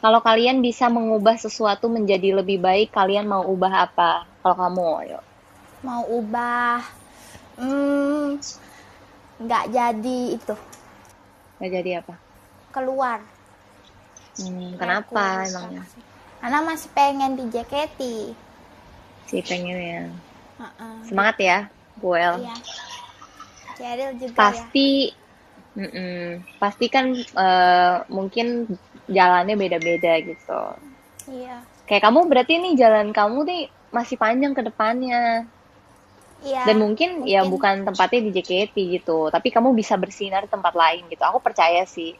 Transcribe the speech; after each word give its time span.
Kalau 0.00 0.24
kalian 0.24 0.64
bisa 0.64 0.88
mengubah 0.88 1.36
sesuatu 1.36 1.92
menjadi 1.92 2.32
lebih 2.40 2.56
baik, 2.56 2.88
kalian 2.88 3.28
mau 3.28 3.44
ubah 3.44 3.84
apa? 3.84 4.24
Kalau 4.40 4.56
kamu, 4.56 5.12
yuk. 5.12 5.24
Mau 5.84 6.02
ubah, 6.08 6.80
hmm, 7.60 8.40
nggak 9.40 9.64
jadi 9.72 10.20
itu 10.36 10.56
Gak 11.60 11.70
jadi 11.72 12.00
apa? 12.00 12.16
keluar. 12.72 13.20
Hmm, 14.40 14.72
kenapa 14.80 15.44
Aku 15.44 15.48
emangnya? 15.52 15.84
Karena 16.40 16.58
masih 16.64 16.88
pengen 16.96 17.36
di 17.36 17.44
JKT. 17.52 18.00
Si 19.28 19.36
pengen 19.44 19.76
ya. 19.76 20.02
Heeh. 20.56 20.94
Semangat 21.04 21.36
ya, 21.36 21.58
Buel. 22.00 22.40
Iya. 22.40 22.56
Cheryl 23.76 24.10
juga 24.16 24.32
ya. 24.32 24.36
Pasti, 24.38 25.12
mm-mm. 25.76 26.40
pasti 26.56 26.86
kan 26.88 27.12
eh, 27.16 27.96
mungkin 28.08 28.64
jalannya 29.10 29.58
beda-beda 29.58 30.14
gitu. 30.22 30.62
Iya. 31.28 31.66
Kayak 31.84 32.02
kamu 32.06 32.18
berarti 32.30 32.52
nih 32.62 32.74
jalan 32.78 33.10
kamu 33.10 33.38
nih 33.44 33.62
masih 33.90 34.16
panjang 34.16 34.54
ke 34.54 34.62
depannya. 34.62 35.44
Iya. 36.40 36.64
Dan 36.64 36.80
mungkin, 36.80 37.28
ya 37.28 37.44
mungkin. 37.44 37.52
bukan 37.52 37.74
tempatnya 37.92 38.20
di 38.24 38.30
JKT 38.40 38.76
gitu, 38.96 39.28
tapi 39.28 39.52
kamu 39.52 39.76
bisa 39.76 40.00
bersinar 40.00 40.46
di 40.46 40.50
tempat 40.50 40.72
lain 40.72 41.04
gitu. 41.12 41.20
Aku 41.20 41.42
percaya 41.42 41.84
sih. 41.84 42.16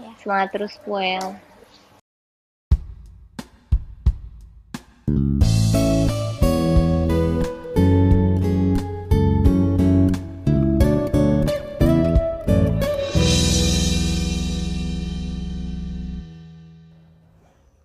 Iya. 0.00 0.12
Semangat 0.18 0.48
terus, 0.50 0.74
Buel. 0.82 1.38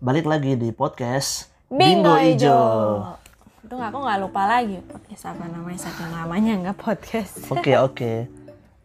Balik 0.05 0.29
lagi 0.29 0.53
di 0.53 0.69
podcast 0.69 1.49
Bingo 1.65 2.13
Ijo. 2.13 2.45
Ijo. 2.45 2.59
Itu 3.65 3.73
aku 3.73 4.05
nggak 4.05 4.21
lupa 4.21 4.45
lagi 4.45 4.77
podcast 4.85 5.33
apa 5.33 5.49
namanya 5.49 5.81
saking 5.81 6.13
lamanya 6.13 6.53
nggak 6.61 6.77
podcast. 6.77 7.41
Oke 7.49 7.73
oke. 7.89 8.29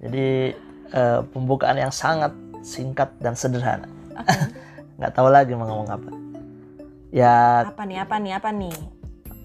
Jadi 0.01 0.57
eh, 0.97 1.21
pembukaan 1.29 1.77
yang 1.77 1.93
sangat 1.93 2.33
singkat 2.65 3.13
dan 3.21 3.37
sederhana. 3.37 3.85
Nggak 4.97 5.13
tahu 5.13 5.29
lagi 5.29 5.53
mau 5.53 5.69
ngomong 5.69 5.93
apa. 5.93 6.11
Ya 7.13 7.69
Apa 7.69 7.85
nih 7.85 8.01
apa 8.01 8.17
nih 8.17 8.33
apa 8.41 8.49
nih? 8.57 8.77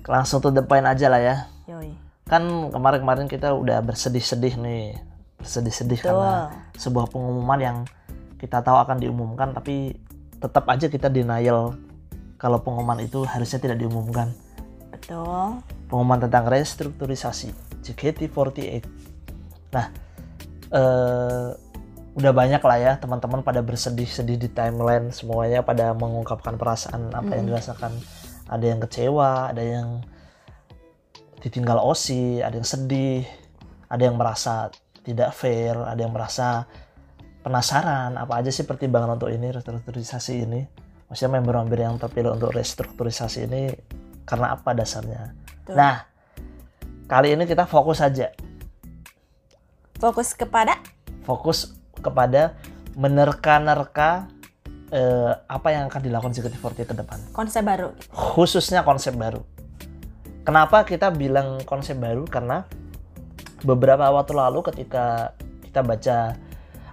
langsung 0.07 0.39
the 0.39 0.63
point 0.63 0.87
aja 0.87 1.11
lah 1.11 1.19
ya. 1.19 1.35
Yoi. 1.67 1.91
Kan 2.23 2.71
kemarin-kemarin 2.71 3.27
kita 3.27 3.51
udah 3.51 3.83
bersedih-sedih 3.83 4.63
nih, 4.63 4.95
bersedih-sedih 5.43 5.99
Betul. 5.99 6.07
karena 6.07 6.55
sebuah 6.79 7.11
pengumuman 7.11 7.59
yang 7.59 7.77
kita 8.39 8.63
tahu 8.63 8.79
akan 8.79 9.03
diumumkan, 9.03 9.51
tapi 9.51 10.04
tetap 10.39 10.65
aja 10.67 10.87
kita 10.91 11.07
denial 11.07 11.75
kalau 12.35 12.59
pengumuman 12.61 12.99
itu 13.01 13.23
harusnya 13.23 13.59
tidak 13.61 13.79
diumumkan. 13.81 14.31
Betul. 14.91 15.61
pengumuman 15.85 16.17
tentang 16.17 16.49
restrukturisasi 16.49 17.53
JKT48. 17.85 18.81
Nah, 19.69 19.87
eh, 20.73 21.49
udah 22.15 22.31
banyak 22.31 22.63
lah 22.63 22.77
ya 22.79 22.93
teman-teman 22.97 23.45
pada 23.45 23.61
bersedih-sedih 23.61 24.39
di 24.39 24.49
timeline 24.49 25.13
semuanya 25.13 25.61
pada 25.61 25.93
mengungkapkan 25.93 26.57
perasaan 26.57 27.13
apa 27.13 27.37
yang 27.37 27.53
dirasakan. 27.53 27.93
Ada 28.49 28.65
yang 28.65 28.79
kecewa, 28.81 29.53
ada 29.53 29.61
yang 29.61 30.01
ditinggal 31.45 31.77
OSI, 31.77 32.41
ada 32.41 32.57
yang 32.57 32.65
sedih, 32.65 33.25
ada 33.85 34.01
yang 34.01 34.17
merasa 34.17 34.73
tidak 35.05 35.37
fair, 35.37 35.77
ada 35.77 36.01
yang 36.01 36.13
merasa 36.13 36.65
penasaran 37.45 38.17
apa 38.17 38.41
aja 38.41 38.49
sih 38.49 38.65
pertimbangan 38.65 39.21
untuk 39.21 39.29
ini 39.29 39.53
restrukturisasi 39.53 40.33
ini. 40.49 40.65
Maksudnya 41.05 41.37
member-member 41.37 41.77
yang 41.77 42.01
terpilih 42.01 42.33
untuk 42.33 42.49
restrukturisasi 42.57 43.45
ini 43.45 43.69
karena 44.25 44.57
apa 44.57 44.73
dasarnya? 44.73 45.37
Betul. 45.61 45.77
Nah, 45.77 46.09
kali 47.05 47.37
ini 47.37 47.45
kita 47.45 47.69
fokus 47.69 48.01
saja, 48.01 48.33
Fokus 50.01 50.33
kepada 50.35 50.81
fokus 51.23 51.71
kepada 52.01 52.57
menerka-nerka 52.97 54.27
eh, 54.89 55.33
apa 55.45 55.67
yang 55.69 55.87
akan 55.87 56.01
dilakukan 56.01 56.33
JKT48 56.33 56.89
ke 56.89 56.95
depan, 56.97 57.19
konsep 57.31 57.61
baru. 57.61 57.93
khususnya 58.09 58.81
konsep 58.81 59.13
baru. 59.13 59.45
Kenapa 60.41 60.81
kita 60.83 61.13
bilang 61.13 61.61
konsep 61.63 61.95
baru? 61.95 62.25
Karena 62.25 62.65
beberapa 63.61 64.09
waktu 64.09 64.33
lalu 64.33 64.61
ketika 64.73 65.37
kita 65.63 65.81
baca 65.81 66.17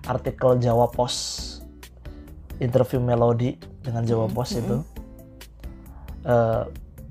artikel 0.06 0.58
Jawa 0.58 0.90
Pos 0.90 1.14
interview 2.58 3.02
Melody 3.02 3.58
dengan 3.82 4.06
Jawa 4.06 4.30
Pos 4.30 4.54
itu, 4.54 4.82
eh, 6.26 6.62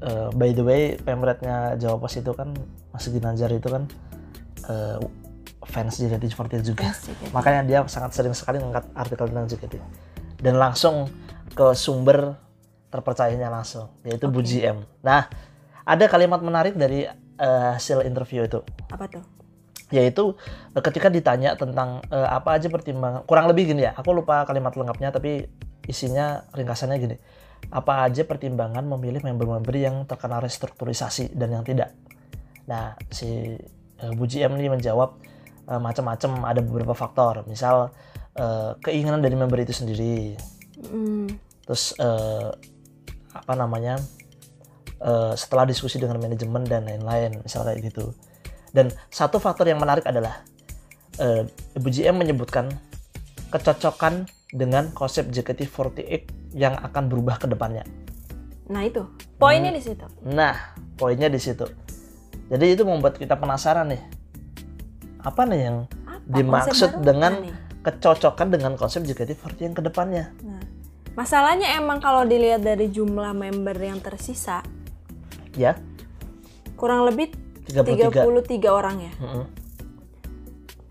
eh, 0.03 0.27
by 0.31 0.49
the 0.55 0.63
way, 0.63 0.81
pemretnya 0.99 1.75
Jawa 1.75 1.99
Pos 1.99 2.15
itu 2.15 2.31
kan 2.31 2.55
Mas 2.91 3.07
Ginanjar 3.07 3.51
itu 3.51 3.67
kan 3.67 3.87
eh, 4.67 4.99
fans 5.67 5.99
JKT48 5.99 6.61
juga. 6.63 6.87
Fans 6.87 7.01
JKT. 7.07 7.31
Makanya 7.35 7.61
dia 7.67 7.79
sangat 7.87 8.11
sering 8.15 8.35
sekali 8.35 8.59
mengangkat 8.59 8.87
artikel 8.95 9.27
tentang 9.31 9.47
JKT. 9.47 9.75
Dan 10.41 10.57
langsung 10.57 11.07
ke 11.51 11.75
sumber 11.75 12.39
terpercayanya 12.91 13.47
langsung, 13.47 13.87
yaitu 14.03 14.27
Bu 14.27 14.43
GM. 14.43 14.83
Nah, 14.99 15.31
ada 15.87 16.05
kalimat 16.11 16.43
menarik 16.43 16.75
dari 16.75 17.07
eh, 17.07 17.69
hasil 17.75 18.03
interview 18.03 18.45
itu, 18.45 18.59
Apa 18.91 19.07
tuh? 19.07 19.23
Yaitu 19.91 20.33
eh, 20.73 20.81
ketika 20.83 21.11
ditanya 21.11 21.53
tentang 21.59 22.01
eh, 22.09 22.27
apa 22.27 22.57
aja 22.57 22.67
pertimbangan, 22.71 23.27
kurang 23.27 23.51
lebih 23.51 23.75
gini 23.75 23.85
ya, 23.85 23.91
aku 23.93 24.15
lupa 24.15 24.47
kalimat 24.47 24.73
lengkapnya, 24.73 25.13
tapi 25.13 25.45
isinya 25.85 26.47
ringkasannya 26.55 26.97
gini, 26.97 27.15
apa 27.69 28.07
aja 28.07 28.25
pertimbangan 28.25 28.87
memilih 28.87 29.21
member-member 29.21 29.75
yang 29.75 29.95
terkena 30.07 30.39
restrukturisasi 30.39 31.35
dan 31.35 31.53
yang 31.53 31.63
tidak. 31.67 31.93
Nah, 32.65 32.95
si 33.11 33.59
eh, 34.01 34.11
Bu 34.15 34.25
GM 34.25 34.55
ini 34.57 34.71
menjawab 34.71 35.19
eh, 35.69 35.81
macam-macam, 35.81 36.31
ada 36.47 36.61
beberapa 36.63 36.95
faktor, 36.95 37.45
misal 37.45 37.91
eh, 38.39 38.73
keinginan 38.81 39.19
dari 39.19 39.35
member 39.35 39.59
itu 39.61 39.75
sendiri, 39.75 40.39
Hmm, 40.81 41.29
terus 41.61 41.93
eh, 42.01 42.49
apa 43.31 43.53
namanya 43.53 44.01
eh, 44.97 45.33
setelah 45.37 45.69
diskusi 45.69 46.01
dengan 46.01 46.17
manajemen 46.17 46.65
dan 46.65 46.89
lain-lain 46.89 47.37
misal 47.45 47.61
kayak 47.61 47.85
gitu 47.85 48.17
dan 48.71 48.91
satu 49.11 49.37
faktor 49.37 49.67
yang 49.67 49.79
menarik 49.79 50.07
adalah 50.07 50.43
eh, 51.19 51.47
Ibu 51.75 51.87
GM 51.91 52.15
menyebutkan 52.15 52.71
kecocokan 53.51 54.27
dengan 54.51 54.91
konsep 54.95 55.27
JKT48 55.27 56.55
yang 56.55 56.75
akan 56.79 57.07
berubah 57.07 57.39
ke 57.39 57.47
depannya. 57.47 57.83
Nah 58.71 58.83
itu. 58.87 59.03
Poinnya 59.35 59.73
di 59.73 59.81
situ. 59.81 60.05
nah 60.23 60.75
poinnya 60.95 61.27
di 61.27 61.39
situ. 61.41 61.65
Jadi 62.51 62.65
itu 62.77 62.83
membuat 62.83 63.15
kita 63.15 63.39
penasaran 63.39 63.89
nih. 63.91 64.01
Apa 65.23 65.47
nih 65.47 65.59
yang 65.65 65.77
Apa 66.07 66.19
dimaksud 66.27 66.91
dengan 67.03 67.41
nih? 67.47 67.53
kecocokan 67.81 68.47
dengan 68.53 68.75
konsep 68.75 69.03
JKT48 69.07 69.57
yang 69.59 69.75
ke 69.75 69.83
depannya? 69.83 70.25
Nah, 70.43 70.61
masalahnya 71.15 71.79
emang 71.79 72.03
kalau 72.03 72.27
dilihat 72.27 72.61
dari 72.61 72.91
jumlah 72.91 73.33
member 73.33 73.75
yang 73.75 73.99
tersisa 74.03 74.61
ya. 75.55 75.75
kurang 76.79 77.05
lebih 77.05 77.33
33 77.71 78.27
33 78.27 78.69
orang 78.69 78.95
ya. 79.01 79.13
Mm-mm. 79.17 79.45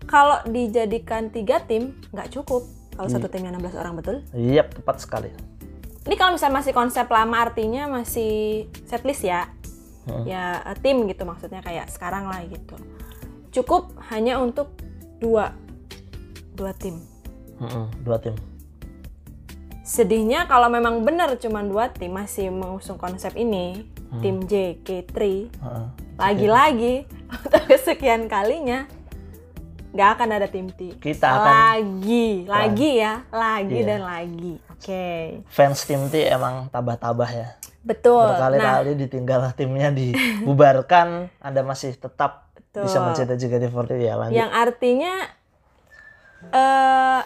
Kalau 0.09 0.37
dijadikan 0.49 1.31
tiga 1.31 1.63
tim 1.63 1.95
nggak 2.11 2.33
cukup. 2.35 2.67
Kalau 2.91 3.07
Iya. 3.07 3.15
satu 3.17 3.27
timnya 3.31 3.55
16 3.55 3.79
orang 3.79 3.93
betul. 3.95 4.15
Yap, 4.35 4.75
tepat 4.75 4.99
sekali. 4.99 5.31
Ini 6.01 6.15
kalau 6.17 6.35
misalnya 6.35 6.59
masih 6.59 6.73
konsep 6.75 7.07
lama 7.07 7.37
artinya 7.39 7.87
masih 7.87 8.67
setlist 8.89 9.23
ya. 9.23 9.47
Hmm. 10.09 10.25
Ya 10.27 10.59
eh, 10.65 10.77
tim 10.81 11.05
gitu 11.07 11.23
maksudnya 11.23 11.61
kayak 11.63 11.87
sekarang 11.93 12.27
lah 12.27 12.41
gitu. 12.49 12.75
Cukup 13.53 13.95
hanya 14.11 14.41
untuk 14.41 14.73
dua 15.21 15.55
dua 16.57 16.73
tim. 16.75 16.99
Mm-mm, 17.61 17.85
dua 18.03 18.17
tim. 18.17 18.33
Sedihnya 19.85 20.49
kalau 20.49 20.67
memang 20.67 21.05
benar 21.05 21.35
cuma 21.37 21.61
dua 21.61 21.93
tim 21.93 22.11
masih 22.15 22.49
mengusung 22.49 22.97
konsep 22.97 23.35
ini, 23.37 23.85
Hmm. 24.11 24.19
tim 24.19 24.43
JK3 24.43 25.15
Heeh. 25.55 25.85
lagi-lagi 26.15 26.95
untuk 27.37 27.63
kesekian 27.65 28.27
kalinya 28.27 28.83
nggak 29.89 30.09
akan 30.13 30.29
ada 30.33 30.47
tim 30.47 30.67
T. 30.67 30.95
Kita 30.95 31.27
akan- 31.27 31.47
lagi, 31.47 32.27
lagi 32.45 32.91
ya, 32.97 33.23
lagi 33.29 33.75
Iya. 33.77 33.87
dan 33.87 34.01
lagi. 34.01 34.53
Oke, 34.69 35.07
Fans 35.47 35.83
tim 35.83 36.07
T 36.07 36.23
emang 36.23 36.67
tabah-tabah 36.67 37.27
ya. 37.29 37.49
betul. 37.81 38.19
Nah, 38.19 38.35
Berkali-kali 38.35 38.93
ditinggal 38.95 39.51
timnya 39.51 39.89
dibubarkan, 39.89 41.27
Anda 41.43 41.61
masih 41.61 41.91
tetap 41.93 42.51
Betul. 42.53 42.83
bisa 42.83 42.97
mencetak 42.99 43.35
JKT48 43.35 43.91
ya 43.97 44.13
lanjut. 44.15 44.37
yang 44.37 44.47
artinya 44.49 45.13
eh 46.47 47.21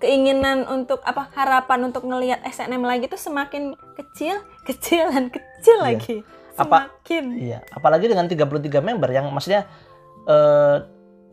keinginan 0.00 0.64
untuk 0.64 1.04
apa 1.04 1.28
harapan 1.32 1.86
untuk 1.86 2.02
ngelihat 2.02 2.40
SNM 2.42 2.80
lagi 2.80 3.06
tuh 3.06 3.20
semakin 3.20 3.76
kecil, 3.94 4.40
kecil 4.68 5.12
dan 5.12 5.28
kecil 5.28 5.76
Iya. 5.78 5.84
lagi. 5.84 6.16
Apa- 6.56 6.88
Semakin. 6.90 7.24
Iya, 7.36 7.58
apalagi 7.70 8.04
dengan 8.04 8.26
33 8.26 8.80
member 8.80 9.08
yang 9.08 9.28
maksudnya 9.28 9.64
eh 10.24 10.76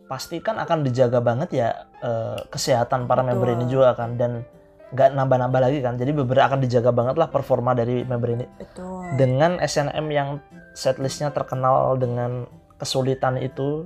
pasti 0.08 0.40
kan 0.40 0.56
akan 0.56 0.80
dijaga 0.82 1.20
banget 1.20 1.52
ya 1.52 1.68
eh, 2.00 2.40
kesehatan 2.48 3.04
para 3.04 3.20
Betul. 3.20 3.28
member 3.34 3.48
ini 3.52 3.64
juga 3.68 3.92
kan 3.92 4.16
dan 4.16 4.44
nggak 4.88 5.12
nambah-nambah 5.12 5.60
lagi 5.60 5.78
kan. 5.84 6.00
Jadi 6.00 6.16
beberapa 6.16 6.48
akan 6.48 6.64
dijaga 6.64 6.90
banget 6.92 7.16
lah 7.16 7.28
performa 7.28 7.76
dari 7.76 8.04
member 8.04 8.30
ini. 8.32 8.46
Betul. 8.56 9.04
Dengan 9.16 9.60
SNM 9.60 10.06
yang 10.08 10.40
setlistnya 10.72 11.28
terkenal 11.28 11.96
dengan 11.96 12.48
kesulitan 12.80 13.36
itu, 13.36 13.84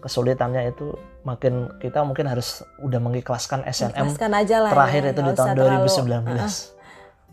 kesulitannya 0.00 0.74
itu 0.74 0.90
makin 1.24 1.72
kita 1.80 2.04
mungkin 2.04 2.28
harus 2.28 2.60
udah 2.78 3.00
mengikhlaskan 3.00 3.64
SNM 3.64 3.96
Ikhlaskan 4.12 4.32
aja 4.36 4.56
lah. 4.60 4.70
terakhir 4.70 5.02
ya, 5.02 5.10
itu 5.10 5.20
di 5.20 5.32
tahun 5.32 5.34
usah 5.34 5.54
terlalu- 5.56 5.88
2019. 5.88 6.28
Heeh. 6.28 6.52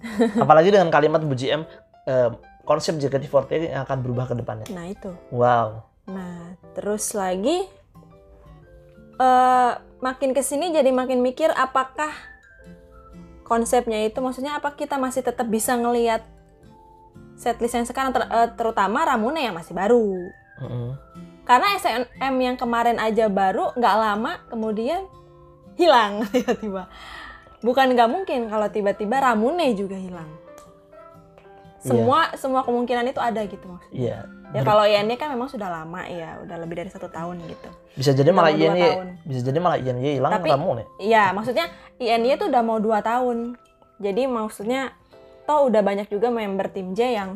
Apalagi 0.43 0.69
dengan 0.71 0.89
kalimat 0.89 1.21
Bu 1.21 1.35
GM 1.35 1.61
eh, 2.07 2.29
konsep 2.63 2.95
JKT48 2.97 3.69
yang 3.69 3.83
akan 3.83 3.97
berubah 3.99 4.25
ke 4.25 4.35
depannya. 4.35 4.65
Nah 4.71 4.87
itu. 4.87 5.11
Wow. 5.29 5.83
Nah 6.07 6.55
terus 6.71 7.11
lagi 7.11 7.67
eh 9.21 9.71
makin 10.01 10.31
ke 10.31 10.41
sini 10.41 10.71
jadi 10.71 10.89
makin 10.89 11.21
mikir 11.21 11.53
apakah 11.53 12.09
konsepnya 13.43 14.01
itu 14.01 14.17
maksudnya 14.17 14.57
apa 14.57 14.73
kita 14.73 14.95
masih 14.95 15.21
tetap 15.21 15.45
bisa 15.45 15.75
ngelihat 15.75 16.23
setlist 17.35 17.75
yang 17.75 17.85
sekarang 17.85 18.15
ter- 18.15 18.25
eh, 18.25 18.49
terutama 18.55 19.03
Ramune 19.03 19.43
yang 19.43 19.53
masih 19.53 19.75
baru. 19.75 20.31
Mm-mm. 20.61 20.89
Karena 21.51 21.67
SNM 21.75 22.35
yang 22.39 22.55
kemarin 22.55 22.95
aja 22.95 23.27
baru 23.27 23.75
nggak 23.75 23.95
lama 23.99 24.39
kemudian 24.47 25.03
hilang 25.75 26.23
tiba-tiba. 26.31 26.87
Bukan 27.59 27.91
nggak 27.91 28.07
mungkin 28.07 28.47
kalau 28.47 28.71
tiba-tiba 28.71 29.19
Ramune 29.19 29.75
juga 29.75 29.99
hilang. 29.99 30.31
Semua 31.83 32.31
semua 32.39 32.63
kemungkinan 32.63 33.03
itu 33.11 33.19
ada 33.19 33.43
gitu 33.43 33.67
maksudnya. 33.67 33.99
Iya. 33.99 34.19
Ya 34.51 34.61
kalau 34.63 34.87
INY 34.87 35.19
kan 35.19 35.31
memang 35.35 35.51
sudah 35.51 35.67
lama 35.67 36.07
ya, 36.07 36.39
udah 36.43 36.55
lebih 36.59 36.79
dari 36.83 36.91
satu 36.91 37.07
tahun 37.07 37.39
gitu. 37.47 37.69
bisa 37.95 38.11
jadi 38.15 38.31
malah 38.35 38.51
tahun. 38.51 39.07
bisa 39.23 39.41
jadi 39.47 39.59
malah 39.59 39.79
INY 39.79 40.19
hilang 40.19 40.31
Tapi- 40.31 40.51
kamu 40.55 40.69
nih. 40.79 40.87
Iya, 41.03 41.23
maksudnya 41.35 41.67
INY 41.99 42.39
tuh 42.39 42.47
udah 42.47 42.63
mau 42.63 42.79
dua 42.79 43.03
tahun. 43.03 43.59
Jadi 43.99 44.23
maksudnya 44.27 44.95
toh 45.43 45.67
udah 45.67 45.83
banyak 45.83 46.07
juga 46.07 46.31
member 46.31 46.71
tim 46.71 46.95
J 46.95 46.99
yang 47.15 47.29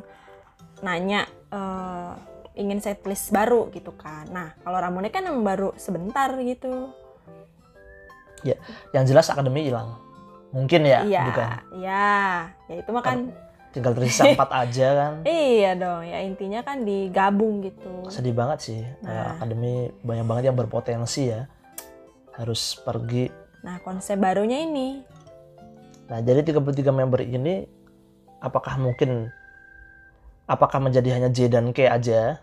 nanya 0.83 1.27
eh, 1.51 2.34
ingin 2.55 2.79
setlist 2.79 3.29
baru 3.31 3.69
gitu 3.71 3.93
kan. 3.95 4.27
Nah 4.31 4.47
kalau 4.63 4.79
Ramune 4.79 5.11
kan 5.11 5.23
emang 5.27 5.43
baru 5.43 5.69
sebentar 5.77 6.31
gitu. 6.41 6.91
Yang 8.93 9.03
jelas 9.11 9.27
akademi 9.31 9.67
hilang. 9.67 9.97
Mungkin 10.55 10.87
ya, 10.87 11.03
iya, 11.03 11.23
bukan. 11.27 11.47
iya, 11.75 12.15
ya 12.71 12.75
itu 12.79 12.89
mah 12.95 13.03
kan. 13.03 13.27
Tinggal 13.75 13.91
tersisa 13.91 14.23
empat 14.31 14.49
aja 14.63 14.87
kan. 14.95 15.13
Iya 15.27 15.75
dong, 15.75 16.07
ya 16.07 16.23
intinya 16.23 16.63
kan 16.63 16.87
digabung 16.87 17.59
gitu. 17.59 18.07
Sedih 18.07 18.31
banget 18.31 18.63
sih. 18.63 18.81
Nah. 19.03 19.09
Kayak 19.09 19.27
akademi 19.35 19.73
banyak 19.99 20.25
banget 20.29 20.43
yang 20.47 20.55
berpotensi 20.55 21.27
ya. 21.27 21.51
Harus 22.39 22.79
pergi. 22.79 23.27
Nah 23.67 23.83
konsep 23.83 24.15
barunya 24.15 24.63
ini, 24.63 25.03
Nah, 26.05 26.21
jadi 26.21 26.45
33 26.45 26.93
member 26.93 27.21
ini 27.25 27.65
apakah 28.37 28.77
mungkin 28.77 29.33
apakah 30.45 30.77
menjadi 30.81 31.18
hanya 31.18 31.30
J 31.33 31.50
dan 31.50 31.74
K 31.74 31.89
aja 31.89 32.42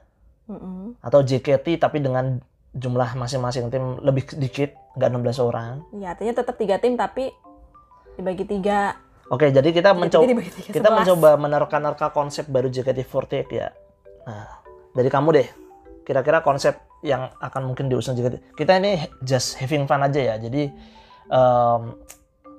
mm-mm. 0.50 0.98
atau 1.02 1.22
JKT 1.22 1.78
tapi 1.78 2.02
dengan 2.02 2.42
jumlah 2.72 3.14
masing-masing 3.14 3.68
tim 3.68 4.00
lebih 4.00 4.24
sedikit, 4.32 4.72
nggak 4.96 5.08
16 5.12 5.44
orang. 5.44 5.84
ya 5.92 6.16
artinya 6.16 6.40
tetap 6.40 6.56
tiga 6.56 6.80
tim 6.80 6.96
tapi 6.96 7.28
dibagi 8.16 8.44
tiga. 8.48 8.96
Oke, 9.32 9.48
jadi 9.48 9.64
kita 9.72 9.96
mencoba 9.96 10.28
kita 10.44 10.88
11. 10.92 10.98
mencoba 11.04 11.30
menerka-nerka 11.40 12.06
konsep 12.12 12.48
baru 12.48 12.68
JKT48 12.68 13.48
ya. 13.52 13.72
Nah, 14.28 14.60
dari 14.92 15.08
kamu 15.08 15.28
deh, 15.32 15.48
kira-kira 16.04 16.44
konsep 16.44 16.76
yang 17.00 17.32
akan 17.40 17.72
mungkin 17.72 17.88
diusung 17.88 18.16
JKT. 18.16 18.56
Kita 18.56 18.76
ini 18.76 19.04
just 19.24 19.56
having 19.60 19.88
fun 19.88 20.04
aja 20.04 20.20
ya. 20.20 20.34
Jadi 20.36 20.68
em, 21.32 21.80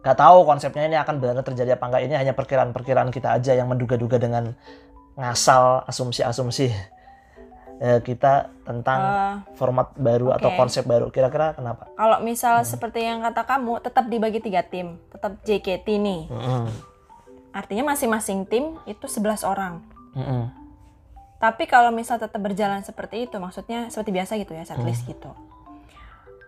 nggak 0.02 0.18
tahu 0.18 0.38
konsepnya 0.46 0.84
ini 0.90 0.98
akan 0.98 1.16
benar 1.22 1.46
terjadi 1.46 1.78
apa 1.78 1.86
enggak. 1.90 2.04
Ini 2.10 2.16
hanya 2.22 2.34
perkiraan-perkiraan 2.34 3.10
kita 3.14 3.38
aja 3.38 3.54
yang 3.54 3.70
menduga-duga 3.70 4.18
dengan 4.18 4.58
ngasal 5.14 5.86
asumsi-asumsi 5.86 6.74
eh, 7.84 8.00
kita 8.02 8.50
tentang 8.64 9.00
Eh, 9.04 9.36
format 9.60 9.92
baru 10.00 10.32
atau 10.32 10.50
oke. 10.54 10.58
konsep 10.58 10.88
baru. 10.88 11.12
Kira-kira 11.12 11.52
kenapa? 11.52 11.90
Kalau 11.94 12.24
misal 12.24 12.64
seperti 12.64 13.04
yang 13.04 13.20
kata 13.22 13.44
kamu, 13.44 13.84
tetap 13.84 14.08
dibagi 14.08 14.40
tiga 14.40 14.64
tim, 14.64 14.98
tetap 15.12 15.36
JKT 15.44 15.88
nih. 16.00 16.22
Mm-mm. 16.32 16.64
Artinya 17.54 17.94
masing-masing 17.94 18.48
tim 18.50 18.80
itu 18.90 19.06
11 19.06 19.44
orang. 19.46 19.84
Mm-mm. 20.16 20.50
Tapi 21.38 21.68
kalau 21.68 21.92
misal 21.92 22.18
tetap 22.18 22.40
berjalan 22.40 22.82
seperti 22.88 23.28
itu, 23.28 23.36
maksudnya 23.36 23.92
seperti 23.92 24.12
biasa 24.16 24.32
gitu 24.40 24.56
ya, 24.56 24.64
setlist 24.64 25.04
gitu. 25.04 25.30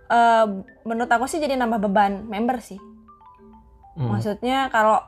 Eh, 0.07 0.45
menurut 0.88 1.12
aku 1.12 1.27
sih 1.27 1.41
jadi 1.41 1.59
nambah 1.59 1.83
beban 1.89 2.23
member 2.29 2.62
sih. 2.63 2.79
Mm. 3.97 4.07
Maksudnya 4.07 4.69
kalau 4.71 5.01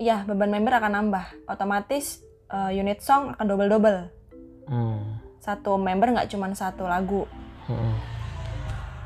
ya 0.00 0.24
beban 0.24 0.48
member 0.48 0.72
akan 0.78 0.92
nambah, 0.96 1.44
otomatis 1.50 2.22
eh, 2.52 2.70
unit 2.76 3.00
song 3.00 3.34
akan 3.36 3.44
double-double. 3.46 3.98
Mm. 4.68 5.00
Satu 5.40 5.80
member 5.80 6.12
nggak 6.12 6.28
cuma 6.32 6.50
satu 6.52 6.84
lagu. 6.84 7.24
Mm-mm. 7.68 7.94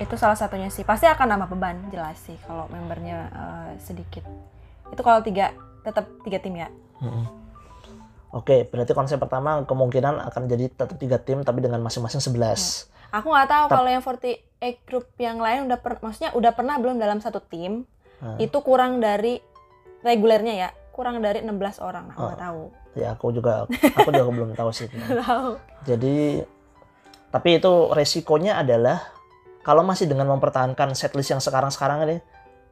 Itu 0.01 0.19
salah 0.19 0.35
satunya 0.35 0.73
sih. 0.73 0.83
Pasti 0.83 1.07
akan 1.07 1.37
nambah 1.37 1.49
beban, 1.55 1.79
jelas 1.95 2.19
sih 2.23 2.35
kalau 2.47 2.67
membernya 2.71 3.31
eh, 3.31 3.71
sedikit. 3.83 4.27
Itu 4.91 5.01
kalau 5.05 5.23
tiga 5.23 5.55
tetap 5.83 6.07
tiga 6.27 6.39
tim 6.43 6.59
ya. 6.59 6.69
Mm-mm. 7.03 7.27
Oke, 8.33 8.65
berarti 8.65 8.97
konsep 8.97 9.21
pertama 9.21 9.61
kemungkinan 9.69 10.25
akan 10.33 10.43
jadi 10.49 10.73
tetap 10.73 10.97
tiga 10.97 11.21
tim 11.21 11.45
tapi 11.45 11.61
dengan 11.61 11.85
masing-masing 11.85 12.25
11. 12.25 12.89
Aku 13.13 13.29
nggak 13.29 13.49
tahu 13.51 13.65
Tep- 13.69 13.77
kalau 13.77 13.89
yang 13.93 14.01
48 14.01 14.89
group 14.89 15.05
yang 15.21 15.37
lain 15.37 15.69
udah 15.69 15.77
per, 15.77 16.01
maksudnya 16.01 16.33
udah 16.33 16.57
pernah 16.57 16.81
belum 16.81 16.97
dalam 16.97 17.21
satu 17.21 17.45
tim 17.45 17.85
Nah, 18.23 18.39
itu 18.39 18.55
kurang 18.63 19.03
dari 19.03 19.43
regulernya 20.07 20.55
ya 20.55 20.71
kurang 20.93 21.19
dari 21.19 21.41
16 21.41 21.51
orang 21.81 22.05
nah, 22.07 22.15
nggak 22.15 22.29
Oh. 22.31 22.41
tahu 22.41 22.63
ya 22.93 23.09
aku 23.11 23.27
juga 23.31 23.65
aku 23.65 24.09
juga 24.11 24.31
belum 24.31 24.51
tahu 24.53 24.71
sih. 24.71 24.87
Tahu 25.25 25.57
Jadi 25.83 26.45
tapi 27.29 27.57
itu 27.57 27.73
resikonya 27.91 28.61
adalah 28.61 29.01
kalau 29.61 29.81
masih 29.81 30.05
dengan 30.05 30.29
mempertahankan 30.29 30.93
setlist 30.93 31.31
yang 31.31 31.41
sekarang-sekarang 31.41 32.05
ini 32.05 32.17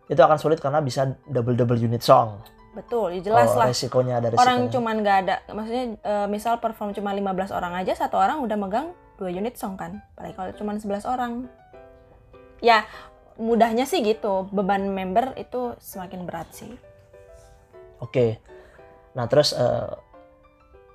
itu 0.07 0.19
akan 0.19 0.37
sulit 0.37 0.59
karena 0.59 0.79
bisa 0.79 1.09
double-double 1.25 1.81
unit 1.81 2.01
song. 2.01 2.43
betul 2.71 3.11
ya 3.11 3.19
jelas 3.21 3.51
Oh, 3.51 3.59
lah 3.59 3.67
resikonya 3.67 4.19
ada 4.19 4.31
orang 4.31 4.39
resikonya. 4.63 4.71
cuman 4.71 4.95
nggak 5.01 5.17
ada 5.19 5.35
maksudnya 5.51 5.85
eh, 5.99 6.27
misal 6.29 6.55
perform 6.59 6.93
cuma 6.93 7.11
15 7.11 7.51
orang 7.51 7.73
aja 7.75 7.97
satu 7.97 8.15
orang 8.15 8.39
udah 8.39 8.55
megang 8.55 8.87
dua 9.17 9.27
unit 9.29 9.57
song 9.57 9.75
kan 9.75 9.99
apalagi 10.13 10.35
kalau 10.35 10.51
cuma 10.53 10.71
11 10.75 11.03
orang 11.05 11.33
ya 12.61 12.85
mudahnya 13.37 13.83
sih 13.83 14.05
gitu 14.05 14.47
beban 14.51 14.87
member 14.87 15.33
itu 15.35 15.75
semakin 15.79 16.23
berat 16.23 16.47
sih 16.53 16.71
Oke. 18.01 18.41
Nah, 19.15 19.29
terus 19.29 19.53
eh, 19.53 19.91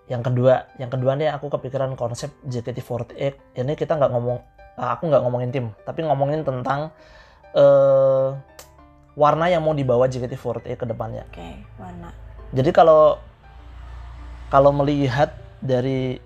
yang 0.10 0.22
kedua, 0.22 0.70
yang 0.78 0.92
kedua 0.94 1.18
nih 1.18 1.34
aku 1.34 1.50
kepikiran 1.50 1.98
konsep 1.98 2.30
JKT48. 2.46 3.58
Ini 3.58 3.74
kita 3.74 3.98
nggak 3.98 4.12
ngomong 4.14 4.38
ah, 4.78 4.98
aku 4.98 5.10
nggak 5.10 5.24
ngomongin 5.24 5.50
tim, 5.50 5.66
tapi 5.88 6.06
ngomongin 6.06 6.46
tentang 6.46 6.92
eh 7.56 8.30
warna 9.16 9.48
yang 9.48 9.64
mau 9.64 9.72
dibawa 9.72 10.12
JKT48 10.12 10.76
ke 10.76 10.86
depannya. 10.86 11.24
oke 11.32 11.48
warna 11.80 12.12
Jadi 12.52 12.70
kalau 12.76 13.18
kalau 14.52 14.76
melihat 14.76 15.34
dari 15.64 16.20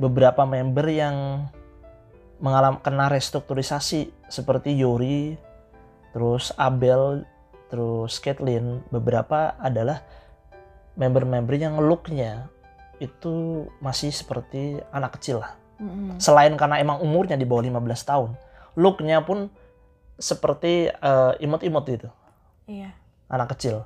beberapa 0.00 0.46
member 0.48 0.86
yang 0.88 1.46
mengalami 2.40 2.80
kena 2.80 3.12
restrukturisasi 3.12 4.08
seperti 4.32 4.72
Yori, 4.80 5.36
terus 6.16 6.56
Abel, 6.56 7.28
terus 7.68 8.16
Caitlyn, 8.16 8.80
beberapa 8.88 9.52
adalah 9.60 10.00
member-member 10.98 11.54
yang 11.54 11.78
looknya 11.78 12.48
itu 13.00 13.66
masih 13.80 14.12
seperti 14.12 14.78
anak 14.92 15.16
kecil 15.18 15.40
lah. 15.40 15.56
Mm-mm. 15.80 16.20
Selain 16.20 16.52
karena 16.60 16.76
emang 16.76 17.00
umurnya 17.00 17.40
di 17.40 17.48
bawah 17.48 17.64
15 17.64 17.80
tahun, 18.04 18.30
looknya 18.76 19.24
pun 19.24 19.48
seperti 20.20 20.92
eh, 20.92 21.32
imut-imut 21.40 21.84
gitu 21.88 22.08
iya 22.70 22.94
anak 23.26 23.58
kecil. 23.58 23.82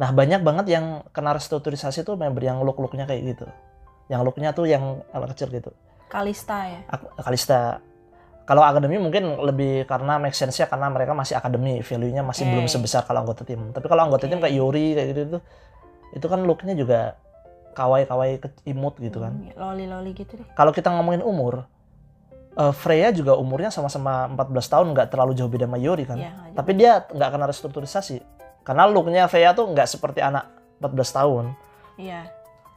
Nah 0.00 0.08
banyak 0.12 0.40
banget 0.40 0.66
yang 0.72 1.04
kena 1.12 1.36
restrukturisasi 1.36 2.04
tuh 2.04 2.16
member 2.16 2.40
yang 2.40 2.64
look-looknya 2.64 3.04
kayak 3.04 3.36
gitu. 3.36 3.46
Yang 4.08 4.20
looknya 4.24 4.56
tuh 4.56 4.64
yang 4.64 5.04
anak 5.12 5.36
kecil 5.36 5.52
gitu. 5.52 5.70
Kalista 6.08 6.64
ya 6.64 6.80
Kalista. 7.20 7.80
Kalau 8.48 8.66
akademi 8.66 8.98
mungkin 8.98 9.38
lebih 9.38 9.86
karena 9.86 10.18
make 10.18 10.34
sense-nya 10.34 10.66
karena 10.66 10.90
mereka 10.90 11.14
masih 11.14 11.38
akademi, 11.38 11.86
value-nya 11.86 12.26
masih 12.26 12.48
Oke. 12.48 12.50
belum 12.50 12.66
sebesar 12.66 13.06
kalau 13.06 13.22
anggota 13.22 13.46
tim. 13.46 13.70
Tapi 13.70 13.86
kalau 13.86 14.10
anggota 14.10 14.26
Oke. 14.26 14.32
tim 14.34 14.40
kayak 14.42 14.54
Yuri 14.58 14.86
kayak 14.98 15.08
gitu 15.14 15.20
itu, 15.22 15.38
itu 16.10 16.26
kan 16.26 16.42
looknya 16.42 16.74
juga 16.74 17.14
kawaii-kawaii 17.70 18.36
ke- 18.38 18.66
imut 18.66 18.98
gitu 18.98 19.22
kan. 19.22 19.32
Hmm, 19.32 19.54
loli-loli 19.54 20.10
gitu 20.12 20.34
deh 20.34 20.46
Kalau 20.52 20.74
kita 20.74 20.90
ngomongin 20.90 21.22
umur, 21.22 21.64
eh, 22.52 22.72
Freya 22.74 23.14
juga 23.14 23.38
umurnya 23.38 23.70
sama-sama 23.70 24.26
14 24.26 24.66
tahun, 24.66 24.90
nggak 24.90 25.08
terlalu 25.08 25.38
jauh 25.38 25.46
beda 25.46 25.64
sama 25.64 25.78
Yuri 25.78 26.04
kan. 26.04 26.18
Nggak 26.18 26.54
Tapi 26.58 26.70
dia 26.74 26.92
nggak 27.06 27.30
kena 27.30 27.46
restrukturisasi. 27.46 28.16
Karena 28.60 28.84
looknya 28.84 29.30
Freya 29.30 29.54
tuh 29.54 29.70
nggak 29.70 29.86
seperti 29.86 30.18
anak 30.20 30.50
14 30.82 31.10
tahun. 31.14 31.44
Iya. 31.96 32.26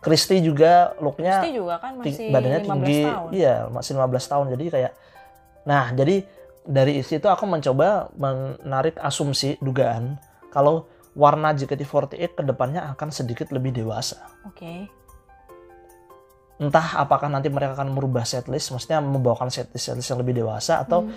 Christy 0.04 0.44
juga 0.44 0.92
looknya 1.00 1.40
Kristi 1.40 1.56
juga 1.56 1.80
kan 1.80 1.96
masih 1.96 2.28
badannya 2.28 2.60
15 2.60 2.68
tinggi. 2.68 3.02
tahun. 3.08 3.30
Iya, 3.32 3.56
masih 3.72 3.92
15 3.96 4.26
tahun. 4.28 4.46
Jadi 4.52 4.66
kayak 4.70 4.92
Nah, 5.64 5.96
jadi 5.96 6.16
dari 6.64 7.00
situ 7.04 7.24
aku 7.24 7.48
mencoba 7.48 8.12
menarik 8.16 9.00
asumsi 9.00 9.56
dugaan 9.64 10.20
kalau 10.52 10.92
warna 11.14 11.54
JKT48 11.54 12.34
ke 12.34 12.44
depannya 12.44 12.90
akan 12.94 13.10
sedikit 13.14 13.54
lebih 13.54 13.74
dewasa. 13.74 14.26
Oke. 14.50 14.90
Entah 16.58 17.02
apakah 17.02 17.30
nanti 17.30 17.50
mereka 17.50 17.74
akan 17.78 17.94
merubah 17.94 18.26
setlist, 18.26 18.70
maksudnya 18.72 19.02
membawakan 19.02 19.50
setlist 19.50 19.90
setlist 19.90 20.10
yang 20.10 20.22
lebih 20.22 20.38
dewasa 20.38 20.82
atau 20.82 21.06
Hmm. 21.06 21.14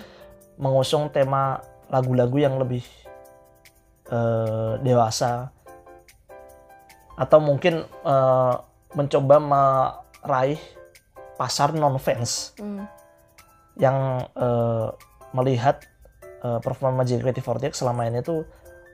mengusung 0.57 1.13
tema 1.13 1.61
lagu-lagu 1.87 2.35
yang 2.37 2.57
lebih 2.57 2.81
eh, 4.07 4.73
dewasa 4.81 5.51
atau 7.17 7.39
mungkin 7.41 7.83
eh, 7.83 8.53
mencoba 8.95 9.35
meraih 9.37 10.61
pasar 11.35 11.75
non 11.75 11.99
fans 11.99 12.55
Hmm. 12.57 12.87
yang 13.77 14.23
eh, 14.33 14.87
melihat 15.33 15.83
eh, 16.41 16.59
performa 16.63 17.03
JKT48 17.03 17.73
selama 17.75 18.07
ini 18.07 18.23
tuh 18.23 18.47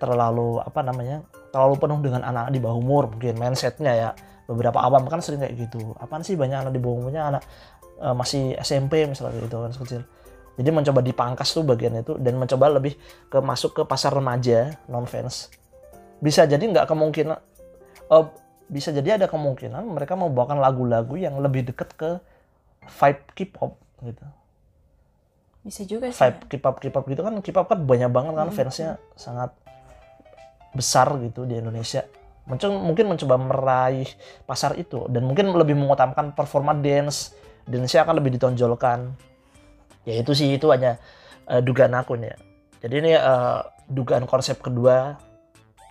terlalu 0.03 0.59
apa 0.59 0.83
namanya 0.83 1.23
terlalu 1.55 1.79
penuh 1.79 1.99
dengan 2.03 2.27
anak 2.27 2.51
di 2.51 2.59
bawah 2.59 2.75
umur 2.75 3.07
mungkin 3.07 3.39
mindsetnya 3.39 3.93
ya 3.95 4.09
beberapa 4.43 4.83
awam 4.83 5.07
kan 5.07 5.23
sering 5.23 5.39
kayak 5.39 5.55
gitu. 5.55 5.95
Apaan 5.95 6.27
sih 6.27 6.35
banyak 6.35 6.67
anak 6.67 6.73
di 6.75 6.81
bawah 6.83 7.07
umurnya? 7.07 7.31
Anak 7.31 7.43
eh, 8.03 8.11
masih 8.11 8.59
SMP 8.59 9.07
misalnya 9.07 9.39
gitu 9.39 9.63
kan 9.63 9.71
kecil. 9.71 10.03
Jadi 10.59 10.69
mencoba 10.69 10.99
dipangkas 10.99 11.49
tuh 11.55 11.63
bagian 11.63 11.95
itu 11.95 12.19
dan 12.19 12.35
mencoba 12.35 12.77
lebih 12.77 12.99
ke 13.31 13.39
masuk 13.39 13.79
ke 13.79 13.81
pasar 13.87 14.13
remaja 14.13 14.75
non 14.85 15.07
fans 15.09 15.49
bisa 16.23 16.47
jadi 16.47 16.63
nggak 16.63 16.87
kemungkinan 16.87 17.35
eh, 18.07 18.25
bisa 18.71 18.95
jadi 18.95 19.19
ada 19.19 19.27
kemungkinan 19.27 19.83
mereka 19.91 20.15
mau 20.15 20.31
bawakan 20.31 20.63
lagu-lagu 20.63 21.19
yang 21.19 21.35
lebih 21.43 21.67
deket 21.67 21.91
ke 21.99 22.09
vibe 22.87 23.23
K-pop 23.35 23.75
gitu. 24.07 24.23
Bisa 25.67 25.83
juga 25.83 26.07
sih. 26.07 26.19
vibe 26.23 26.39
K-pop 26.47 26.75
K-pop 26.79 27.05
gitu 27.11 27.21
kan 27.27 27.35
K-pop 27.43 27.67
kan 27.67 27.79
banyak 27.83 28.07
banget 28.07 28.33
kan 28.39 28.49
fansnya 28.55 28.89
sangat 29.19 29.51
besar 30.73 31.09
gitu 31.21 31.45
di 31.45 31.57
Indonesia. 31.61 32.03
Mungkin 32.43 33.07
mencoba 33.07 33.39
meraih 33.39 34.09
pasar 34.43 34.75
itu 34.75 35.07
dan 35.07 35.23
mungkin 35.23 35.55
lebih 35.55 35.79
mengutamakan 35.79 36.35
performa 36.35 36.75
dance. 36.75 37.31
Dance 37.63 37.95
akan 37.95 38.19
lebih 38.19 38.35
ditonjolkan. 38.35 39.15
Ya 40.03 40.19
itu 40.19 40.35
sih 40.35 40.51
itu 40.51 40.67
hanya 40.67 40.99
eh, 41.47 41.63
dugaan 41.63 41.95
aku 41.95 42.19
nih 42.19 42.35
ya. 42.35 42.37
Jadi 42.83 42.93
ini 42.99 43.11
eh, 43.15 43.59
dugaan 43.87 44.27
konsep 44.27 44.59
kedua. 44.59 45.15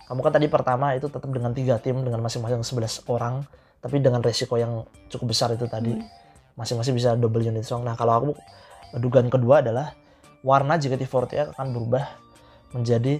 Kamu 0.05 0.21
kan 0.21 0.35
tadi 0.35 0.45
pertama 0.45 0.93
itu 0.93 1.09
tetap 1.09 1.31
dengan 1.33 1.55
tiga 1.57 1.81
tim 1.81 2.05
dengan 2.05 2.21
masing-masing 2.21 2.61
11 2.61 3.09
orang 3.09 3.41
tapi 3.81 3.99
dengan 3.99 4.21
resiko 4.21 4.55
yang 4.55 4.85
cukup 5.09 5.33
besar 5.33 5.51
itu 5.55 5.65
tadi. 5.65 5.95
Hmm. 5.95 6.05
masing-masing 6.53 6.93
bisa 6.93 7.17
double 7.17 7.41
unit 7.41 7.65
song 7.65 7.81
nah 7.81 7.97
kalau 7.97 8.13
aku 8.13 8.29
dugaan 9.01 9.25
kedua 9.25 9.65
adalah 9.65 9.97
warna 10.45 10.77
JKT48 10.77 11.55
akan 11.57 11.67
berubah 11.73 12.05
menjadi 12.75 13.17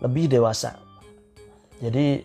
lebih 0.00 0.30
dewasa. 0.30 0.78
Jadi 1.82 2.22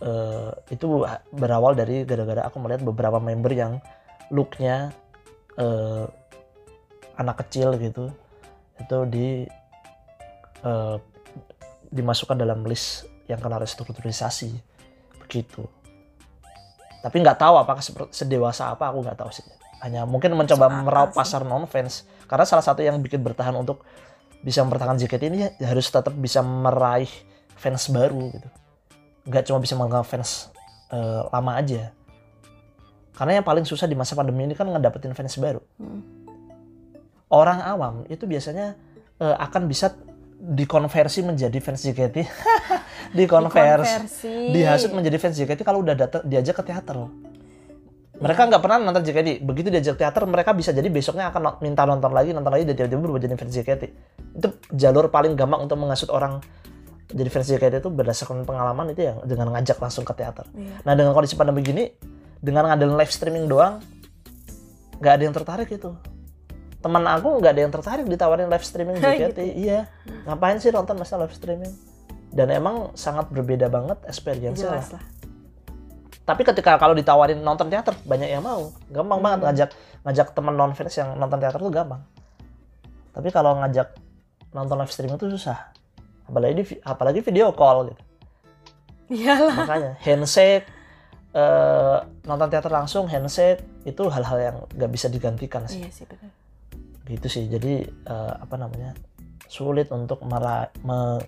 eh, 0.00 0.50
itu 0.70 0.86
berawal 1.34 1.74
dari 1.74 2.06
gara-gara 2.06 2.46
aku 2.46 2.62
melihat 2.62 2.86
beberapa 2.86 3.18
member 3.18 3.50
yang 3.50 3.82
looknya 4.30 4.94
eh, 5.58 6.06
anak 7.18 7.42
kecil 7.46 7.74
gitu 7.76 8.14
itu 8.78 8.98
di 9.10 9.26
eh, 10.62 10.96
dimasukkan 11.90 12.38
dalam 12.38 12.62
list 12.62 13.10
yang 13.26 13.42
kena 13.42 13.58
restrukturisasi 13.58 14.54
begitu. 15.26 15.66
Tapi 17.02 17.16
nggak 17.18 17.38
tahu 17.42 17.54
apakah 17.58 17.82
sedewasa 18.14 18.70
apa 18.70 18.94
aku 18.94 19.02
nggak 19.02 19.18
tahu 19.18 19.32
sih 19.34 19.42
hanya 19.80 20.04
mungkin 20.04 20.36
mencoba 20.36 20.68
meraup 20.68 21.16
pasar 21.16 21.40
non 21.42 21.64
fans 21.64 22.04
karena 22.28 22.44
salah 22.44 22.64
satu 22.64 22.84
yang 22.84 23.00
bikin 23.00 23.24
bertahan 23.24 23.56
untuk 23.56 23.80
bisa 24.44 24.60
mempertahankan 24.64 25.00
JKT 25.00 25.22
ini 25.32 25.38
ya 25.56 25.72
harus 25.72 25.88
tetap 25.88 26.12
bisa 26.16 26.44
meraih 26.44 27.08
fans 27.60 27.92
baru 27.92 28.32
gitu. 28.32 28.48
Nggak 29.28 29.42
cuma 29.52 29.60
bisa 29.60 29.76
menganggap 29.76 30.08
fans 30.08 30.48
eh, 30.88 31.22
lama 31.28 31.52
aja. 31.60 31.92
Karena 33.12 33.36
yang 33.36 33.44
paling 33.44 33.68
susah 33.68 33.84
di 33.84 33.92
masa 33.92 34.16
pandemi 34.16 34.48
ini 34.48 34.56
kan 34.56 34.64
ngedapetin 34.64 35.12
fans 35.12 35.36
baru. 35.36 35.60
Hmm. 35.76 36.02
orang 37.30 37.62
awam 37.62 37.94
itu 38.10 38.26
biasanya 38.26 38.74
eh, 39.22 39.36
akan 39.38 39.70
bisa 39.70 39.94
dikonversi 40.40 41.22
menjadi 41.22 41.62
fans 41.62 41.84
JKT 41.84 42.16
dikonversi. 43.18 44.50
Dihasut 44.50 44.90
menjadi 44.90 45.20
fans 45.20 45.38
JKT 45.38 45.62
kalau 45.62 45.84
udah 45.84 45.94
datang 45.94 46.26
diajak 46.26 46.58
ke 46.58 46.64
teater 46.66 47.06
mereka 48.20 48.44
nggak 48.44 48.60
pernah 48.60 48.76
nonton 48.76 49.00
JKT 49.00 49.40
begitu 49.40 49.72
diajak 49.72 49.96
teater 49.96 50.28
mereka 50.28 50.52
bisa. 50.52 50.76
Jadi 50.76 50.92
besoknya 50.92 51.32
akan 51.32 51.56
minta 51.64 51.88
nonton 51.88 52.12
lagi 52.12 52.36
nonton 52.36 52.52
lagi 52.52 52.68
dan 52.68 52.76
tiba-tiba 52.76 53.00
berubah 53.00 53.20
jadi 53.24 53.34
fans 53.40 53.52
JKT 53.56 53.82
itu 54.36 54.48
jalur 54.76 55.08
paling 55.08 55.32
gampang 55.32 55.64
untuk 55.64 55.80
menghasut 55.80 56.12
orang 56.12 56.44
jadi 57.10 57.28
fans 57.28 57.46
JKT 57.46 57.74
itu 57.82 57.90
berdasarkan 57.90 58.46
pengalaman 58.46 58.94
itu 58.94 59.02
ya 59.02 59.18
dengan 59.26 59.50
ngajak 59.50 59.76
langsung 59.76 60.02
ke 60.02 60.14
teater. 60.14 60.46
Iya. 60.54 60.78
nah 60.82 60.94
dengan 60.94 61.10
kondisi 61.10 61.34
pandemi 61.34 61.60
gini 61.60 61.90
dengan 62.38 62.70
ngandelin 62.70 62.96
live 62.96 63.10
streaming 63.10 63.44
doang 63.46 63.82
nggak 64.98 65.12
ada 65.16 65.22
yang 65.22 65.34
tertarik 65.34 65.68
itu 65.68 65.90
teman 66.80 67.04
aku 67.04 67.40
nggak 67.40 67.52
ada 67.52 67.60
yang 67.60 67.72
tertarik 67.72 68.06
ditawarin 68.08 68.48
live 68.48 68.64
streaming 68.64 68.96
JKT 69.02 69.38
iya. 69.54 69.90
Ngapain 70.24 70.56
sih 70.56 70.70
nonton 70.70 70.96
masa 70.96 71.20
live 71.20 71.32
streaming? 71.32 71.72
Dan 72.30 72.48
emang 72.48 72.94
sangat 72.94 73.26
berbeda 73.28 73.66
banget 73.66 73.98
experience 74.06 74.62
lah. 74.62 74.78
Lah. 74.80 75.02
tapi 76.22 76.46
ketika 76.46 76.78
kalau 76.78 76.94
ditawarin 76.94 77.42
nonton 77.42 77.66
teater 77.66 77.90
banyak 78.06 78.30
yang 78.30 78.40
mau. 78.40 78.70
Gampang 78.86 79.18
Hmm. 79.18 79.26
banget 79.26 79.40
ngajak 79.42 79.70
ngajak 80.06 80.26
teman 80.30 80.54
non 80.54 80.72
fans 80.72 80.94
yang 80.94 81.18
nonton 81.18 81.42
teater 81.42 81.58
tuh 81.58 81.74
gampang. 81.74 82.00
Tapi 83.10 83.28
kalau 83.28 83.58
ngajak 83.58 83.98
nonton 84.54 84.78
live 84.78 84.92
streaming 84.94 85.18
itu 85.18 85.26
susah 85.26 85.69
apalagi 86.30 86.54
di, 86.54 86.64
apalagi 86.80 87.20
video 87.20 87.50
call 87.50 87.90
gitu 87.90 88.02
Iyalah. 89.10 89.54
makanya 89.66 89.92
handshake 90.06 90.64
eh, 91.34 91.98
nonton 92.24 92.46
teater 92.46 92.70
langsung 92.70 93.10
handshake 93.10 93.66
itu 93.82 94.06
hal-hal 94.06 94.38
yang 94.38 94.56
nggak 94.70 94.90
bisa 94.94 95.10
digantikan 95.10 95.66
sih 95.66 95.82
Iya 95.82 95.90
sih 95.90 96.06
gitu 97.10 97.26
sih 97.26 97.50
jadi 97.50 97.90
eh, 97.90 98.32
apa 98.38 98.54
namanya 98.54 98.94
sulit 99.50 99.90
untuk 99.90 100.22
mera- 100.22 100.70
me- 100.86 101.26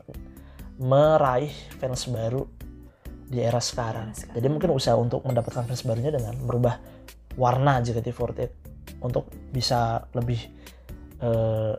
meraih 0.78 1.50
fans 1.82 2.06
baru 2.06 2.46
di 3.26 3.40
era 3.42 3.58
sekarang. 3.58 4.12
Era 4.12 4.14
sekarang. 4.14 4.36
Jadi 4.38 4.46
mungkin 4.46 4.70
usaha 4.76 4.94
untuk 4.94 5.24
mendapatkan 5.26 5.64
fans 5.66 5.82
barunya 5.82 6.12
dengan 6.14 6.36
merubah 6.38 6.78
warna 7.34 7.82
JKT48 7.82 8.38
untuk 9.02 9.26
bisa 9.50 10.06
lebih 10.14 10.38
eh, 11.18 11.74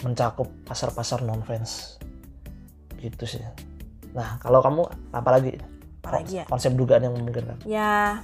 mencakup 0.00 0.48
pasar-pasar 0.64 1.24
non 1.24 1.40
fans 1.44 1.95
gitu 3.12 3.38
sih. 3.38 3.42
Nah 4.16 4.40
kalau 4.42 4.58
kamu 4.64 4.82
apa 5.12 5.28
lagi? 5.30 5.58
Apa 6.02 6.22
lagi 6.22 6.42
ya? 6.42 6.44
Konsep 6.46 6.72
dugaan 6.74 7.02
yang 7.06 7.14
memungkinkan. 7.14 7.62
Ya 7.68 8.20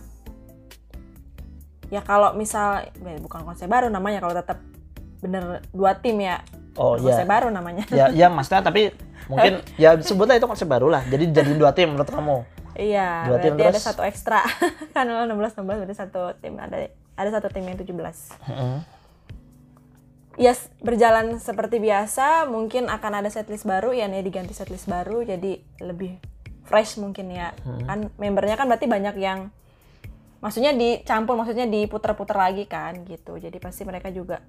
ya 1.92 2.00
kalau 2.00 2.32
misal 2.32 2.88
bukan 3.20 3.44
konsep 3.44 3.68
baru 3.68 3.92
namanya 3.92 4.24
kalau 4.24 4.32
tetap 4.32 4.64
bener 5.20 5.60
dua 5.76 5.92
tim 6.00 6.16
ya 6.24 6.40
Oh 6.72 6.96
konsep 6.96 7.28
iya. 7.28 7.28
baru 7.28 7.48
namanya. 7.52 7.84
Ya, 7.92 8.08
ya 8.08 8.26
maksudnya 8.34 8.64
tapi 8.64 8.88
mungkin 9.28 9.60
ya 9.76 10.00
sebutlah 10.00 10.40
itu 10.40 10.48
konsep 10.48 10.64
baru 10.64 10.88
lah. 10.88 11.04
Jadi 11.04 11.28
jadi 11.28 11.52
dua 11.52 11.76
tim 11.76 11.92
menurut 11.92 12.08
kamu. 12.08 12.36
Iya, 12.72 13.28
Dua 13.28 13.36
tim 13.36 13.52
berarti 13.52 13.68
ada 13.68 13.76
terus? 13.76 13.84
satu 13.84 14.00
ekstra. 14.00 14.40
kan 14.96 15.04
16 15.04 15.28
16 15.60 15.60
berarti 15.60 15.96
satu 15.96 16.32
tim 16.40 16.56
ada 16.56 16.88
ada 17.20 17.28
satu 17.28 17.52
tim 17.52 17.68
yang 17.68 17.76
17. 17.76 17.92
Heeh. 18.48 18.76
Ya 20.34 20.52
berjalan 20.78 21.36
seperti 21.36 21.76
biasa, 21.76 22.48
mungkin 22.48 22.88
akan 22.88 23.12
ada 23.20 23.28
setlist 23.28 23.62
baru 23.62 23.92
ya 23.92 24.08
nih 24.08 24.22
diganti 24.22 24.52
setlist 24.52 24.86
baru 24.86 25.20
jadi 25.22 25.60
lebih 25.78 26.16
fresh 26.62 26.96
mungkin 26.96 27.28
ya. 27.28 27.52
Kan 27.84 28.08
membernya 28.16 28.56
kan 28.56 28.64
berarti 28.64 28.86
banyak 28.86 29.12
yang 29.16 29.52
maksudnya 30.38 30.72
dicampur 30.72 31.36
maksudnya 31.36 31.64
diputer-puter 31.64 32.32
lagi 32.34 32.64
kan 32.64 33.04
gitu. 33.04 33.36
Jadi 33.36 33.56
pasti 33.56 33.84
mereka 33.84 34.08
juga 34.08 34.40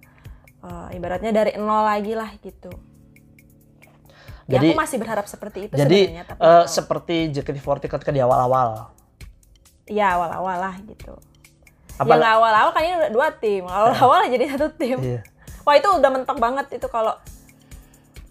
eh, 0.59 0.95
ibaratnya 0.95 1.29
dari 1.29 1.51
nol 1.55 1.83
lagi 1.83 2.15
lah 2.15 2.31
gitu. 2.39 2.71
ya 4.43 4.59
Jadi- 4.59 4.71
aku 4.71 4.77
masih 4.77 4.97
berharap 4.99 5.23
seperti 5.23 5.67
itu 5.67 5.73
Jadi 5.73 5.99
sebenarnya 6.03 6.23
tapi 6.25 6.39
kalau- 6.39 6.67
seperti 6.67 7.15
JKT48 7.31 7.87
ketika 7.89 8.11
di 8.11 8.19
awal-awal. 8.19 8.91
ya 9.83 10.15
awal-awal 10.15 10.57
lah 10.61 10.75
gitu. 10.81 11.15
Apa 11.95 12.07
ya 12.09 12.15
nggak 12.17 12.33
awal-awal 12.33 12.71
kan 12.71 12.81
ini 12.81 12.95
udah 12.97 13.11
dua 13.11 13.27
tim. 13.33 13.63
Awal-awal 13.65 14.19
jadi 14.29 14.45
satu 14.51 14.67
tim. 14.73 14.99
Iya. 14.99 15.21
Wah 15.63 15.75
itu 15.75 15.87
udah 15.87 16.09
mentok 16.11 16.37
banget 16.37 16.67
itu 16.71 16.87
kalau 16.87 17.15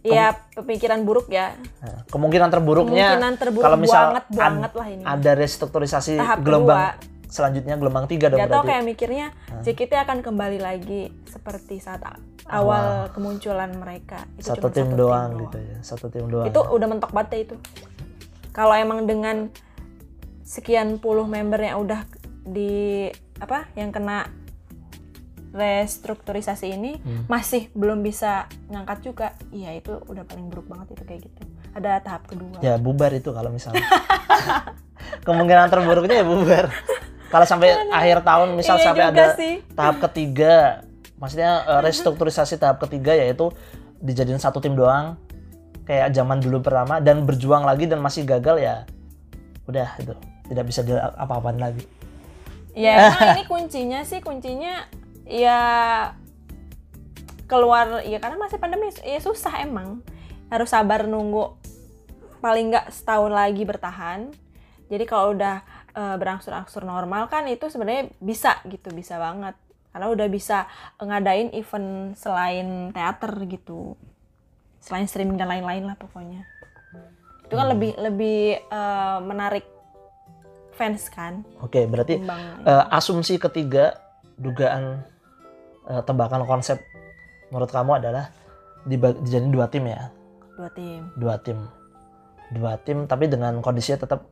ya 0.02 0.34
pemikiran 0.52 1.06
buruk 1.06 1.30
ya. 1.30 1.54
Nah, 1.78 2.02
kemungkinan 2.10 2.50
terburuknya 2.50 3.16
Kemungkinan 3.16 3.32
terburuk 3.38 3.64
kalau 3.64 3.78
misal 3.78 4.02
banget 4.10 4.24
ad- 4.24 4.34
banget 4.34 4.72
lah 4.74 4.86
ini. 4.90 5.02
ada 5.06 5.30
restrukturisasi 5.32 6.12
Tahap 6.18 6.38
gelombang 6.42 6.98
selanjutnya 7.32 7.74
gelombang 7.80 8.04
tiga 8.10 8.28
dong 8.28 8.36
Gak 8.36 8.50
tau 8.50 8.60
kayak 8.60 8.84
mikirnya 8.84 9.26
JKT 9.62 9.92
akan 9.96 10.18
kembali 10.20 10.58
lagi 10.60 11.08
seperti 11.24 11.80
saat 11.80 12.02
awal 12.44 13.08
kemunculan 13.14 13.72
mereka. 13.72 14.26
Itu 14.36 14.52
satu 14.52 14.68
cuma 14.68 14.74
tim 14.74 14.88
doang 14.92 15.28
gitu 15.38 15.56
ya. 15.56 15.76
Satu 15.80 16.06
tim 16.10 16.26
doang. 16.28 16.44
Itu 16.44 16.60
udah 16.60 16.86
mentok 16.90 17.14
banget 17.14 17.30
ya 17.30 17.38
itu. 17.48 17.56
Kalau 18.52 18.74
emang 18.76 19.06
dengan 19.06 19.48
sekian 20.44 20.98
puluh 20.98 21.24
member 21.24 21.56
yang 21.56 21.80
udah 21.80 22.04
di 22.42 23.08
apa 23.38 23.70
yang 23.72 23.94
kena 23.94 24.28
restrukturisasi 25.52 26.66
ini 26.70 26.96
Hmm. 26.96 27.24
masih 27.26 27.68
belum 27.72 28.00
bisa 28.00 28.44
ngangkat 28.66 28.98
juga. 29.02 29.26
Iya 29.48 29.72
itu 29.74 29.92
udah 30.02 30.24
paling 30.24 30.48
buruk 30.48 30.66
banget 30.66 30.92
itu 30.92 31.02
kayak 31.02 31.20
gitu. 31.22 31.40
Ada 31.72 32.00
tahap 32.00 32.26
kedua. 32.26 32.56
ya 32.58 32.76
bubar 32.76 33.08
itu 33.10 33.28
kalau 33.28 33.48
misalnya 33.48 33.80
kemungkinan 35.26 35.68
terburuknya 35.68 36.20
ya 36.20 36.26
bubar. 36.26 36.66
Kalau 37.28 37.46
sampai 37.46 37.72
akhir 37.88 38.20
tahun 38.22 38.48
misal 38.52 38.76
Iya 38.76 38.84
sampai 38.84 39.04
ada 39.06 39.24
sih. 39.34 39.54
tahap 39.72 39.96
ketiga 40.02 40.84
maksudnya 41.16 41.64
eh, 41.64 41.80
restrukturisasi 41.82 42.56
tahap 42.56 42.80
ketiga 42.80 43.12
yaitu 43.12 43.48
dijadiin 43.98 44.36
satu 44.36 44.58
tim 44.58 44.74
doang 44.74 45.16
kayak 45.82 46.12
zaman 46.12 46.38
dulu 46.38 46.60
pertama 46.60 46.98
dan 46.98 47.22
berjuang 47.22 47.62
lagi 47.62 47.86
dan 47.86 47.98
masih 47.98 48.22
gagal 48.22 48.56
ya 48.58 48.84
udah 49.64 49.96
itu. 49.96 50.12
Tidak 50.44 50.64
bisa 50.66 50.84
apa-apaan 51.16 51.56
lagi. 51.56 51.84
Ya 52.72 52.96
emang 53.08 53.32
ini 53.34 53.44
kuncinya 53.46 54.00
sih 54.02 54.20
kuncinya 54.20 54.84
ya 55.26 55.60
keluar 57.46 58.00
ya 58.08 58.16
karena 58.16 58.40
masih 58.40 58.56
pandemi 58.56 58.88
ya 59.04 59.20
susah 59.20 59.60
emang. 59.60 60.00
Harus 60.48 60.72
sabar 60.72 61.04
nunggu 61.04 61.56
paling 62.40 62.72
nggak 62.72 62.88
setahun 62.88 63.32
lagi 63.32 63.62
bertahan. 63.62 64.32
Jadi 64.88 65.04
kalau 65.04 65.36
udah 65.36 65.60
eh, 65.92 66.16
berangsur-angsur 66.16 66.84
normal 66.84 67.28
kan 67.28 67.44
itu 67.48 67.68
sebenarnya 67.68 68.08
bisa 68.20 68.60
gitu 68.68 68.88
bisa 68.92 69.20
banget. 69.20 69.56
Karena 69.92 70.08
udah 70.08 70.26
bisa 70.32 70.64
ngadain 70.96 71.52
event 71.52 72.16
selain 72.16 72.96
teater 72.96 73.32
gitu. 73.44 73.96
Selain 74.80 75.04
streaming 75.04 75.36
dan 75.36 75.52
lain-lain 75.52 75.84
lah 75.84 75.96
pokoknya. 76.00 76.48
Itu 77.44 77.54
kan 77.60 77.68
lebih 77.68 78.00
lebih 78.00 78.64
eh, 78.64 79.18
menarik 79.20 79.68
fans 80.72 81.12
kan. 81.12 81.44
Oke 81.60 81.84
berarti 81.84 82.16
eh, 82.24 82.84
asumsi 82.96 83.36
ketiga 83.36 84.00
dugaan 84.40 85.11
eh, 85.88 86.02
tebakan 86.04 86.44
konsep 86.46 86.78
menurut 87.50 87.70
kamu 87.70 87.98
adalah 88.02 88.30
dijadiin 88.86 89.52
dua 89.52 89.70
tim 89.70 89.86
ya 89.86 90.10
dua 90.58 90.68
tim 90.74 91.00
dua 91.16 91.36
tim 91.40 91.58
dua 92.52 92.74
tim 92.82 92.98
tapi 93.06 93.30
dengan 93.30 93.62
kondisinya 93.62 94.04
tetap 94.04 94.26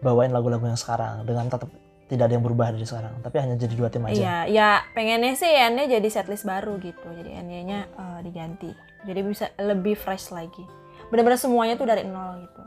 bawain 0.00 0.32
lagu-lagu 0.32 0.66
yang 0.66 0.78
sekarang 0.78 1.22
dengan 1.26 1.46
tetap 1.46 1.68
tidak 2.06 2.30
ada 2.30 2.34
yang 2.38 2.44
berubah 2.46 2.70
dari 2.70 2.86
sekarang 2.86 3.18
tapi 3.18 3.36
hanya 3.42 3.58
jadi 3.58 3.74
dua 3.74 3.90
tim 3.90 4.06
aja 4.06 4.14
Iya, 4.14 4.36
ya 4.46 4.68
pengennya 4.94 5.34
sih 5.34 5.50
N-nya 5.50 5.90
jadi 5.98 6.06
setlist 6.06 6.46
baru 6.46 6.78
gitu. 6.78 7.02
Jadi 7.10 7.34
N-nya 7.34 7.90
eh, 7.90 8.18
diganti. 8.22 8.70
Jadi 9.02 9.20
bisa 9.26 9.50
lebih 9.58 9.98
fresh 9.98 10.30
lagi. 10.30 10.62
Benar-benar 11.10 11.34
semuanya 11.34 11.74
tuh 11.74 11.86
dari 11.86 12.06
nol 12.06 12.46
gitu. 12.46 12.62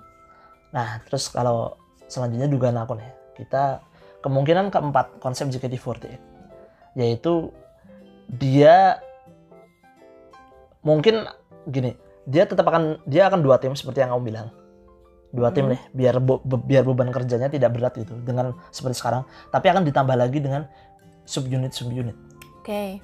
nah 0.70 1.02
terus 1.02 1.32
kalau 1.34 1.74
selanjutnya 2.06 2.46
dugaan 2.46 2.78
aku 2.78 2.94
nih 2.94 3.10
kita 3.34 3.82
kemungkinan 4.22 4.70
keempat 4.70 5.18
konsep 5.18 5.50
JKT48 5.50 6.14
yaitu 6.94 7.50
dia 8.30 9.02
mungkin 10.82 11.26
gini 11.66 11.98
dia 12.24 12.46
tetap 12.46 12.64
akan 12.64 13.02
dia 13.04 13.26
akan 13.26 13.42
dua 13.42 13.58
tim 13.58 13.74
seperti 13.74 14.00
yang 14.00 14.14
kamu 14.14 14.24
bilang 14.26 14.48
dua 15.30 15.50
tim 15.50 15.66
Hmm. 15.66 15.74
nih 15.74 15.82
biar 15.92 16.16
be- 16.18 16.42
biar 16.64 16.84
beban 16.84 17.10
kerjanya 17.10 17.48
tidak 17.48 17.70
berat 17.72 17.94
gitu 17.96 18.14
dengan 18.20 18.54
seperti 18.70 18.96
sekarang 18.96 19.24
tapi 19.48 19.66
akan 19.68 19.84
ditambah 19.84 20.16
lagi 20.16 20.40
dengan 20.40 20.66
subunit 21.24 21.70
subunit 21.72 22.18
Oke. 22.60 22.98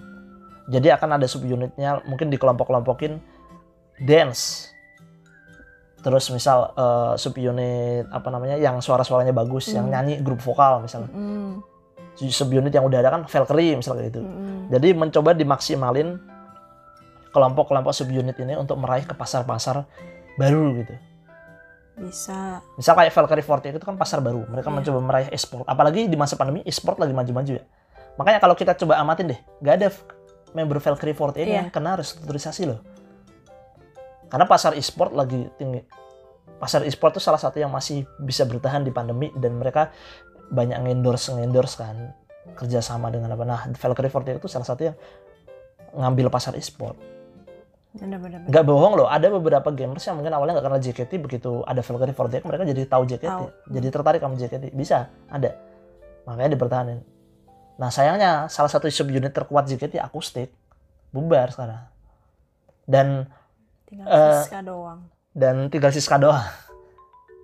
jadi 0.68 0.96
akan 0.96 1.18
ada 1.18 1.26
subunitnya 1.26 2.02
mungkin 2.04 2.30
dikelompok-kelompokin 2.30 3.22
dance 4.00 4.74
terus 5.98 6.30
misal 6.30 6.70
eh, 6.72 7.14
subunit 7.16 8.06
apa 8.08 8.30
namanya 8.30 8.58
yang 8.58 8.78
suara-suaranya 8.78 9.34
bagus 9.34 9.70
yang 9.70 9.86
Hmm. 9.86 9.94
nyanyi 9.94 10.22
grup 10.22 10.38
vokal 10.40 10.82
misalnya 10.82 11.10
Mm, 11.10 11.62
subunit 12.18 12.72
yang 12.72 12.88
udah 12.88 13.00
ada 13.00 13.10
kan 13.12 13.22
Valkyrie 13.28 13.76
misalnya 13.76 14.08
gitu. 14.08 14.22
Mm, 14.24 14.72
jadi 14.72 14.88
mencoba 14.96 15.36
dimaksimalin 15.36 16.18
kelompok-kelompok 17.30 17.92
subunit 17.92 18.36
ini 18.40 18.56
untuk 18.56 18.80
meraih 18.80 19.04
ke 19.04 19.12
pasar-pasar 19.12 19.84
baru 20.40 20.76
gitu. 20.80 20.96
Bisa. 21.96 22.60
misal 22.76 22.92
kayak 22.92 23.16
Valkyrie 23.16 23.40
48 23.72 23.80
itu 23.80 23.86
kan 23.88 23.96
pasar 23.96 24.20
baru. 24.20 24.44
Mereka 24.52 24.68
Iya. 24.68 24.76
mencoba 24.76 25.00
meraih 25.00 25.30
e-sport. 25.32 25.64
Apalagi 25.64 26.12
di 26.12 26.20
masa 26.20 26.36
pandemi 26.36 26.60
e-sport 26.68 27.00
lagi 27.00 27.16
maju-maju 27.16 27.56
ya. 27.56 27.64
Makanya 28.20 28.40
kalau 28.44 28.56
kita 28.56 28.76
coba 28.76 29.00
amatin 29.00 29.32
deh 29.32 29.40
nggak 29.64 29.76
ada 29.80 29.88
member 30.52 30.80
Valkyrie 30.84 31.16
48 31.16 31.48
Iya. 31.48 31.56
yang 31.64 31.68
kena 31.72 31.96
restrukturisasi 31.96 32.68
loh. 32.68 32.84
Karena 34.28 34.44
pasar 34.44 34.76
e-sport 34.76 35.16
lagi 35.16 35.48
tinggi. 35.56 35.80
Pasar 36.60 36.84
e-sport 36.84 37.16
itu 37.16 37.24
salah 37.24 37.40
satu 37.40 37.64
yang 37.64 37.72
masih 37.72 38.04
bisa 38.20 38.44
bertahan 38.44 38.84
di 38.84 38.92
pandemi 38.92 39.32
dan 39.36 39.56
mereka 39.56 39.92
banyak 40.48 40.78
ngendorse 40.80 41.32
ngendorse 41.32 41.76
kan 41.76 42.14
kerjasama 42.54 43.10
dengan 43.10 43.32
apa. 43.32 43.44
Nah 43.44 43.62
Valkyrie 43.72 44.10
48 44.10 44.38
itu 44.38 44.48
salah 44.48 44.64
satu 44.64 44.82
yang 44.84 44.96
ngambil 45.94 46.28
pasar 46.30 46.54
e-sport. 46.54 46.96
Nggak 47.96 48.66
bohong 48.66 49.00
loh 49.00 49.08
ada 49.08 49.32
beberapa 49.32 49.72
gamers 49.72 50.04
yang 50.04 50.20
mungkin 50.20 50.36
awalnya 50.36 50.60
nggak 50.60 50.68
kenal 50.68 50.82
JKT 50.82 51.12
begitu 51.18 51.64
ada 51.64 51.80
Valkyrie 51.80 52.12
48 52.12 52.44
mereka 52.44 52.64
jadi 52.68 52.82
tahu 52.86 53.04
JKT 53.08 53.24
Tahu. 53.26 53.46
jadi 53.72 53.88
tertarik 53.88 54.20
sama 54.20 54.36
JKT 54.36 54.64
bisa 54.72 55.08
ada. 55.26 55.56
Makanya 56.26 56.52
dipertahanin 56.52 57.00
nah 57.76 57.88
sayangnya 57.88 58.48
salah 58.48 58.68
satu 58.68 58.88
subunit 58.88 59.32
terkuat 59.32 59.68
JKT 59.68 60.00
akustik 60.00 60.52
bubar 61.10 61.52
sekarang. 61.52 61.88
Dan 62.84 63.32
Tinggal 63.86 64.06
Eh, 64.06 64.36
Siska 64.44 64.60
doang. 64.60 65.00
dan 65.32 65.56
tinggal 65.70 65.92
Siska 65.92 66.18
doang. 66.18 66.44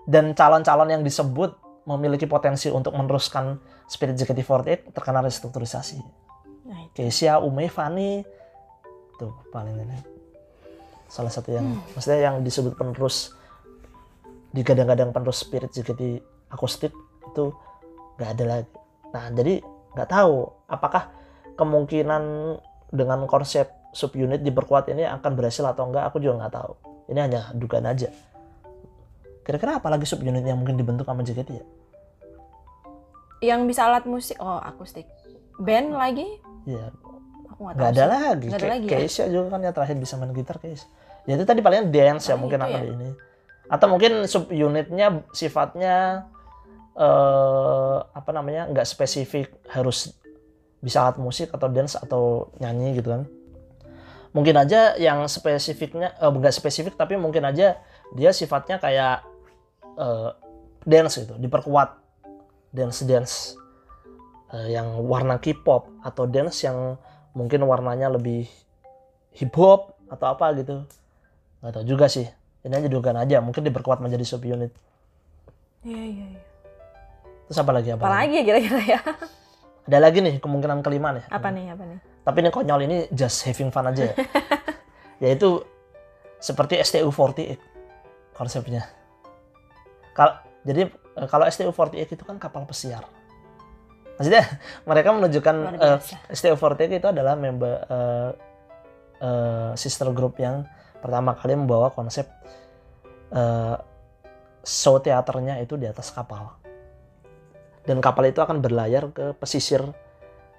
Dan 0.04 0.34
calon-calon 0.34 0.90
yang 0.90 1.00
disebut 1.00 1.56
memiliki 1.98 2.26
potensi 2.28 2.72
untuk 2.72 2.96
meneruskan 2.96 3.60
spirit 3.92 4.16
JKT48 4.16 4.96
terkena 4.96 5.20
restrukturisasi. 5.20 6.00
Nah, 6.72 6.88
itu. 6.88 7.04
Keisha, 7.04 7.44
Ume, 7.44 7.68
Fani 7.68 8.24
tuh 9.20 9.36
paling 9.52 9.76
ini. 9.78 10.00
Salah 11.12 11.30
satu 11.30 11.52
yang 11.52 11.78
maksudnya 11.92 12.32
yang 12.32 12.36
disebut 12.40 12.74
penerus 12.74 13.36
digadang-gadang 14.56 15.12
penerus 15.12 15.44
spirit 15.44 15.70
JKT 15.70 16.24
akustik 16.50 16.96
itu 17.28 17.52
nggak 18.16 18.30
ada 18.40 18.44
lagi. 18.48 18.72
Nah 19.12 19.26
jadi 19.36 19.54
nggak 19.92 20.10
tahu 20.10 20.48
apakah 20.72 21.12
kemungkinan 21.60 22.24
dengan 22.96 23.28
konsep 23.28 23.68
subunit 23.92 24.40
diperkuat 24.40 24.88
ini 24.88 25.04
akan 25.04 25.32
berhasil 25.36 25.68
atau 25.68 25.92
enggak 25.92 26.08
aku 26.08 26.24
juga 26.24 26.48
nggak 26.48 26.54
tahu. 26.56 26.72
Ini 27.12 27.20
hanya 27.20 27.42
dugaan 27.52 27.88
aja. 27.92 28.08
Kira-kira 29.44 29.84
apa 29.84 29.92
lagi 29.92 30.08
subunit 30.08 30.48
yang 30.48 30.64
mungkin 30.64 30.80
dibentuk 30.80 31.04
sama 31.04 31.28
JKT 31.28 31.50
ya 31.52 31.66
Yang 33.42 33.62
bisa 33.68 33.82
alat 33.90 34.06
musik 34.06 34.38
oh 34.38 34.62
akustik. 34.62 35.10
Band 35.58 35.94
lagi? 35.94 36.26
Iya, 36.66 36.94
Aku 37.52 37.60
nggak 37.66 37.76
tahu. 37.76 37.82
nggak 37.82 37.92
ada 37.92 38.02
sih. 38.02 38.10
lagi. 38.10 38.46
Nggak 38.48 38.58
ada 38.58 38.62
Kayak 38.62 38.74
lagi 38.74 38.88
ya? 38.88 38.98
Keisha 38.98 39.24
juga 39.28 39.48
kan 39.50 39.60
ya 39.62 39.72
terakhir 39.74 39.98
bisa 39.98 40.14
main 40.18 40.34
gitar 40.34 40.58
Keisha. 40.58 40.88
Ya 41.26 41.34
itu 41.38 41.46
tadi 41.46 41.62
paling 41.62 41.90
dance 41.90 42.26
ya 42.26 42.34
Paling 42.34 42.42
mungkin 42.42 42.60
itu 42.62 42.66
akan 42.66 42.78
ya. 42.78 42.82
di 42.82 42.92
ini. 42.96 43.10
Atau 43.72 43.88
mungkin 43.90 44.12
subunitnya 44.26 45.08
sifatnya 45.34 45.96
eh 46.92 47.98
apa 48.04 48.30
namanya 48.36 48.68
nggak 48.68 48.84
spesifik 48.84 49.48
harus 49.72 50.12
bisa 50.82 51.06
alat 51.06 51.18
musik 51.22 51.54
atau 51.54 51.70
dance 51.70 51.96
atau 51.96 52.50
nyanyi 52.58 52.98
gitu 52.98 53.14
kan. 53.14 53.24
Mungkin 54.34 54.56
aja 54.58 54.98
yang 54.98 55.24
spesifiknya 55.30 56.18
eh, 56.18 56.30
nggak 56.30 56.54
spesifik 56.54 56.98
tapi 56.98 57.16
mungkin 57.22 57.46
aja 57.46 57.78
dia 58.18 58.32
sifatnya 58.34 58.82
kayak 58.82 59.22
eh, 59.98 60.30
dance 60.84 61.22
gitu, 61.22 61.38
diperkuat 61.38 62.01
dance 62.72 63.04
dance 63.04 63.36
eh, 64.52 64.76
yang 64.76 64.96
warna 65.06 65.38
K-pop 65.38 65.92
atau 66.02 66.24
dance 66.26 66.64
yang 66.64 66.96
mungkin 67.32 67.64
warnanya 67.64 68.12
lebih 68.12 68.48
hip 69.32 69.54
hop 69.56 69.96
atau 70.12 70.36
apa 70.36 70.52
gitu 70.60 70.84
nggak 71.64 71.72
tahu 71.72 71.86
juga 71.88 72.12
sih 72.12 72.28
ini 72.68 72.74
aja 72.76 72.88
dugaan 72.92 73.16
aja 73.16 73.40
mungkin 73.40 73.64
diperkuat 73.64 74.04
menjadi 74.04 74.26
subunit 74.28 74.72
Iya 75.82 75.98
iya. 75.98 76.26
iya. 76.38 76.42
terus 77.50 77.58
apa 77.58 77.72
lagi 77.74 77.90
apa, 77.90 78.06
Apa 78.06 78.12
lagi 78.22 78.36
ya 78.38 78.44
kira-kira 78.46 78.82
ya? 78.86 79.00
ada 79.82 79.98
lagi 79.98 80.20
nih 80.22 80.38
kemungkinan 80.38 80.86
kelima 80.86 81.10
nih 81.16 81.26
Apa 81.32 81.50
nih 81.50 81.74
apa 81.74 81.84
nih? 81.88 82.00
tapi 82.22 82.38
ini 82.46 82.50
konyol 82.54 82.80
ini 82.86 82.98
just 83.10 83.42
having 83.48 83.74
fun 83.74 83.90
aja 83.90 84.12
ya 84.12 84.16
yaitu 85.24 85.64
seperti 86.38 86.78
STU48 86.82 87.58
konsepnya 88.36 88.86
kalau 90.14 90.38
jadi 90.62 90.92
kalau 91.28 91.46
STU48 91.46 92.16
itu 92.16 92.24
kan 92.24 92.38
kapal 92.38 92.64
pesiar 92.64 93.04
maksudnya 94.16 94.44
mereka 94.90 95.12
menunjukkan 95.12 95.56
Luar 95.56 95.76
eh, 95.76 95.98
biasa. 96.00 96.16
STU48 96.30 96.82
itu 96.94 97.08
adalah 97.08 97.34
member 97.36 97.74
eh, 97.84 98.30
eh, 99.20 99.72
sister 99.76 100.10
group 100.12 100.38
yang 100.38 100.64
pertama 101.02 101.34
kali 101.34 101.58
membawa 101.58 101.90
konsep 101.90 102.30
eh, 103.32 103.76
show 104.62 105.02
teaternya 105.02 105.58
itu 105.58 105.74
di 105.74 105.90
atas 105.90 106.14
kapal. 106.14 106.54
Dan 107.82 107.98
kapal 107.98 108.30
itu 108.30 108.38
akan 108.38 108.62
berlayar 108.62 109.10
ke 109.10 109.34
pesisir 109.34 109.82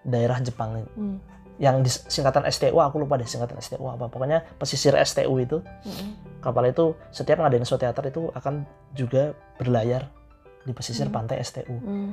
daerah 0.03 0.43
Jepang 0.43 0.83
Hmm. 0.91 1.23
yang 1.62 1.79
dis- 1.79 2.03
singkatan 2.11 2.43
STU 2.51 2.75
aku 2.75 2.99
lupa 2.99 3.15
deh 3.15 3.29
singkatan 3.29 3.62
STU 3.62 3.87
apa 3.87 4.11
pokoknya 4.11 4.43
pesisir 4.59 4.99
STU 4.99 5.31
itu 5.38 5.62
Mm-mm. 5.62 6.43
kapal 6.43 6.67
itu 6.67 6.99
setiap 7.15 7.38
ngadain 7.38 7.62
show 7.62 7.79
teater 7.79 8.03
itu 8.03 8.27
akan 8.35 8.67
juga 8.91 9.31
berlayar 9.55 10.11
di 10.62 10.72
pesisir 10.72 11.07
Hmm. 11.07 11.14
pantai 11.14 11.38
STU 11.38 11.66
Hmm. 11.68 12.11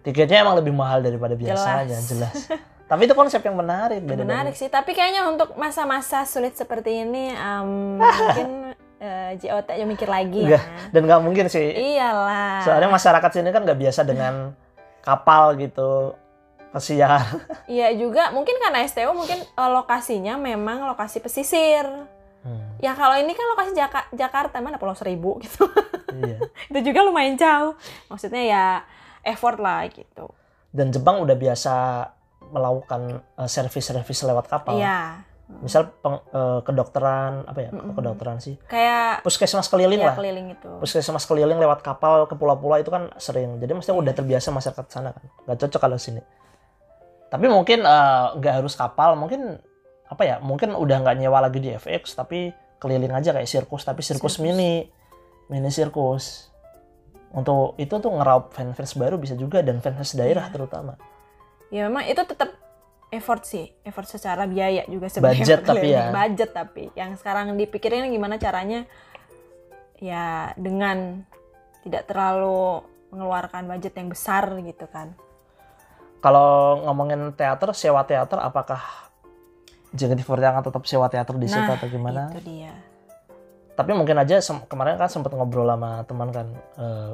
tiketnya 0.00 0.40
emang 0.40 0.56
lebih 0.56 0.70
mahal 0.70 1.00
daripada 1.00 1.34
biasanya 1.34 1.98
Jelas. 1.98 2.06
jelas 2.06 2.36
tapi 2.90 3.04
itu 3.04 3.14
konsep 3.14 3.40
yang 3.40 3.54
menarik 3.54 3.98
beda 4.00 4.22
Menarik 4.22 4.54
sih, 4.54 4.68
tapi 4.68 4.92
kayaknya 4.92 5.26
untuk 5.26 5.56
masa-masa 5.56 6.22
sulit 6.22 6.54
seperti 6.54 7.02
ini 7.02 7.30
em, 7.30 7.68
mungkin 8.22 8.48
eh, 8.96 9.34
JOT 9.36 9.74
yang 9.74 9.86
mikir 9.86 10.06
lagi 10.06 10.40
Enggak. 10.42 10.62
ya. 10.62 10.90
dan 10.90 11.00
nggak 11.02 11.20
mungkin 11.20 11.46
sih 11.46 11.66
Iyalah. 11.66 12.62
soalnya 12.62 12.86
masyarakat 12.88 13.30
sini 13.32 13.50
kan 13.50 13.62
nggak 13.62 13.80
biasa 13.80 14.00
dengan 14.02 14.54
kapal 15.00 15.54
gitu 15.54 16.14
pesiar 16.68 17.22
Iya 17.66 17.88
juga 17.92 18.30
mungkin 18.30 18.54
karena 18.56 18.84
STO 18.84 19.10
mungkin 19.10 19.40
eh, 19.40 19.70
lokasinya 19.72 20.36
memang 20.36 20.86
lokasi 20.86 21.18
pesisir. 21.18 21.82
Hmm, 22.46 22.78
Ya 22.78 22.94
kalau 22.94 23.14
ini 23.14 23.32
kan 23.32 23.42
lokasi 23.48 23.74
Jaka- 23.74 24.06
Jakarta 24.12 24.62
mana 24.62 24.76
Pulau 24.76 24.94
Seribu 24.94 25.34
gitu. 25.42 25.66
iya 26.14 26.38
Itu 26.68 26.78
juga 26.84 27.02
lumayan 27.02 27.34
jauh. 27.34 27.74
Maksudnya 28.06 28.42
ya 28.44 28.64
effort 29.20 29.58
lah 29.58 29.82
gitu. 29.88 30.30
dan 30.70 30.88
Jepang 30.88 31.18
udah 31.18 31.34
biasa 31.34 31.74
melakukan 32.46 33.02
eh, 33.34 33.48
servis-servis 33.48 34.22
lewat 34.22 34.46
kapal 34.46 34.76
Iya. 34.76 35.24
misal 35.58 35.90
peng- 35.96 36.22
eh, 36.28 36.60
kedokteran 36.60 37.42
apa 37.44 37.58
ya 37.60 37.70
kok 37.70 37.78
Mm-mm. 37.80 37.94
kedokteran 37.94 38.38
sih 38.38 38.54
Kayak 38.64 39.22
puskesmas 39.22 39.66
keliling 39.66 39.98
ya 39.98 40.06
lah 40.06 40.14
keliling 40.14 40.52
itu. 40.52 40.70
puskesmas 40.76 41.24
keliling 41.24 41.56
lewat 41.56 41.80
kapal 41.80 42.22
ke 42.24 42.34
pulau-pulau 42.34 42.76
itu 42.76 42.86
kan 42.88 43.10
sering 43.16 43.56
jadi 43.56 43.72
mesti 43.72 43.88
udah 43.88 44.04
Iya. 44.04 44.14
terbiasa 44.16 44.48
masyarakat 44.50 44.86
sana 44.86 45.10
kan 45.10 45.24
nggak 45.44 45.58
cocok 45.60 45.80
kalau 45.80 45.96
sini 45.96 46.22
tapi 47.26 47.46
mungkin 47.48 47.80
eh, 47.80 48.26
nggak 48.36 48.54
harus 48.56 48.74
kapal 48.74 49.14
mungkin 49.14 49.58
apa 50.06 50.22
ya 50.22 50.36
mungkin 50.38 50.70
udah 50.72 51.02
nggak 51.02 51.16
nyewa 51.18 51.42
lagi 51.42 51.58
di 51.58 51.70
FX 51.74 52.14
tapi 52.14 52.54
keliling 52.78 53.10
aja 53.10 53.34
kayak 53.34 53.48
sirkus 53.48 53.82
tapi 53.82 54.04
sirkus, 54.04 54.38
Sirkus. 54.38 54.44
mini 54.44 54.86
mini 55.48 55.70
sirkus 55.70 56.50
untuk 57.34 57.74
itu 57.76 57.90
tuh 57.90 58.12
ngeraup 58.14 58.54
fans-fans 58.54 58.94
baru 58.94 59.18
bisa 59.18 59.34
juga 59.34 59.60
dan 59.60 59.82
fans 59.82 60.14
daerah 60.14 60.46
Iya. 60.46 60.54
terutama 60.54 60.94
Ya 61.66 61.90
memang 61.90 62.06
itu 62.06 62.22
tetap 62.22 62.54
effort 63.10 63.42
sih, 63.42 63.74
effort 63.82 64.06
secara 64.06 64.46
biaya 64.46 64.86
juga 64.86 65.10
sebenarnya. 65.10 65.42
Budget 65.42 65.60
tapi 65.66 65.88
ya. 65.90 66.04
Budget 66.14 66.50
tapi 66.54 66.84
yang 66.94 67.18
sekarang 67.18 67.58
dipikirin 67.58 68.06
gimana 68.06 68.38
caranya 68.38 68.86
ya 69.98 70.54
dengan 70.54 71.26
tidak 71.82 72.06
terlalu 72.06 72.82
mengeluarkan 73.10 73.66
budget 73.66 73.94
yang 73.98 74.10
besar 74.10 74.46
gitu 74.58 74.86
kan. 74.86 75.14
kalau 76.18 76.82
ngomongin 76.82 77.30
teater 77.34 77.70
sewa 77.70 78.02
teater 78.02 78.42
apakah 78.42 78.82
JKT48 79.96 80.24
akan 80.46 80.62
tetap 80.62 80.82
sewa 80.84 81.06
teater 81.06 81.34
di 81.34 81.46
situ 81.46 81.58
Nah, 81.62 81.74
atau 81.74 81.88
gimana 81.88 82.28
Itu 82.30 82.40
dia. 82.42 82.72
tapi 83.72 83.92
mungkin 83.92 84.16
aja 84.16 84.38
kemarin 84.62 84.94
kan 84.94 85.06
sempat 85.06 85.30
ngobrol 85.30 85.66
sama 85.66 86.00
teman 86.02 86.28
kan 86.30 86.46
eh, 86.74 87.12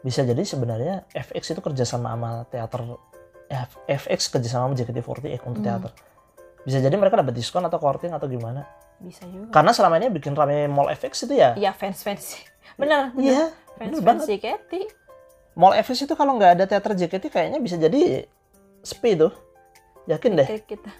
bisa 0.00 0.22
jadi 0.22 0.40
sebenarnya 0.40 1.04
FX 1.10 1.42
itu 1.50 1.60
kerjasama 1.60 2.08
sama 2.08 2.30
teater 2.46 2.82
F- 3.46 3.78
FX 3.84 4.30
kerjasama 4.30 4.66
sama 4.66 4.74
JKT48 4.74 5.06
untuk 5.44 5.60
Hmm. 5.60 5.66
teater 5.66 5.92
bisa 6.60 6.78
jadi 6.78 6.92
mereka 6.92 7.16
dapat 7.16 7.32
diskon 7.32 7.62
atau 7.62 7.76
courting 7.76 8.10
atau 8.10 8.26
gimana 8.26 8.66
Bisa 8.96 9.24
juga. 9.24 9.48
karena 9.50 9.70
selama 9.70 9.96
ini 9.96 10.08
bikin 10.08 10.32
rame 10.32 10.66
mall 10.66 10.88
FX 10.88 11.24
itu 11.24 11.34
ya 11.34 11.54
Iya 11.54 11.72
fans-fans. 11.72 12.36
Bener, 12.76 13.10
bener. 13.10 13.24
iya 13.24 13.42
Fans 13.74 13.96
fans 13.98 14.22
JKT. 14.24 14.72
mall 15.52 15.72
FX 15.74 16.04
itu 16.04 16.12
kalau 16.12 16.36
nggak 16.36 16.52
ada 16.54 16.64
teater 16.64 16.92
JKT 16.94 17.28
kayaknya 17.28 17.58
bisa 17.58 17.74
jadi 17.74 18.24
sepi 18.80 19.14
tuh 19.14 19.32
yakin 20.06 20.32
deh 20.34 20.48
kita 20.60 20.90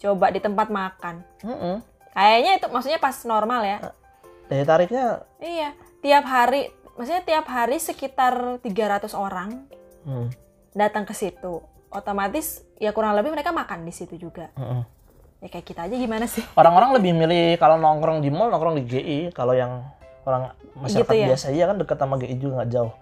coba 0.00 0.26
di 0.28 0.40
tempat 0.40 0.66
makan. 0.66 1.20
Mm-mm. 1.40 1.84
Kayaknya 2.10 2.52
itu 2.56 2.66
maksudnya 2.66 2.98
pas 2.98 3.16
normal 3.22 3.60
ya. 3.62 3.78
daya 4.46 4.64
tariknya 4.64 5.22
Iya, 5.38 5.70
tiap 6.00 6.24
hari 6.24 6.66
maksudnya 6.92 7.22
tiap 7.22 7.46
hari 7.46 7.78
sekitar 7.78 8.58
300 8.58 8.66
orang 9.12 9.62
hmm, 10.02 10.26
datang 10.72 11.04
ke 11.04 11.12
situ. 11.12 11.62
Otomatis 11.88 12.66
ya 12.76 12.90
kurang 12.90 13.12
lebih 13.12 13.30
mereka 13.30 13.50
makan 13.50 13.82
di 13.82 13.90
situ 13.90 14.16
juga. 14.16 14.50
mm-mm. 14.54 14.82
Ya 15.38 15.48
kayak 15.48 15.66
kita 15.66 15.80
aja 15.82 15.94
gimana 15.94 16.26
sih? 16.26 16.44
orang-orang 16.52 16.92
lebih 16.94 17.12
milih 17.14 17.56
kalau 17.56 17.76
nongkrong 17.76 18.20
di 18.20 18.28
mall 18.28 18.48
nongkrong 18.48 18.76
di 18.76 18.84
GI 18.84 19.18
kalau 19.30 19.52
yang 19.52 19.80
orang 20.22 20.52
masyarakat 20.74 21.00
Gitu 21.06 21.16
ya? 21.16 21.26
biasa 21.28 21.46
iya 21.48 21.64
kan 21.64 21.76
dekat 21.76 21.96
sama 21.96 22.14
GI 22.16 22.34
juga 22.36 22.52
nggak 22.58 22.70
jauh 22.70 22.92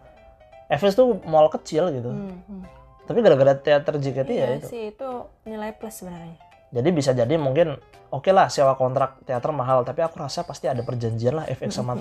FS 0.69 0.95
tuh 0.95 1.19
mall 1.25 1.49
kecil 1.49 1.91
gitu 1.91 2.07
Hmm, 2.09 2.39
hmm. 2.41 2.63
tapi 3.05 3.19
gara-gara 3.21 3.57
teater 3.57 3.97
JKT 3.97 4.29
ya 4.29 4.47
Iya 4.47 4.49
itu 4.55 4.67
sih 4.67 4.83
itu 4.89 5.09
nilai 5.43 5.73
plus 5.73 5.97
sebenarnya. 5.97 6.39
Jadi 6.69 6.89
bisa 6.93 7.17
jadi 7.17 7.35
mungkin 7.41 7.81
oke 8.13 8.29
lah 8.29 8.53
sewa 8.53 8.77
kontrak 8.77 9.25
teater 9.25 9.49
mahal 9.57 9.89
tapi 9.89 10.05
aku 10.05 10.21
rasa 10.21 10.45
pasti 10.45 10.69
ada 10.69 10.85
perjanjian 10.85 11.41
lah 11.41 11.45
FX 11.49 11.81
sama 11.81 11.97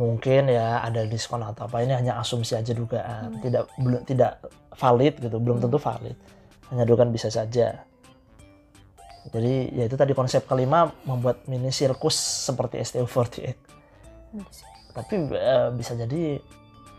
mungkin 0.00 0.48
ya 0.48 0.80
ada 0.80 1.04
diskon 1.04 1.44
atau 1.44 1.68
apa. 1.68 1.84
Ini 1.84 1.92
hanya 1.92 2.12
asumsi 2.16 2.56
aja 2.56 2.72
dugaan. 2.72 3.36
Hmm. 3.36 3.42
tidak 3.44 3.68
belum 3.76 4.00
tidak 4.08 4.32
valid 4.72 5.14
gitu 5.20 5.36
belum 5.36 5.60
Hmm. 5.60 5.64
tentu 5.68 5.76
valid. 5.76 6.16
Hanya 6.72 6.84
dugaan 6.88 7.12
bisa 7.12 7.28
saja. 7.28 7.84
Jadi 9.28 9.54
ya 9.76 9.84
itu 9.84 9.96
tadi 9.96 10.16
konsep 10.16 10.48
kelima 10.48 10.88
membuat 11.04 11.44
mini 11.44 11.68
sirkus 11.68 12.16
seperti 12.48 12.80
STU48 12.80 13.56
Hmm, 14.28 14.44
tapi 14.92 15.14
eh, 15.32 15.68
bisa 15.72 15.96
jadi 15.96 16.36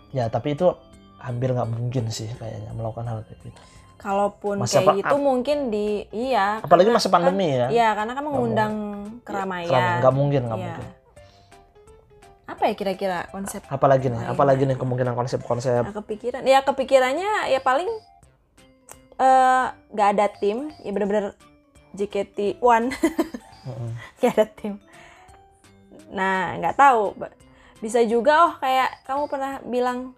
ya 0.10 0.30
tapi 0.30 0.58
itu 0.58 0.66
hampir 1.22 1.54
nggak 1.54 1.70
mungkin 1.70 2.10
sih 2.10 2.26
kayaknya 2.42 2.74
melakukan 2.74 3.06
hal 3.06 3.22
kayak 3.22 3.38
gitu 3.46 3.60
Kalaupun 4.00 4.56
Masa 4.58 4.80
kayak 4.80 4.96
gitu 4.98 5.16
mungkin 5.16 5.68
di 5.68 6.08
iya. 6.10 6.58
apalagi 6.58 6.88
karena 6.88 6.96
masa 6.96 7.06
kan- 7.06 7.16
pandemi 7.20 7.48
ya 7.52 7.68
Iya, 7.68 7.90
karena 7.94 8.12
kan 8.14 8.24
mengundang 8.24 8.74
keramaian. 9.22 9.68
keramaian. 9.68 10.00
nggak 10.00 10.14
mungkin 10.14 10.42
nggak 10.42 10.56
Iya. 10.56 10.66
mungkin 10.66 10.88
Apa 12.50 12.64
ya 12.66 12.74
kira-kira 12.74 13.20
konsep 13.30 13.62
apalagi 13.66 14.08
nih 14.08 14.18
Lain. 14.18 14.32
apalagi 14.32 14.64
nih 14.64 14.74
kemungkinan 14.76 15.14
konsep-konsep 15.14 15.84
Nah, 15.84 15.94
kepikiran 15.94 16.42
ya 16.44 16.60
kepikirannya 16.62 17.32
ya 17.48 17.60
paling 17.60 17.92
eh 19.18 19.66
nggak 19.90 20.10
ada 20.16 20.26
tim 20.34 20.72
ya 20.78 20.90
bener-bener 20.90 21.36
JKT 21.92 22.58
One 22.58 22.90
nggak 24.18 24.32
ada 24.34 24.46
tim 24.50 24.80
nah 26.10 26.56
nggak 26.56 26.74
tahu 26.74 27.14
bisa 27.78 28.02
juga 28.02 28.34
oh 28.42 28.54
kayak 28.58 29.04
kamu 29.04 29.24
pernah 29.28 29.54
bilang 29.62 30.18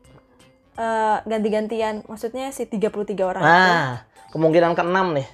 eh 0.73 1.17
ganti-gantian. 1.23 2.03
Maksudnya 2.05 2.49
si 2.49 2.63
33 2.63 2.91
orang 3.21 3.41
itu. 3.41 3.49
Nah 3.49 3.87
kemungkinan 4.29 4.71
keenam 4.73 5.13
nih. 5.13 5.27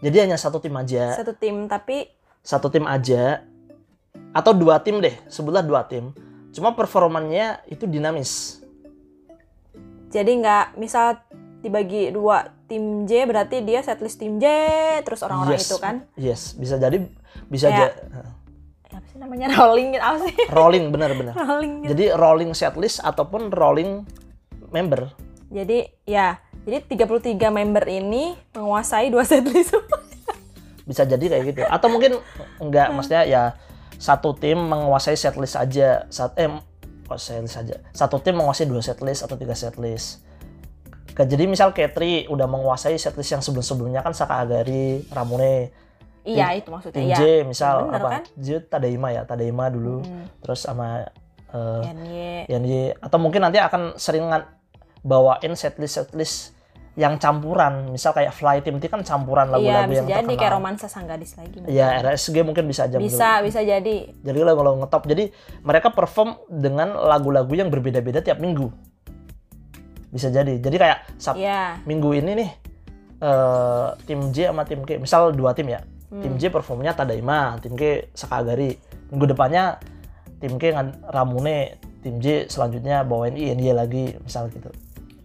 Jadi 0.00 0.16
hanya 0.20 0.36
satu 0.36 0.58
tim 0.58 0.72
aja. 0.74 1.12
Satu 1.14 1.32
tim 1.32 1.64
tapi 1.64 2.08
satu 2.40 2.68
tim 2.68 2.84
aja. 2.84 3.44
Atau 4.30 4.52
dua 4.52 4.78
tim 4.78 4.98
deh 4.98 5.12
sebutlah 5.26 5.60
dua 5.60 5.84
tim. 5.84 6.12
Cuma 6.50 6.72
performanya 6.72 7.62
itu 7.66 7.84
dinamis. 7.84 8.58
Jadi 10.10 10.42
nggak 10.42 10.74
misal 10.76 11.22
dibagi 11.60 12.10
dua 12.10 12.50
tim 12.66 13.04
J 13.04 13.26
berarti 13.26 13.60
dia 13.60 13.78
setlist 13.80 14.18
tim 14.18 14.38
J 14.38 14.46
terus 15.04 15.20
orang-orang 15.20 15.54
Yes. 15.54 15.66
itu 15.66 15.76
kan? 15.76 15.94
Yes 16.16 16.40
bisa 16.52 16.74
jadi 16.76 16.98
bisa 17.46 17.68
aja 17.68 17.86
Ya, 18.90 18.96
apa 18.96 19.06
sih 19.06 19.18
namanya? 19.18 19.46
Rolling 19.60 19.88
gitu 19.92 20.02
apa 20.02 20.18
sih? 20.24 20.34
Rolling 20.48 20.84
benar-benar. 20.88 21.34
Rolling 21.44 21.72
gitu. 21.84 21.88
jadi 21.92 22.04
rolling 22.16 22.50
setlist 22.52 22.98
ataupun 23.00 23.52
rolling 23.52 24.02
member 24.70 25.10
Jadi 25.50 25.82
ya, 26.06 26.38
jadi 26.62 26.78
33 26.86 27.34
member 27.50 27.84
ini 27.90 28.38
menguasai 28.54 29.10
dua 29.10 29.26
setlist. 29.26 29.74
bisa 30.88 31.06
jadi 31.06 31.22
kayak 31.22 31.44
gitu 31.54 31.62
atau 31.70 31.86
mungkin 31.86 32.18
enggak 32.58 32.90
maksudnya 32.90 33.22
ya 33.22 33.54
satu 33.94 34.34
tim 34.34 34.58
menguasai 34.58 35.14
setlist 35.14 35.54
aja 35.54 36.02
saat 36.10 36.34
eh 36.34 36.50
kok 37.06 37.14
setlist 37.14 37.62
aja 37.62 37.78
satu 37.94 38.18
tim 38.18 38.34
menguasai 38.34 38.66
dua 38.66 38.82
setlist 38.82 39.22
atau 39.22 39.38
tiga 39.38 39.54
setlist 39.54 40.26
jadi 41.26 41.44
misal 41.44 41.76
Katri 41.76 42.24
udah 42.30 42.48
menguasai 42.48 42.96
setlist 42.96 43.28
yang 43.34 43.42
sebelum-sebelumnya 43.44 44.00
kan 44.00 44.16
Saka 44.16 44.40
Agari, 44.40 45.04
Ramune, 45.12 45.68
iya, 46.24 46.56
itu 46.56 46.72
maksudnya. 46.72 46.96
tim 46.96 47.12
Iya. 47.12 47.44
Misal 47.44 47.90
Bener, 47.90 48.00
apa? 48.00 48.08
kan? 48.08 48.22
J 48.40 48.48
Tadaima 48.64 49.08
ya, 49.12 49.22
Tadaima 49.28 49.68
dulu. 49.68 50.00
Hmm, 50.00 50.24
Terus 50.40 50.64
sama 50.64 51.04
eh 51.50 51.82
NY. 51.92 52.46
YNY 52.46 52.74
atau 53.02 53.18
mungkin 53.18 53.42
nanti 53.42 53.58
akan 53.58 53.98
seringan 53.98 54.46
bawain 55.00 55.52
setlist 55.54 55.94
setlist 55.96 56.36
yang 56.94 57.16
campuran. 57.16 57.88
Misal 57.88 58.12
kayak 58.12 58.34
Fly 58.34 58.60
Team 58.60 58.76
T 58.76 58.86
kan 58.86 59.00
campuran 59.00 59.48
Iya, 59.48 59.54
lagu-lagu 59.54 59.88
bisa 59.88 59.96
yang 59.96 60.06
jadi 60.06 60.16
terkenal. 60.20 60.38
kayak 60.38 60.52
romansa 60.52 60.86
sanggadis 60.86 61.32
lagi. 61.38 61.56
Ya 61.66 61.88
RSG 62.02 62.36
mungkin 62.42 62.64
bisa 62.66 62.84
aja 62.84 62.98
bisa, 62.98 63.40
bisa 63.40 63.60
jadi. 63.62 63.96
Jadi 64.10 64.38
lagu-lagu 64.42 64.76
ngetop. 64.78 65.06
Jadi 65.06 65.30
mereka 65.62 65.88
perform 65.90 66.36
dengan 66.50 66.92
lagu-lagu 66.98 67.50
yang 67.50 67.70
berbeda-beda 67.70 68.20
tiap 68.20 68.36
minggu. 68.36 68.68
Bisa 70.10 70.28
jadi. 70.28 70.58
Jadi 70.58 70.76
kayak 70.76 70.98
Sab 71.16 71.38
Iya. 71.38 71.78
minggu 71.86 72.10
ini 72.12 72.32
nih 72.36 72.50
eh 73.20 73.88
tim 74.04 74.32
J 74.32 74.50
sama 74.50 74.64
tim 74.66 74.82
K. 74.82 74.98
Misal 74.98 75.30
dua 75.32 75.54
tim 75.54 75.70
ya. 75.70 75.80
Hmm. 76.10 76.26
Tim 76.26 76.34
J 76.36 76.50
performnya 76.50 76.90
Tadaima, 76.90 77.54
tim 77.62 77.78
K 77.78 78.10
Sakagari. 78.12 78.74
Minggu 79.14 79.30
depannya 79.30 79.78
tim 80.42 80.58
K 80.58 80.74
Ramune, 81.06 81.78
tim 82.02 82.18
J 82.18 82.50
selanjutnya 82.50 83.06
bawain 83.06 83.38
INY 83.38 83.70
lagi 83.70 84.18
misal 84.18 84.50
gitu. 84.50 84.74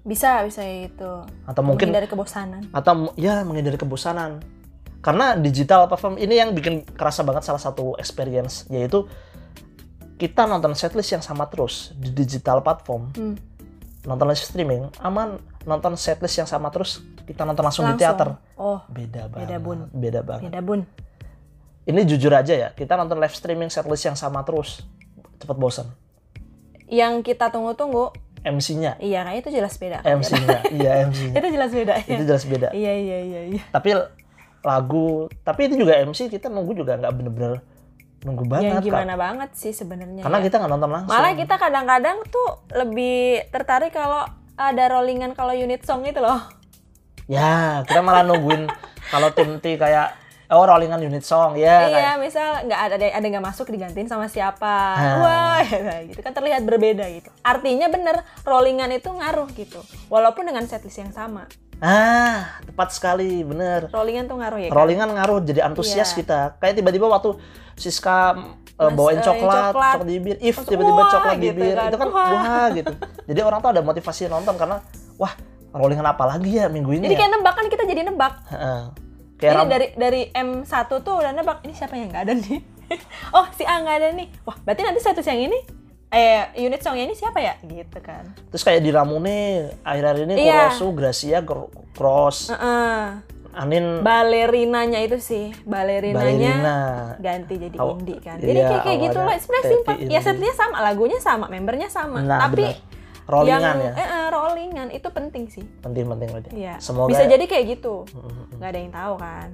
Bisa, 0.06 0.46
bisa 0.46 0.62
itu. 0.62 1.12
Atau 1.44 1.66
mungkin 1.66 1.90
dari 1.90 2.06
kebosanan. 2.06 2.70
atau 2.70 3.10
ya 3.18 3.42
menghindari 3.42 3.76
kebosanan. 3.76 4.40
Karena 5.02 5.34
digital 5.34 5.86
platform 5.86 6.16
ini 6.16 6.34
yang 6.36 6.54
bikin 6.54 6.86
kerasa 6.86 7.22
banget 7.22 7.44
salah 7.44 7.58
satu 7.58 7.94
experience 7.96 8.66
yaitu 8.70 9.06
kita 10.16 10.46
nonton 10.46 10.74
setlist 10.74 11.12
yang 11.12 11.22
sama 11.22 11.46
terus 11.46 11.92
di 11.94 12.10
digital 12.10 12.62
platform, 12.62 13.12
Hmm. 13.12 13.36
nonton 14.04 14.26
live 14.26 14.40
streaming, 14.40 14.88
aman 14.98 15.38
nonton 15.62 15.94
setlist 15.96 16.38
yang 16.38 16.46
sama 16.46 16.70
terus 16.70 17.02
kita 17.26 17.42
nonton 17.42 17.62
langsung, 17.62 17.84
di 17.84 17.94
Langsung. 17.94 18.06
teater. 18.16 18.30
Oh, 18.56 18.80
Beda 18.88 19.26
banget. 19.28 19.42
Beda, 19.44 19.58
Bun. 19.60 19.80
Beda 19.92 20.20
banget. 20.22 20.44
beda 20.48 20.62
bun. 20.62 20.82
Ini 21.84 22.02
jujur 22.04 22.32
aja 22.32 22.54
ya, 22.56 22.70
kita 22.72 22.94
nonton 22.96 23.18
live 23.18 23.34
streaming 23.34 23.68
setlist 23.68 24.06
yang 24.06 24.16
sama 24.16 24.42
terus. 24.42 24.86
cepet 25.36 25.58
bosan 25.60 25.88
yang 26.88 27.20
kita 27.20 27.50
tunggu-tunggu 27.50 28.14
MC-nya 28.46 29.02
iya 29.02 29.26
kan 29.26 29.34
itu 29.34 29.50
jelas 29.50 29.74
beda. 29.82 30.06
Kan? 30.06 30.22
MC-nya 30.22 30.58
iya 30.78 30.92
MC-nya 31.10 31.38
itu 31.42 31.50
jelas 31.50 31.72
beda 31.74 31.94
itu 32.06 32.24
ya. 32.24 32.28
jelas 32.30 32.44
beda. 32.46 32.68
Iya 32.72 32.94
iya 32.94 33.18
iya 33.26 33.42
iya. 33.58 33.64
Tapi 33.74 33.90
lagu 34.66 35.30
tapi 35.42 35.70
itu 35.70 35.76
juga 35.82 35.98
MC 36.02 36.30
kita 36.30 36.50
nunggu 36.50 36.74
juga 36.78 36.98
nggak 36.98 37.14
bener-bener 37.14 37.62
nunggu 38.26 38.44
banget 38.50 38.74
yang 38.74 38.82
gimana 38.82 39.14
banget 39.14 39.54
sih 39.54 39.70
sebenarnya 39.70 40.26
karena 40.26 40.40
ya. 40.42 40.46
kita 40.50 40.56
nggak 40.62 40.72
nonton 40.74 40.92
langsung. 40.94 41.14
Malah 41.14 41.34
kita 41.38 41.56
kadang-kadang 41.58 42.18
tuh 42.30 42.50
lebih 42.74 43.46
tertarik 43.54 43.94
kalau 43.94 44.26
ada 44.58 44.84
rollingan 44.90 45.38
kalau 45.38 45.54
unit 45.54 45.86
song 45.86 46.06
itu 46.06 46.22
loh. 46.22 46.42
Ya 47.26 47.82
kita 47.86 48.02
malah 48.06 48.26
nungguin 48.26 48.70
kalau 49.10 49.30
tim 49.34 49.58
T 49.62 49.78
kayak 49.78 50.25
oh 50.48 50.62
rollingan 50.62 51.00
unit 51.00 51.22
song 51.22 51.56
ya 51.56 51.86
iya 51.86 51.96
kayak- 52.14 52.20
misal 52.20 52.48
nggak 52.64 52.80
ada 52.92 52.96
ada 53.12 53.26
nggak 53.28 53.46
masuk 53.46 53.66
digantiin 53.68 54.06
sama 54.06 54.26
siapa 54.26 54.76
Ah. 54.94 55.18
wah 55.18 55.60
ya, 55.66 56.06
gitu 56.06 56.20
kan 56.20 56.32
terlihat 56.32 56.62
berbeda 56.62 57.06
gitu 57.10 57.30
artinya 57.42 57.88
bener 57.88 58.16
rollingan 58.44 58.92
itu 58.92 59.08
ngaruh 59.08 59.50
gitu 59.52 59.80
walaupun 60.08 60.44
dengan 60.44 60.64
setlist 60.64 60.98
yang 60.98 61.10
sama 61.10 61.50
ah 61.78 62.56
tepat 62.64 62.90
sekali 62.92 63.42
bener 63.42 63.90
rollingan 63.90 64.26
tuh 64.26 64.38
ngaruh 64.38 64.60
ya 64.60 64.70
kan? 64.70 64.76
rollingan 64.76 65.10
ngaruh 65.12 65.40
jadi 65.42 65.62
antusias 65.64 66.10
Iya. 66.10 66.18
kita 66.18 66.40
kayak 66.58 66.76
tiba-tiba 66.76 67.06
waktu 67.06 67.36
Siska 67.76 68.40
uh, 68.78 68.88
Mas, 68.88 68.96
bawain 68.96 69.20
eh, 69.20 69.22
coklat, 69.22 69.44
coklat. 69.68 69.96
coklat 69.96 70.08
bibir 70.08 70.36
if 70.40 70.56
tiba-tiba 70.62 71.02
coklat 71.06 71.36
gitu 71.36 71.52
bibir 71.54 71.76
kan. 71.76 71.90
itu 71.90 71.98
kan 71.98 72.10
Wah. 72.10 72.30
wah. 72.32 72.66
gitu 72.72 72.94
jadi 73.26 73.40
orang 73.42 73.60
tuh 73.60 73.70
ada 73.72 73.82
motivasi 73.82 74.30
nonton 74.30 74.56
karena 74.56 74.80
wah 75.16 75.36
rollingan 75.74 76.08
apa 76.08 76.24
lagi 76.26 76.56
ya 76.56 76.72
minggu 76.72 76.88
ini 76.94 77.04
jadi 77.04 77.12
ya 77.12 77.20
kayak 77.20 77.32
nebak 77.36 77.54
kan 77.54 77.66
kita 77.68 77.84
jadi 77.84 78.02
nebak. 78.06 78.34
Kayak 79.36 79.52
Ini 79.52 79.58
ram- 79.58 79.70
dari 79.70 79.88
dari 79.94 80.22
M1 80.30 80.66
tuh 80.98 81.16
udah 81.16 81.32
nebak 81.32 81.60
ini 81.62 81.74
siapa 81.74 81.94
yang 81.94 82.08
nggak 82.08 82.24
ada 82.24 82.34
nih? 82.34 82.60
oh 83.36 83.46
si 83.52 83.64
A 83.64 83.76
nggak 83.78 83.98
ada 83.98 84.10
nih. 84.12 84.28
Wah 84.42 84.58
berarti 84.58 84.82
nanti 84.82 85.00
satu 85.00 85.20
yang 85.22 85.42
ini 85.46 85.60
eh 86.08 86.48
unit 86.58 86.80
songnya 86.80 87.04
ini 87.04 87.14
siapa 87.14 87.38
ya? 87.38 87.60
Gitu 87.60 88.00
kan. 88.00 88.32
terus 88.48 88.62
kayak 88.62 88.80
di 88.80 88.90
Ramune 88.90 89.40
akhir-akhir 89.82 90.24
ini 90.24 90.34
Iya. 90.42 90.70
Kurosu 90.70 90.88
Gracia 90.92 91.40
Cross 91.92 92.50
Heeh. 92.50 93.04
Anin 93.54 94.04
Balerinanya 94.04 95.00
itu 95.00 95.16
sih, 95.18 95.56
balerinanya 95.64 96.20
Balerina 96.20 96.78
ganti 97.18 97.56
jadi 97.58 97.76
Aw- 97.78 97.92
indie 97.94 98.20
kan. 98.20 98.36
iya, 98.36 98.46
Jadi 98.46 98.60
kayak 98.62 98.82
kayak 98.84 99.00
gitu 99.02 99.18
loh, 99.18 99.32
sebenarnya 99.34 99.66
simpel. 99.66 99.96
Ya 100.06 100.20
setlistnya 100.20 100.56
sama, 100.58 100.78
lagunya 100.82 101.20
sama, 101.20 101.46
membernya 101.48 101.88
sama. 101.88 102.20
nah 102.20 102.40
Tapi 102.44 102.68
benar 102.68 102.76
rollingan 103.26 103.62
yang 103.62 103.78
ya? 103.82 103.94
eh, 103.98 104.06
eh, 104.06 104.28
rollingan 104.30 104.88
itu 104.94 105.08
penting 105.10 105.44
sih. 105.50 105.66
penting-penting 105.82 106.30
berarti. 106.30 106.50
Iya. 106.54 106.78
semoga 106.78 107.10
Bisa 107.10 107.26
jadi 107.26 107.46
kayak 107.46 107.66
gitu. 107.78 108.06
Nggak 108.58 108.70
ada 108.70 108.80
yang 108.80 108.94
tahu 108.94 109.14
kan. 109.18 109.48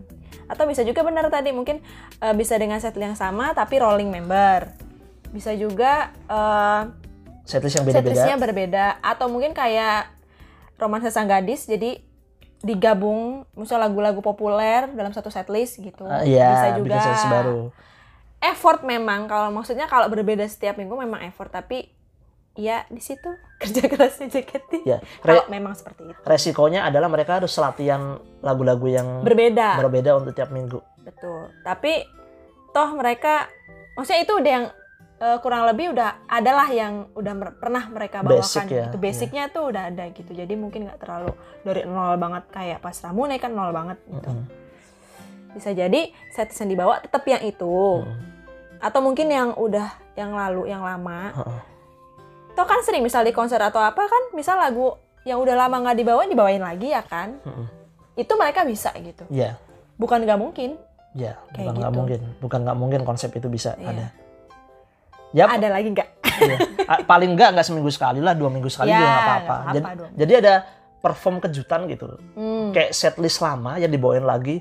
Atau 0.52 0.64
bisa 0.68 0.84
juga 0.84 1.02
benar 1.08 1.32
tadi 1.32 1.56
mungkin 1.56 1.80
eh, 2.20 2.36
bisa 2.36 2.60
dengan 2.60 2.84
set 2.84 2.96
yang 3.00 3.16
sama 3.16 3.56
tapi 3.56 3.80
rolling 3.80 4.12
member. 4.12 4.76
Bisa 5.32 5.56
juga 5.56 6.12
eh, 6.28 6.82
setlist 7.48 7.80
yang 7.80 7.86
beda-beda. 7.88 8.12
setlistnya 8.12 8.36
berbeda. 8.38 8.86
Atau 9.00 9.32
mungkin 9.32 9.56
kayak 9.56 10.12
romansa 10.76 11.14
sang 11.14 11.32
gadis 11.32 11.70
jadi 11.70 12.02
digabung 12.62 13.42
misalnya 13.58 13.90
lagu-lagu 13.90 14.22
populer 14.22 14.86
dalam 14.94 15.10
satu 15.16 15.34
setlist 15.34 15.82
gitu. 15.82 16.06
Ah, 16.06 16.22
iya 16.22 16.54
bisa 16.54 16.68
juga 16.78 16.86
bikin 16.94 17.02
setlist 17.02 17.28
baru. 17.32 17.60
effort 18.42 18.82
memang. 18.86 19.26
Kalau 19.32 19.50
maksudnya 19.50 19.88
kalau 19.90 20.12
berbeda 20.12 20.46
setiap 20.46 20.78
minggu 20.78 20.94
memang 20.94 21.24
effort. 21.26 21.50
Tapi 21.50 22.01
ya 22.56 22.84
di 22.92 23.00
situ 23.00 23.32
kerja 23.62 23.88
kerasnya 23.88 24.28
JKT 24.28 24.72
ya 24.84 24.98
kalau 25.24 25.48
memang 25.48 25.74
seperti 25.76 26.12
itu 26.12 26.20
resikonya 26.28 26.88
adalah 26.88 27.08
mereka 27.08 27.40
harus 27.40 27.56
latihan 27.58 28.20
lagu-lagu 28.44 28.88
yang 28.88 29.08
berbeda 29.24 29.80
berbeda 29.80 30.20
untuk 30.20 30.36
tiap 30.36 30.52
minggu 30.52 30.82
Betul. 31.02 31.50
Tapi 31.66 32.06
toh 32.72 32.90
mereka 32.96 33.50
maksudnya 33.98 34.22
itu 34.24 34.34
udah 34.38 34.52
yang 34.52 34.66
eh, 35.22 35.38
kurang 35.44 35.64
lebih 35.70 35.94
udah 35.94 36.26
adalah 36.30 36.68
yang 36.72 37.10
udah 37.14 37.34
mer- 37.36 37.58
pernah 37.58 37.84
mereka 37.92 38.24
bawakan 38.24 38.42
Basic 38.42 38.66
ya, 38.70 38.86
gitu. 38.90 38.98
Basicnya 39.02 39.44
tuh 39.52 39.64
udah 39.74 39.84
ada 39.92 40.06
gitu. 40.14 40.32
Jadi 40.32 40.54
mungkin 40.56 40.88
nggak 40.88 41.00
terlalu 41.02 41.32
dari 41.66 41.82
nol 41.86 42.16
banget 42.18 42.44
kayak 42.54 42.80
pas 42.80 42.96
Ramune 43.04 43.36
kan 43.42 43.52
nol 43.52 43.74
banget 43.74 43.98
gitu. 44.08 44.30
Mm-mm. 44.30 44.46
Bisa 45.52 45.76
jadi 45.76 46.16
set 46.32 46.54
yang 46.56 46.70
dibawa 46.72 47.04
tetap 47.04 47.28
yang 47.28 47.44
itu. 47.44 48.06
Mm. 48.08 48.20
Atau 48.82 49.04
mungkin 49.04 49.28
yang 49.30 49.54
udah 49.60 49.94
yang 50.16 50.32
lalu, 50.34 50.72
yang 50.72 50.82
lama. 50.82 51.34
Heeh. 51.36 51.60
Toh 52.52 52.66
kan 52.66 52.80
sering 52.82 53.02
misal 53.02 53.22
di 53.22 53.32
konser 53.32 53.58
atau 53.58 53.80
apa 53.80 54.02
kan 54.02 54.24
misal 54.32 54.56
lagu 54.56 54.94
yang 55.22 55.38
udah 55.38 55.56
lama 55.56 55.78
nggak 55.80 55.98
dibawain 55.98 56.28
dibawain 56.28 56.60
lagi 56.60 56.90
ya 56.90 57.02
kan. 57.02 57.38
Mm-mm. 57.42 57.66
Itu 58.14 58.36
mereka 58.36 58.62
bisa 58.64 58.92
gitu. 58.96 59.24
Iya, 59.28 59.56
Bukan 59.96 60.22
nggak 60.22 60.36
mungkin. 60.36 60.76
iya, 61.12 61.38
bukan 61.46 61.54
Kayak 61.54 61.74
nggak 61.74 61.88
gitu. 61.88 61.98
mungkin, 61.98 62.20
bukan 62.40 62.60
nggak 62.62 62.78
mungkin 62.78 63.02
konsep 63.04 63.30
itu 63.32 63.48
bisa 63.48 63.76
Iya. 63.76 63.88
ada. 63.88 64.06
Ya, 65.32 65.46
Ada 65.48 65.68
lagi 65.70 65.90
nggak? 65.90 66.10
iya. 66.42 66.58
Ah, 66.86 67.00
paling 67.02 67.32
nggak 67.32 67.50
nggak 67.54 67.64
seminggu 67.64 67.88
sekali 67.88 68.20
lah, 68.20 68.34
dua 68.34 68.48
minggu 68.48 68.68
sekali 68.68 68.90
Ya, 68.90 68.98
juga 68.98 69.08
nggak 69.08 69.22
nggak 69.22 69.40
apa-apa. 69.40 69.56
Jadi, 69.72 69.86
jadi 70.18 70.34
ada 70.38 70.54
perform 71.00 71.36
kejutan 71.40 71.88
gitu, 71.88 72.08
Hmm. 72.36 72.70
kayak 72.72 72.92
setlist 72.92 73.40
lama 73.40 73.78
yang 73.78 73.90
dibawain 73.90 74.22
lagi. 74.22 74.60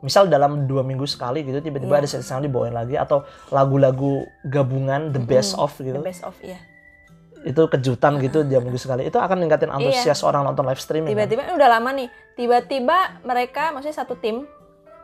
Misal 0.00 0.28
dalam 0.28 0.64
dua 0.64 0.80
minggu 0.80 1.04
sekali 1.04 1.40
gitu, 1.42 1.60
tiba-tiba 1.60 1.92
Iya. 1.94 2.00
ada 2.00 2.08
setlist 2.08 2.30
yang 2.30 2.42
dibawain 2.42 2.72
lagi 2.72 2.94
atau 2.94 3.20
lagu-lagu 3.48 4.24
gabungan 4.42 5.10
the 5.10 5.20
best 5.20 5.52
Mm-mm. 5.52 5.62
of 5.62 5.72
gitu. 5.74 5.92
The 5.94 6.04
best 6.04 6.22
of 6.22 6.36
ya. 6.40 6.56
Itu 7.42 7.66
kejutan 7.66 8.18
gitu 8.18 8.42
dua 8.42 8.60
minggu 8.60 8.76
sekali. 8.76 9.04
Itu 9.04 9.16
akan 9.16 9.36
ningkatin 9.38 9.68
antusias 9.68 10.20
orang 10.20 10.44
nonton 10.44 10.62
live 10.62 10.76
streaming. 10.76 11.08
kan? 11.08 11.16
Iya. 11.16 11.24
Tiba-tiba 11.26 11.42
ini 11.42 11.54
udah 11.54 11.70
lama 11.70 11.90
nih. 11.92 12.08
Tiba-tiba 12.34 12.96
mereka 13.22 13.70
maksudnya 13.70 13.96
satu 13.96 14.14
tim 14.14 14.44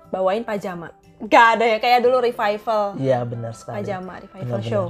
bawain 0.06 0.42
pajama. 0.42 0.92
Gak 1.18 1.56
ada 1.56 1.64
ya 1.66 1.78
kayak 1.78 2.00
dulu 2.00 2.20
revival 2.20 2.92
Iya, 2.94 3.24
benar 3.24 3.52
sekali. 3.52 3.80
pajama 3.80 4.12
revival 4.18 4.44
Benar-benar. 4.60 4.68
show. 4.68 4.86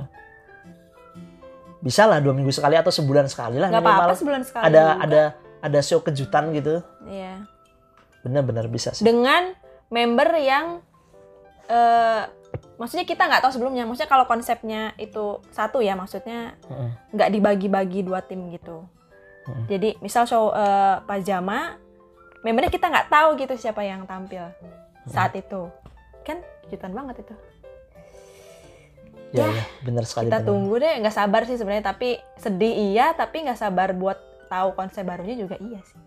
Bisa 1.78 2.02
lah 2.02 2.18
dua 2.18 2.32
minggu 2.32 2.50
sekali 2.50 2.74
atau 2.74 2.90
sebulan 2.90 3.26
sekali 3.26 3.56
lah 3.56 3.68
Gak 3.68 3.78
minimal. 3.78 3.94
apa-apa 4.00 4.14
sebulan 4.16 4.42
sekali. 4.42 4.64
ada 4.64 4.82
juga. 4.82 5.04
ada 5.04 5.22
ada 5.62 5.78
show 5.80 6.00
kejutan 6.00 6.50
gitu 6.50 6.82
Iya. 7.04 7.46
bener-bener 8.20 8.66
bisa 8.66 8.90
sih 8.90 9.02
Dengan 9.02 9.54
member 9.88 10.28
yang 10.36 10.82
eh 11.64 12.22
maksudnya 12.76 13.04
kita 13.04 13.24
nggak 13.24 13.42
tahu 13.42 13.52
sebelumnya. 13.52 13.84
Maksudnya 13.84 14.08
kalau 14.08 14.24
konsepnya 14.24 14.92
itu 14.96 15.40
satu 15.50 15.80
ya, 15.80 15.92
maksudnya 15.92 16.54
nggak 17.10 17.30
dibagi-bagi 17.32 18.00
dua 18.02 18.20
tim 18.20 18.48
gitu. 18.50 18.84
Mm-mm. 19.46 19.64
Jadi 19.66 19.96
misal 19.98 20.24
show 20.24 20.50
eh, 20.50 20.96
pajama, 21.02 21.78
membernya 22.40 22.68
kita 22.68 22.86
nggak 22.86 23.08
tahu 23.08 23.28
gitu 23.36 23.54
siapa 23.56 23.80
yang 23.80 24.04
tampil 24.04 24.46
saat 25.06 25.32
itu. 25.34 25.70
Kan 26.22 26.42
kejutan 26.66 26.92
banget 26.92 27.22
itu. 27.22 27.34
ya, 29.30 29.42
Ya, 29.42 29.46
ya 29.52 29.64
bener 29.82 30.06
sekali 30.06 30.30
kita 30.30 30.38
bener. 30.38 30.48
tunggu 30.48 30.74
deh 30.78 30.94
nggak 31.02 31.12
sabar 31.14 31.42
sih 31.44 31.58
sebenarnya 31.58 31.84
tapi 31.84 32.14
sedih 32.38 32.94
iya 32.94 33.10
tapi 33.12 33.42
nggak 33.42 33.58
sabar 33.58 33.90
buat 33.90 34.16
tahu 34.46 34.74
konsep 34.74 35.02
barunya 35.02 35.34
juga 35.34 35.58
iya 35.58 35.82
sih 35.82 35.98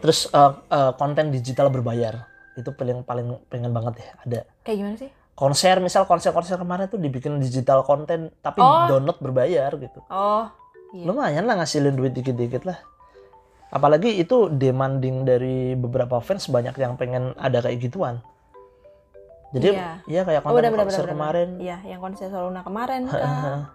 terus 0.00 0.28
eh, 0.28 0.52
eh, 0.70 0.92
konten 0.96 1.28
digital 1.28 1.68
berbayar 1.68 2.24
itu 2.56 2.70
paling 2.72 3.04
paling 3.04 3.36
pengen 3.46 3.70
banget 3.70 4.00
ya 4.00 4.10
ada. 4.18 4.40
Kayak 4.64 4.76
gimana 4.76 4.96
sih? 4.96 5.10
Konser 5.36 5.76
misal 5.78 6.08
konser-konser 6.08 6.56
kemarin 6.56 6.88
tuh 6.88 6.96
dibikin 6.96 7.36
digital 7.36 7.84
konten 7.84 8.32
tapi 8.40 8.58
Oh. 8.58 8.88
download 8.88 9.20
berbayar 9.20 9.68
gitu. 9.76 10.00
Oh 10.08 10.48
iya. 10.90 11.04
Lumayan 11.04 11.44
lah 11.44 11.60
ngasilin 11.60 11.92
duit 11.92 12.10
dikit-dikit 12.10 12.64
lah. 12.64 12.80
Apalagi 13.68 14.16
itu 14.16 14.48
demanding 14.48 15.22
dari 15.22 15.74
beberapa 15.74 16.16
fans 16.18 16.48
banyak 16.48 16.72
yang 16.74 16.96
pengen 16.96 17.36
ada 17.36 17.60
kayak 17.60 17.76
gituan. 17.82 18.24
Jadi 19.52 19.76
Iya. 19.76 19.90
ya 20.08 20.20
kayak 20.24 20.40
oh 20.40 20.48
konten 20.48 20.56
benar 20.58 20.70
benar 20.72 20.84
konser 20.84 21.04
benar 21.04 21.12
kemarin. 21.12 21.48
Iya 21.60 21.78
yang 21.84 22.00
konser 22.00 22.26
Soluna 22.28 22.64
kemarin 22.64 23.04
kan 23.04 23.68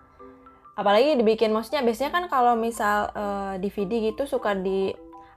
apalagi 0.72 1.14
dibikin 1.14 1.52
maksudnya 1.52 1.84
biasanya 1.84 2.10
kan 2.10 2.24
kalau 2.26 2.56
misal 2.56 3.12
eh, 3.14 3.54
DVD 3.60 4.12
gitu 4.12 4.24
suka 4.26 4.56
di 4.56 4.90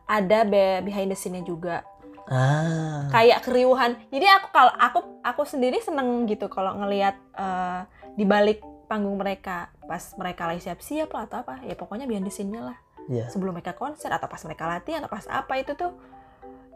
ada 0.07 0.47
be- 0.47 0.81
behind 0.81 1.11
the 1.11 1.19
scene-nya 1.19 1.43
juga 1.43 1.83
ah 2.29 3.09
kayak 3.13 3.45
keriuhan 3.45 4.01
jadi 4.09 4.41
aku 4.41 4.49
kalau 4.49 4.73
aku 4.77 4.99
aku 5.21 5.43
sendiri 5.45 5.77
seneng 5.81 6.25
gitu 6.25 6.49
kalau 6.49 6.73
ngelihat 6.81 7.17
eh, 7.37 7.81
di 8.17 8.25
balik 8.25 8.65
panggung 8.89 9.17
mereka 9.17 9.69
pas 9.85 10.01
mereka 10.17 10.49
lagi 10.49 10.65
siap-siap 10.65 11.13
lah 11.13 11.29
atau 11.29 11.45
apa 11.45 11.61
ya 11.65 11.77
pokoknya 11.77 12.09
behind 12.09 12.25
the 12.25 12.33
scene-nya 12.33 12.73
lah 12.73 12.79
Iya. 13.05 13.29
sebelum 13.29 13.53
mereka 13.53 13.77
konser 13.77 14.09
atau 14.09 14.25
pas 14.25 14.41
mereka 14.49 14.65
latihan 14.65 15.05
atau 15.05 15.13
pas 15.13 15.29
apa 15.29 15.61
itu 15.61 15.77
tuh 15.77 15.93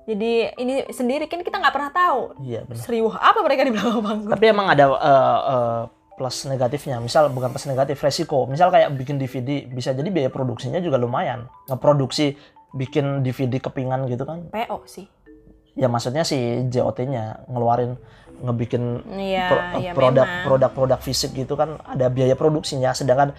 jadi 0.04 0.52
ini 0.60 0.88
sendiri 0.92 1.24
kan 1.24 1.40
kita 1.40 1.56
nggak 1.56 1.72
pernah 1.72 1.88
tahu 1.88 2.20
iya 2.44 2.68
benar 2.68 2.84
seriuh 2.84 3.16
apa 3.16 3.40
mereka 3.40 3.64
di 3.64 3.72
belakang 3.72 4.04
panggung 4.04 4.28
Tapi 4.28 4.44
emang 4.44 4.68
ada 4.68 4.84
eh, 4.92 5.40
eh, 5.48 5.82
plus 6.18 6.50
negatifnya. 6.50 6.98
Misal 6.98 7.30
bukan 7.30 7.54
plus 7.54 7.70
negatif, 7.70 8.02
resiko. 8.02 8.50
Misal 8.50 8.74
kayak 8.74 8.90
bikin 8.98 9.22
DVD, 9.22 9.70
bisa 9.70 9.94
jadi 9.94 10.10
biaya 10.10 10.26
produksinya 10.28 10.82
juga 10.82 10.98
lumayan. 10.98 11.46
Ngeproduksi 11.70 12.34
bikin 12.74 13.22
DVD 13.22 13.62
kepingan 13.62 14.10
gitu 14.10 14.26
kan. 14.26 14.50
PO 14.50 14.82
sih 14.84 15.06
Ya 15.78 15.86
maksudnya 15.86 16.26
si 16.26 16.34
JOT-nya 16.66 17.46
ngeluarin 17.46 17.94
ngebikin 18.38 19.02
iya 19.18 19.46
pro- 19.50 19.94
produk 19.94 20.26
memang 20.26 20.44
produk-produk 20.46 20.98
fisik 20.98 21.34
gitu 21.34 21.54
kan 21.54 21.78
ada 21.86 22.10
biaya 22.10 22.34
produksinya. 22.34 22.90
Sedangkan 22.90 23.30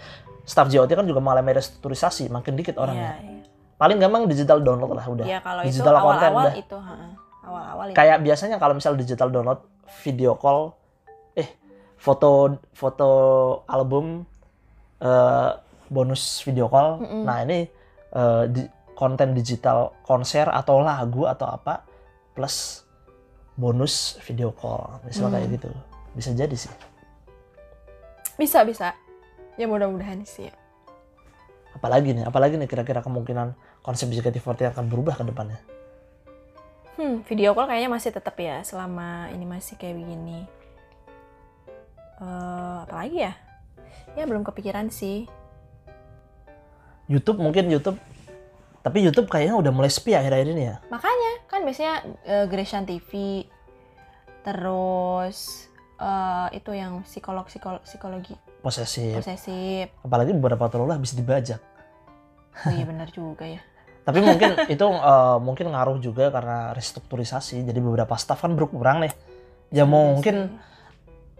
staff 0.48 0.72
JOT 0.72 0.88
kan 0.90 1.04
juga 1.04 1.20
mengalami 1.20 1.54
restrukturisasi, 1.54 2.32
makin 2.32 2.56
dikit 2.56 2.76
iya, 2.76 2.82
orangnya. 2.82 3.12
iya. 3.20 3.44
Paling 3.76 3.96
gampang 3.96 4.24
digital 4.26 4.60
download 4.60 4.92
lah 4.92 5.06
udah. 5.06 5.26
Iya, 5.28 5.40
kalau 5.40 5.62
itu 5.64 5.72
Digital 5.72 5.96
content 6.00 6.32
awal-awal 6.32 6.46
udah. 6.48 6.56
itu 6.58 6.78
ha, 6.80 6.96
awal-awal 7.44 7.86
itu 7.92 7.96
Kayak 7.96 8.18
biasanya 8.20 8.58
kalau 8.58 8.74
misal 8.76 8.94
digital 8.96 9.28
download 9.30 9.60
video 10.04 10.36
call, 10.36 10.76
eh 11.32 11.48
foto 11.96 12.56
foto 12.72 13.10
album 13.68 14.28
eh, 15.00 15.52
bonus 15.88 16.44
video 16.44 16.68
call. 16.68 17.00
Mm-mm. 17.00 17.24
Nah 17.24 17.38
ini 17.44 17.60
eh, 18.12 18.44
di- 18.48 18.70
konten 18.96 19.32
digital 19.32 19.96
konser 20.04 20.48
atau 20.48 20.84
lagu 20.84 21.24
atau 21.24 21.48
apa 21.48 21.88
plus 22.34 22.86
bonus 23.54 24.18
video 24.24 24.56
call, 24.56 25.04
misalnya 25.04 25.40
kayak 25.40 25.48
Hmm. 25.48 25.56
gitu. 25.60 25.70
Bisa 26.16 26.30
jadi 26.32 26.56
sih. 26.56 26.72
Bisa 28.36 28.64
bisa. 28.64 28.96
Ya 29.60 29.68
mudah-mudahan 29.68 30.24
sih. 30.24 30.48
ya. 30.48 30.56
Apalagi 31.76 32.16
nih, 32.16 32.24
apalagi 32.26 32.56
nih 32.56 32.66
kira-kira 32.66 33.04
kemungkinan 33.04 33.54
konsep 33.84 34.10
JKT48 34.10 34.74
akan 34.74 34.86
berubah 34.88 35.16
ke 35.16 35.24
depannya. 35.24 35.60
Hmm, 36.96 37.24
video 37.24 37.56
call 37.56 37.68
kayaknya 37.68 37.92
masih 37.92 38.12
tetap 38.12 38.36
ya 38.36 38.60
selama 38.64 39.32
ini 39.32 39.46
masih 39.48 39.80
kayak 39.80 39.96
begini. 39.96 40.44
Eh, 42.20 42.78
apalagi 42.84 43.18
ya? 43.24 43.34
Ya 44.18 44.28
belum 44.28 44.44
kepikiran 44.44 44.92
sih. 44.92 45.24
YouTube 47.08 47.40
mungkin 47.40 47.72
YouTube, 47.72 47.96
tapi 48.80 49.04
YouTube 49.04 49.28
kayaknya 49.28 49.56
udah 49.60 49.72
mulai 49.76 49.92
sepi 49.92 50.16
akhir-akhir 50.16 50.48
ini 50.56 50.64
ya. 50.72 50.76
Makanya 50.88 51.32
kan 51.52 51.62
biasanya 51.68 51.96
eh, 52.24 52.46
Gresian 52.48 52.88
TV, 52.88 53.44
terus 54.44 55.68
eh, 56.00 56.48
itu 56.56 56.72
yang 56.72 57.04
psikolog 57.04 57.46
psikolog 57.48 57.82
psikologi 57.84 58.36
Posesif. 58.60 59.16
posesif. 59.24 59.88
Apalagi 60.04 60.36
beberapa 60.36 60.68
waktu 60.68 60.80
lalu 60.80 61.00
habis 61.00 61.16
dibajak. 61.16 61.64
Oh 62.68 62.72
iya 62.76 62.84
benar 62.84 63.08
juga 63.12 63.48
ya. 63.48 63.60
Tapi 64.08 64.20
mungkin 64.20 64.68
itu 64.68 64.86
eh, 64.86 65.38
mungkin 65.40 65.66
ngaruh 65.72 65.98
juga 66.04 66.32
karena 66.32 66.72
restrukturisasi. 66.76 67.64
Jadi 67.64 67.80
beberapa 67.80 68.16
staff 68.20 68.44
kan 68.44 68.56
berkurang 68.56 69.04
nih. 69.04 69.14
Ya 69.70 69.84
Iya 69.84 69.84
mungkin 69.86 70.36
sih. 70.50 70.79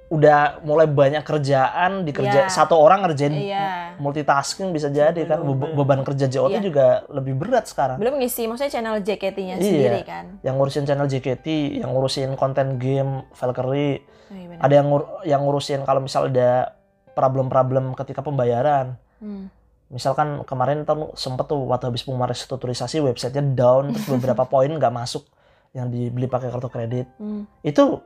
Udah 0.10 0.40
mulai 0.62 0.86
banyak 0.86 1.22
kerjaan 1.22 2.02
dikerja 2.02 2.46
Iya. 2.46 2.52
satu 2.52 2.74
orang 2.74 3.06
ngerjain 3.06 3.30
Iya. 3.32 3.94
multitasking 3.96 4.70
bisa 4.70 4.90
jadi 4.90 5.22
kan. 5.24 5.40
Be- 5.40 5.70
beban 5.72 6.02
kerja 6.02 6.26
JOT 6.26 6.50
Iya. 6.52 6.62
juga 6.62 6.86
lebih 7.08 7.34
berat 7.36 7.66
sekarang. 7.66 7.96
Belum 7.96 8.18
ngisi 8.18 8.44
maksudnya 8.44 8.74
channel 8.74 8.98
JKT-nya 9.00 9.56
Iya. 9.56 9.62
sendiri 9.62 10.02
kan. 10.02 10.26
Yang 10.42 10.56
ngurusin 10.56 10.84
channel 10.84 11.06
JKT, 11.06 11.48
yang 11.78 11.90
ngurusin 11.90 12.34
konten 12.34 12.76
game 12.76 13.30
Valkyrie, 13.32 14.02
Oh, 14.02 14.34
iya 14.34 14.58
ada 14.58 14.74
yang 14.76 14.88
ngur- 14.88 15.10
yang 15.24 15.42
ngurusin 15.42 15.82
kalau 15.84 16.00
misal 16.00 16.26
ada 16.26 16.74
problem-problem 17.14 17.94
ketika 17.94 18.22
pembayaran. 18.22 18.98
Hmm. 19.18 19.54
Misalkan 19.90 20.42
kemarin 20.44 20.86
tuh 20.86 21.14
sempet 21.14 21.46
tuh 21.46 21.66
waktu 21.66 21.86
habis 21.86 22.02
pengumuman 22.02 22.30
restrukturisasi 22.30 22.98
websitenya 23.00 23.54
down 23.54 23.90
terus 23.92 24.06
beberapa 24.08 24.46
poin 24.52 24.70
nggak 24.70 24.90
masuk 24.92 25.26
yang 25.70 25.86
dibeli 25.88 26.26
pakai 26.26 26.50
kartu 26.50 26.66
kredit. 26.68 27.06
Hmm. 27.16 27.46
Itu 27.62 28.02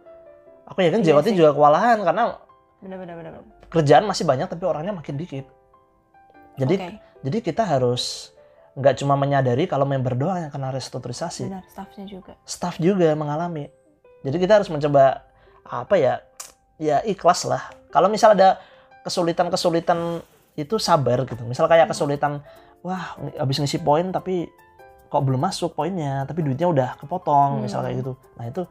aku 0.64 0.80
yakin 0.82 1.02
Iya 1.02 1.14
JOT 1.14 1.26
sih. 1.26 1.36
juga 1.36 1.52
kewalahan 1.52 2.00
karena 2.00 2.24
benar. 2.80 2.98
benar. 3.00 3.32
kerjaan 3.68 4.04
masih 4.04 4.24
banyak 4.24 4.48
tapi 4.48 4.64
orangnya 4.64 4.94
makin 4.94 5.16
dikit. 5.16 5.46
Jadi 6.54 6.76
Oke, 6.76 6.90
jadi 7.22 7.38
kita 7.40 7.64
harus 7.64 8.30
nggak 8.74 8.96
cuma 8.96 9.14
menyadari 9.14 9.66
kalau 9.66 9.84
member 9.84 10.14
doang 10.14 10.40
yang 10.40 10.50
kena 10.50 10.70
restrukturisasi, 10.70 11.46
benar 11.46 11.66
staffnya 11.66 12.06
juga. 12.06 12.34
staff 12.44 12.78
juga 12.78 13.14
mengalami. 13.14 13.70
Jadi 14.22 14.38
kita 14.38 14.54
harus 14.56 14.70
mencoba 14.70 15.26
apa 15.64 15.96
ya? 15.96 16.22
Ya 16.78 17.02
ikhlas 17.02 17.44
lah. 17.44 17.62
Kalau 17.90 18.10
misal 18.10 18.34
ada 18.34 18.58
kesulitan-kesulitan 19.04 20.22
itu 20.54 20.76
sabar 20.78 21.22
gitu. 21.24 21.42
Misal 21.44 21.66
kayak 21.66 21.86
kesulitan, 21.88 22.42
wah 22.82 23.14
habis 23.36 23.58
ngisi 23.58 23.78
poin 23.78 24.10
tapi 24.10 24.50
kok 25.08 25.22
belum 25.22 25.38
masuk 25.40 25.74
poinnya, 25.74 26.26
tapi 26.26 26.42
duitnya 26.42 26.66
udah 26.66 26.90
kepotong, 26.98 27.58
Hmm. 27.58 27.64
misal 27.64 27.82
kayak 27.82 28.02
gitu. 28.02 28.14
Nah 28.34 28.46
itu 28.48 28.62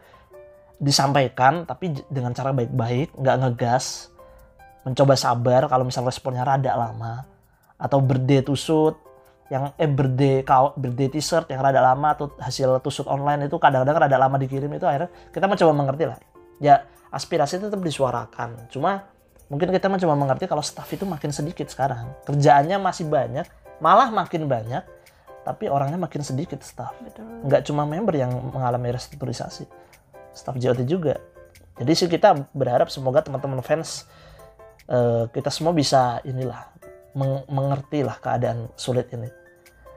disampaikan 0.83 1.63
tapi 1.63 1.95
dengan 2.11 2.35
cara 2.35 2.51
baik-baik, 2.51 3.15
nggak 3.15 3.37
ngegas, 3.39 4.11
mencoba 4.83 5.15
sabar 5.15 5.71
kalau 5.71 5.87
misal 5.87 6.03
responnya 6.03 6.43
rada 6.43 6.75
lama 6.75 7.23
atau 7.79 8.03
birthday 8.03 8.43
tusut 8.43 8.99
yang 9.47 9.71
eh 9.79 9.87
birthday 9.87 10.43
kau 10.43 10.75
birthday 10.75 11.07
t-shirt 11.07 11.47
yang 11.55 11.63
rada 11.63 11.79
lama 11.79 12.19
atau 12.19 12.35
hasil 12.41 12.83
tusut 12.83 13.07
online 13.07 13.47
itu 13.47 13.57
kadang-kadang 13.63 14.09
rada 14.09 14.19
lama 14.19 14.37
dikirim 14.39 14.71
itu 14.75 14.87
akhirnya 14.87 15.11
kita 15.31 15.47
mencoba 15.47 15.73
mengerti 15.75 16.05
lah. 16.11 16.19
Ya 16.59 16.83
aspirasi 17.15 17.63
tetap 17.63 17.79
disuarakan 17.79 18.67
cuma 18.73 19.07
mungkin 19.47 19.71
kita 19.71 19.87
mencoba 19.87 20.15
mengerti 20.19 20.51
kalau 20.51 20.65
staff 20.65 20.91
itu 20.91 21.07
makin 21.07 21.31
sedikit 21.31 21.71
sekarang. 21.71 22.11
Kerjaannya 22.27 22.81
masih 22.83 23.07
banyak 23.07 23.47
malah 23.79 24.11
makin 24.11 24.51
banyak 24.51 24.83
tapi 25.47 25.71
orangnya 25.71 25.99
makin 26.01 26.27
sedikit 26.27 26.59
staff. 26.65 26.97
Nggak 27.47 27.71
cuma 27.71 27.87
member 27.87 28.15
yang 28.19 28.35
mengalami 28.51 28.91
restrukturisasi 28.91 29.69
staff 30.33 30.57
JOT 30.59 30.85
juga. 30.89 31.21
Jadi 31.79 31.93
sih 31.97 32.09
kita 32.09 32.53
berharap 32.53 32.93
semoga 32.93 33.25
teman-teman 33.25 33.65
fans 33.65 34.05
eh, 34.89 35.25
kita 35.33 35.49
semua 35.49 35.73
bisa 35.73 36.21
inilah 36.27 36.69
meng- 37.17 37.47
mengerti 37.49 38.05
lah 38.05 38.21
keadaan 38.21 38.69
sulit 38.77 39.09
ini. 39.13 39.29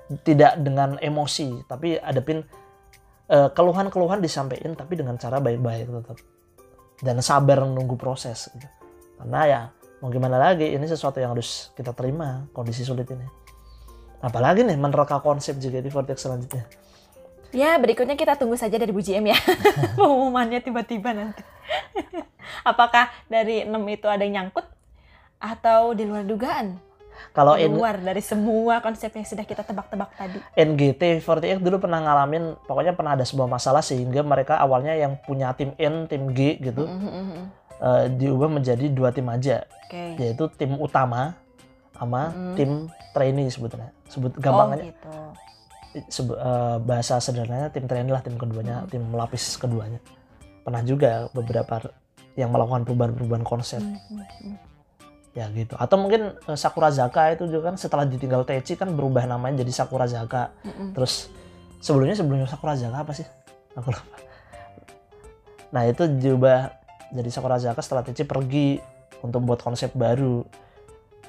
Tidak 0.06 0.62
dengan 0.62 1.02
emosi 1.02 1.65
tapi 1.67 2.00
adepin 2.00 2.43
eh, 3.28 3.50
keluhan-keluhan 3.52 4.24
disampaikan 4.24 4.78
tapi 4.78 4.95
dengan 4.95 5.19
cara 5.19 5.41
baik-baik 5.43 5.88
tetap. 5.91 6.17
Dan 6.95 7.19
sabar 7.19 7.60
menunggu 7.67 8.00
proses 8.00 8.48
gitu. 8.56 8.67
karena 9.15 9.41
ya 9.48 9.62
mau 10.04 10.12
gimana 10.12 10.36
lagi 10.36 10.76
ini 10.76 10.84
sesuatu 10.88 11.24
yang 11.24 11.36
harus 11.36 11.71
kita 11.76 11.91
terima 11.91 12.48
kondisi 12.56 12.88
sulit 12.88 13.08
ini. 13.12 13.28
Apalagi 14.24 14.63
nih 14.63 14.80
menerka 14.80 15.19
konsep 15.19 15.60
JKT48 15.60 16.15
selanjutnya 16.15 16.63
Ya, 17.51 17.77
berikutnya 17.77 18.15
kita 18.15 18.36
tunggu 18.36 18.55
saja 18.55 18.75
dari 18.75 18.89
Bu 18.89 18.99
GM 18.99 19.25
ya. 19.25 19.38
Pengumumannya 19.97 20.60
tiba-tiba 20.60 21.12
nanti. 21.12 21.43
Apakah 22.62 23.10
dari 23.25 23.63
6 23.63 23.73
itu 23.89 24.05
ada 24.05 24.21
yang 24.21 24.47
nyangkut 24.47 24.65
atau 25.38 25.93
di 25.93 26.05
luar 26.05 26.23
dugaan? 26.23 26.79
kalau 27.31 27.55
di 27.55 27.63
luar 27.63 27.99
dari 27.99 28.19
semua 28.19 28.79
konsep 28.79 29.08
yang 29.12 29.23
sudah 29.23 29.43
kita 29.43 29.63
tebak-tebak 29.63 30.12
tadi. 30.13 30.36
NGT48 30.51 31.60
dulu 31.60 31.79
pernah 31.79 31.99
ngalamin 31.99 32.60
pokoknya 32.63 32.91
pernah 32.91 33.15
ada 33.15 33.23
sebuah 33.23 33.47
masalah 33.47 33.79
sehingga 33.79 34.19
mereka 34.19 34.55
awalnya 34.55 34.91
yang 34.91 35.15
punya 35.23 35.51
tim 35.51 35.71
N, 35.75 36.08
tim 36.08 36.31
G 36.31 36.60
gitu 36.60 36.84
Mhm. 36.84 37.39
eh, 37.75 38.05
diubah 38.19 38.51
menjadi 38.51 38.88
dua 38.88 39.12
tim 39.12 39.27
aja 39.27 39.63
Oke. 39.88 40.15
yaitu 40.15 40.43
tim 40.55 40.75
utama 40.75 41.39
sama 41.91 42.31
Mm. 42.31 42.55
tim 42.55 42.71
trainee 43.12 43.47
sebetulnya. 43.47 43.95
Sebut 44.08 44.36
Oh, 44.36 44.39
gampangnya 44.39 44.91
gitu. 44.91 45.12
Eh, 45.95 46.77
bahasa 46.84 47.17
sederhananya 47.23 47.71
tim 47.71 47.88
trainee 47.88 48.12
lah 48.12 48.21
tim 48.21 48.36
keduanya, 48.36 48.84
tim 48.91 49.03
melapis 49.08 49.55
keduanya. 49.55 49.99
Pernah 50.65 50.81
juga 50.84 51.31
beberapa 51.31 51.79
yang 52.36 52.51
melakukan 52.51 52.84
perubahan-perubahan 52.84 53.45
konsep 53.47 53.79
Mhm, 53.79 53.95
mhm. 54.19 54.55
ya 55.36 55.47
gitu. 55.55 55.79
Atau 55.79 55.95
mungkin 55.99 56.36
eh, 56.36 56.58
Sakura 56.60 56.91
Zaka 56.91 57.36
itu 57.36 57.47
juga 57.47 57.71
kan 57.71 57.75
setelah 57.79 58.03
ditinggal 58.03 58.43
Teichi 58.43 58.75
kan 58.75 58.91
berubah 58.91 59.23
namanya 59.23 59.63
jadi 59.63 59.71
Sakura 59.71 60.05
Zaka. 60.08 60.51
Terus 60.91 61.31
sebelumnya 61.79 62.15
sebelumnya 62.19 62.47
Sakura 62.47 62.75
Zaka 62.75 62.97
apa 63.08 63.13
sih? 63.15 63.27
Aku 63.75 63.91
lupa. 63.91 64.17
Nah 65.71 65.84
itu 65.88 66.08
diubah 66.08 66.71
jadi 67.15 67.29
Sakura 67.31 67.55
Zaka 67.60 67.79
setelah 67.79 68.03
Teichi 68.03 68.27
pergi 68.27 68.79
untuk 69.23 69.41
buat 69.47 69.63
konsep 69.63 69.95
baru, 69.95 70.43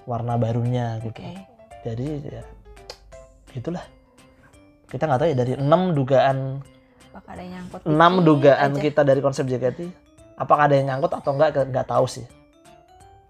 warna 0.05 0.35
barunya 0.37 0.99
gitu. 1.03 1.23
Oke. 1.23 1.35
Jadi 1.87 2.07
ya 2.27 2.43
itulah. 3.55 3.96
Kita 4.87 5.03
nggak 5.05 5.19
tahu 5.19 5.29
ya 5.29 5.37
dari 5.37 5.53
enam 5.59 5.93
dugaan 5.93 6.63
Apakah 7.11 7.33
ada 7.33 7.43
yang 7.43 7.53
nyangkut? 7.57 7.81
enam 7.89 8.13
dugaan 8.23 8.71
aja? 8.77 8.83
kita 8.83 9.01
dari 9.01 9.21
konsep 9.25 9.45
JKT, 9.49 9.81
apakah 10.37 10.69
ada 10.69 10.75
yang 10.77 10.87
nyangkut 10.93 11.13
atau 11.17 11.31
enggak 11.33 11.51
nggak 11.73 11.87
tahu 11.89 12.05
sih. 12.05 12.27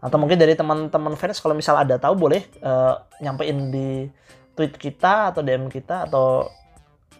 Atau 0.03 0.19
mungkin 0.19 0.37
dari 0.37 0.59
teman-teman 0.59 1.14
fans 1.14 1.38
kalau 1.38 1.55
misal 1.55 1.79
ada 1.79 1.95
tahu 1.97 2.19
boleh 2.19 2.42
eh, 2.42 2.95
nyampein 3.23 3.71
di 3.71 4.11
tweet 4.59 4.75
kita 4.75 5.31
atau 5.31 5.40
DM 5.40 5.71
kita 5.71 6.11
atau 6.11 6.51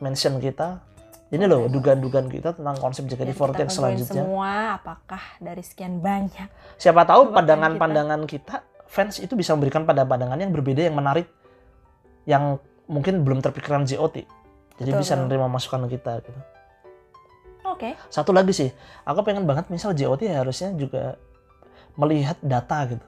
mention 0.03 0.42
kita. 0.42 0.83
Ini 1.27 1.42
loh 1.51 1.66
dugaan-dugaan 1.66 2.31
kita 2.31 2.55
tentang 2.55 2.79
konsep 2.79 3.03
Biar 3.11 3.18
JKT48 3.18 3.35
kita 3.35 3.42
kumpulin 3.42 3.70
selanjutnya. 3.70 4.22
semua 4.22 4.53
apakah 4.78 5.22
dari 5.43 5.59
sekian 5.59 5.99
banyak 5.99 6.47
Siapa 6.78 7.03
tahu 7.03 7.34
pandangan-pandangan 7.34 8.22
kita. 8.30 8.62
fans 8.87 9.18
itu 9.18 9.34
bisa 9.34 9.51
memberikan 9.59 9.82
pandangan-pandangan 9.82 10.39
yang 10.39 10.55
berbeda 10.55 10.87
yang 10.87 10.95
menarik 10.95 11.26
yang 12.22 12.62
mungkin 12.87 13.22
belum 13.22 13.43
terpikirkan 13.43 13.87
JOT. 13.87 14.26
Jadi 14.76 14.91
Betul, 14.93 15.03
bisa 15.03 15.12
betul. 15.14 15.22
menerima 15.26 15.47
masukan 15.49 15.82
kita 15.89 16.12
gitu. 16.20 16.41
oke 17.66 17.89
Satu 18.12 18.30
lagi 18.30 18.53
sih, 18.55 18.70
aku 19.03 19.24
pengen 19.26 19.49
banget 19.49 19.66
misal 19.72 19.97
JOT 19.97 20.28
harusnya 20.30 20.70
juga 20.76 21.18
melihat 21.97 22.37
data 22.45 22.78
gitu. 22.87 23.07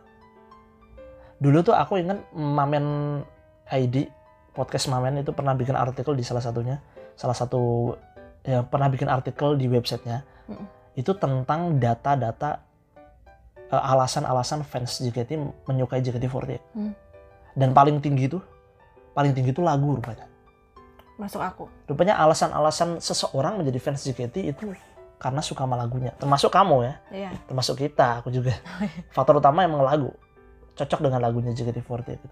Dulu 1.39 1.59
tuh 1.63 1.75
aku 1.77 2.03
ingat 2.03 2.19
Mamen 2.35 3.21
ID, 3.71 4.11
podcast 4.57 4.91
Mamen 4.91 5.23
itu 5.23 5.31
pernah 5.31 5.55
bikin 5.55 5.79
artikel 5.79 6.19
di 6.19 6.27
salah 6.27 6.43
satunya, 6.43 6.83
salah 7.15 7.37
satu 7.37 7.95
ya 8.43 8.65
pernah 8.67 8.91
bikin 8.91 9.07
artikel 9.07 9.55
di 9.55 9.71
websitenya. 9.71 10.25
Mm-mm. 10.51 10.67
Itu 10.99 11.15
tentang 11.15 11.79
data-data 11.79 12.59
eh, 13.71 13.83
alasan-alasan 13.93 14.67
fans 14.67 14.99
JKT 14.99 15.39
menyukai 15.69 16.03
JKT48. 16.03 16.59
Hmm. 16.75 16.97
Dan 17.55 17.71
paling 17.71 18.03
tinggi 18.03 18.27
tuh, 18.27 18.43
paling 19.19 19.35
tinggi 19.35 19.51
tuh 19.51 19.67
lagu 19.67 19.99
rupanya. 19.99 20.31
masuk 21.19 21.43
aku 21.43 21.67
Rupanya 21.91 22.15
alasan-alasan 22.15 23.03
seseorang 23.03 23.59
menjadi 23.59 23.83
fans 23.83 24.07
JKT 24.07 24.55
itu 24.55 24.71
karena 25.19 25.43
suka 25.43 25.67
sama 25.67 25.75
lagunya 25.75 26.15
termasuk 26.15 26.47
kamu 26.49 26.87
ya 26.87 26.95
Iya. 27.11 27.31
termasuk 27.51 27.75
kita 27.75 28.23
aku 28.23 28.31
juga 28.31 28.55
faktor 29.17 29.43
utama 29.43 29.67
emang 29.67 29.83
lagu 29.83 30.15
cocok 30.79 31.03
dengan 31.03 31.19
lagunya 31.19 31.51
JKT48 31.51 32.07
gitu. 32.15 32.27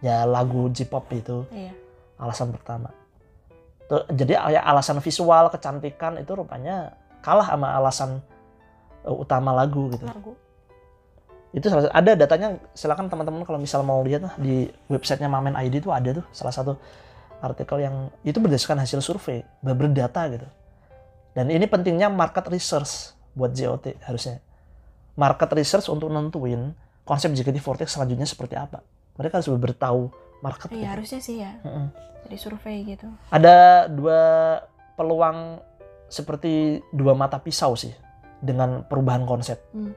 ya 0.00 0.24
lagu 0.24 0.72
J-pop 0.72 1.04
itu 1.12 1.44
Iya. 1.52 1.76
alasan 2.16 2.48
pertama 2.56 2.88
Tuh, 3.84 4.08
jadi 4.08 4.40
ya 4.48 4.64
alasan 4.64 5.04
visual 5.04 5.52
kecantikan 5.52 6.16
itu 6.16 6.32
rupanya 6.32 6.96
kalah 7.20 7.52
sama 7.52 7.76
alasan 7.76 8.24
uh, 9.04 9.12
utama 9.12 9.52
lagu 9.52 9.92
gitu 9.92 10.08
Lagu. 10.08 10.32
Itu 11.52 11.68
salah 11.68 11.92
ada 11.92 12.16
datanya 12.16 12.56
silakan 12.72 13.12
teman-teman 13.12 13.44
kalau 13.44 13.60
misal 13.60 13.84
mau 13.84 14.00
lihat 14.00 14.24
lah, 14.24 14.34
di 14.40 14.72
websitenya 14.88 15.28
Mamen 15.28 15.52
ID 15.52 15.84
itu 15.84 15.92
ada 15.92 16.16
tuh 16.16 16.24
salah 16.32 16.52
satu 16.52 16.80
artikel 17.44 17.84
yang 17.84 18.08
itu 18.24 18.40
berdasarkan 18.40 18.80
hasil 18.80 19.04
survei 19.04 19.44
ber- 19.60 19.76
berdata 19.76 20.32
gitu 20.32 20.48
dan 21.32 21.52
ini 21.52 21.68
pentingnya 21.68 22.08
market 22.08 22.48
research 22.48 23.12
buat 23.32 23.52
JOT 23.52 24.00
harusnya 24.04 24.40
market 25.12 25.50
research 25.52 25.92
untuk 25.92 26.08
nentuin 26.08 26.72
konsep 27.04 27.32
JKT48 27.36 27.84
selanjutnya 27.84 28.24
seperti 28.24 28.56
apa 28.56 28.80
mereka 29.20 29.40
harus 29.40 29.52
bertahu 29.52 30.08
market 30.40 30.72
Iya 30.72 30.76
gitu. 30.76 30.88
harusnya 30.88 31.20
sih 31.20 31.36
ya. 31.44 31.52
Mm-mm. 31.62 31.86
Dari 32.22 32.38
survei 32.38 32.76
gitu. 32.86 33.06
ada 33.28 33.86
dua 33.90 34.20
peluang 34.96 35.58
seperti 36.08 36.80
dua 36.92 37.12
mata 37.12 37.36
pisau 37.36 37.74
sih 37.74 37.92
dengan 38.40 38.82
perubahan 38.86 39.22
konsep. 39.24 39.58
Hmm. 39.72 39.92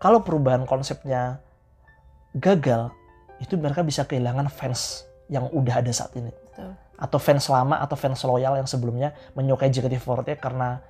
Kalau 0.00 0.24
perubahan 0.24 0.64
konsepnya 0.64 1.44
gagal, 2.32 2.88
itu 3.36 3.56
mereka 3.60 3.84
bisa 3.84 4.08
kehilangan 4.08 4.48
fans 4.48 5.04
yang 5.28 5.48
udah 5.52 5.84
ada 5.84 5.92
saat 5.92 6.16
ini. 6.16 6.32
Betul. 6.32 6.72
Atau 6.96 7.18
fans 7.20 7.44
lama 7.52 7.76
atau 7.80 7.96
fans 8.00 8.20
loyal 8.24 8.56
yang 8.56 8.68
sebelumnya 8.68 9.12
menyukai 9.36 9.68
JKT48 9.68 10.40
karena 10.40 10.80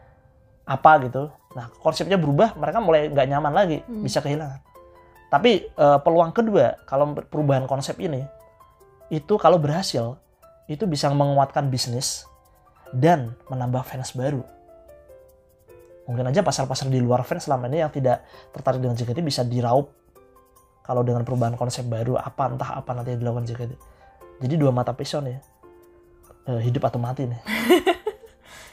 apa 0.63 0.93
gitu. 1.07 1.31
Nah 1.59 1.67
konsepnya 1.83 2.15
berubah, 2.15 2.55
mereka 2.55 2.79
mulai 2.79 3.11
nggak 3.11 3.27
nyaman 3.27 3.53
lagi, 3.55 3.83
Hmm. 3.83 4.03
bisa 4.07 4.23
kehilangan. 4.23 4.63
Tapi 5.31 5.71
eh, 5.71 5.99
peluang 6.03 6.31
kedua 6.35 6.79
kalau 6.87 7.15
perubahan 7.15 7.67
konsep 7.67 7.99
ini 8.03 8.23
itu 9.11 9.35
kalau 9.39 9.59
berhasil 9.59 10.19
itu 10.71 10.87
bisa 10.87 11.11
menguatkan 11.11 11.67
bisnis 11.67 12.27
dan 12.95 13.35
menambah 13.51 13.83
fans 13.87 14.15
baru. 14.15 14.43
Mungkin 16.11 16.27
aja 16.27 16.43
pasar-pasar 16.43 16.91
di 16.91 16.99
luar 16.99 17.23
fans 17.23 17.47
selama 17.47 17.71
ini 17.71 17.87
yang 17.87 17.95
tidak 17.95 18.27
tertarik 18.51 18.83
dengan 18.83 18.99
JKT 18.99 19.23
bisa 19.23 19.47
diraup 19.47 19.95
kalau 20.83 21.07
dengan 21.07 21.23
perubahan 21.23 21.55
konsep 21.55 21.87
baru 21.87 22.19
apa 22.19 22.51
entah 22.51 22.75
apa 22.75 22.91
nanti 22.99 23.15
yang 23.15 23.23
dilakukan 23.23 23.47
JKT. 23.47 23.73
Jadi 24.43 24.55
dua 24.59 24.75
mata 24.75 24.91
pisau 24.91 25.23
nih. 25.23 25.39
Eh, 26.51 26.61
hidup 26.67 26.91
atau 26.91 26.99
mati 26.99 27.31
nih. 27.31 27.41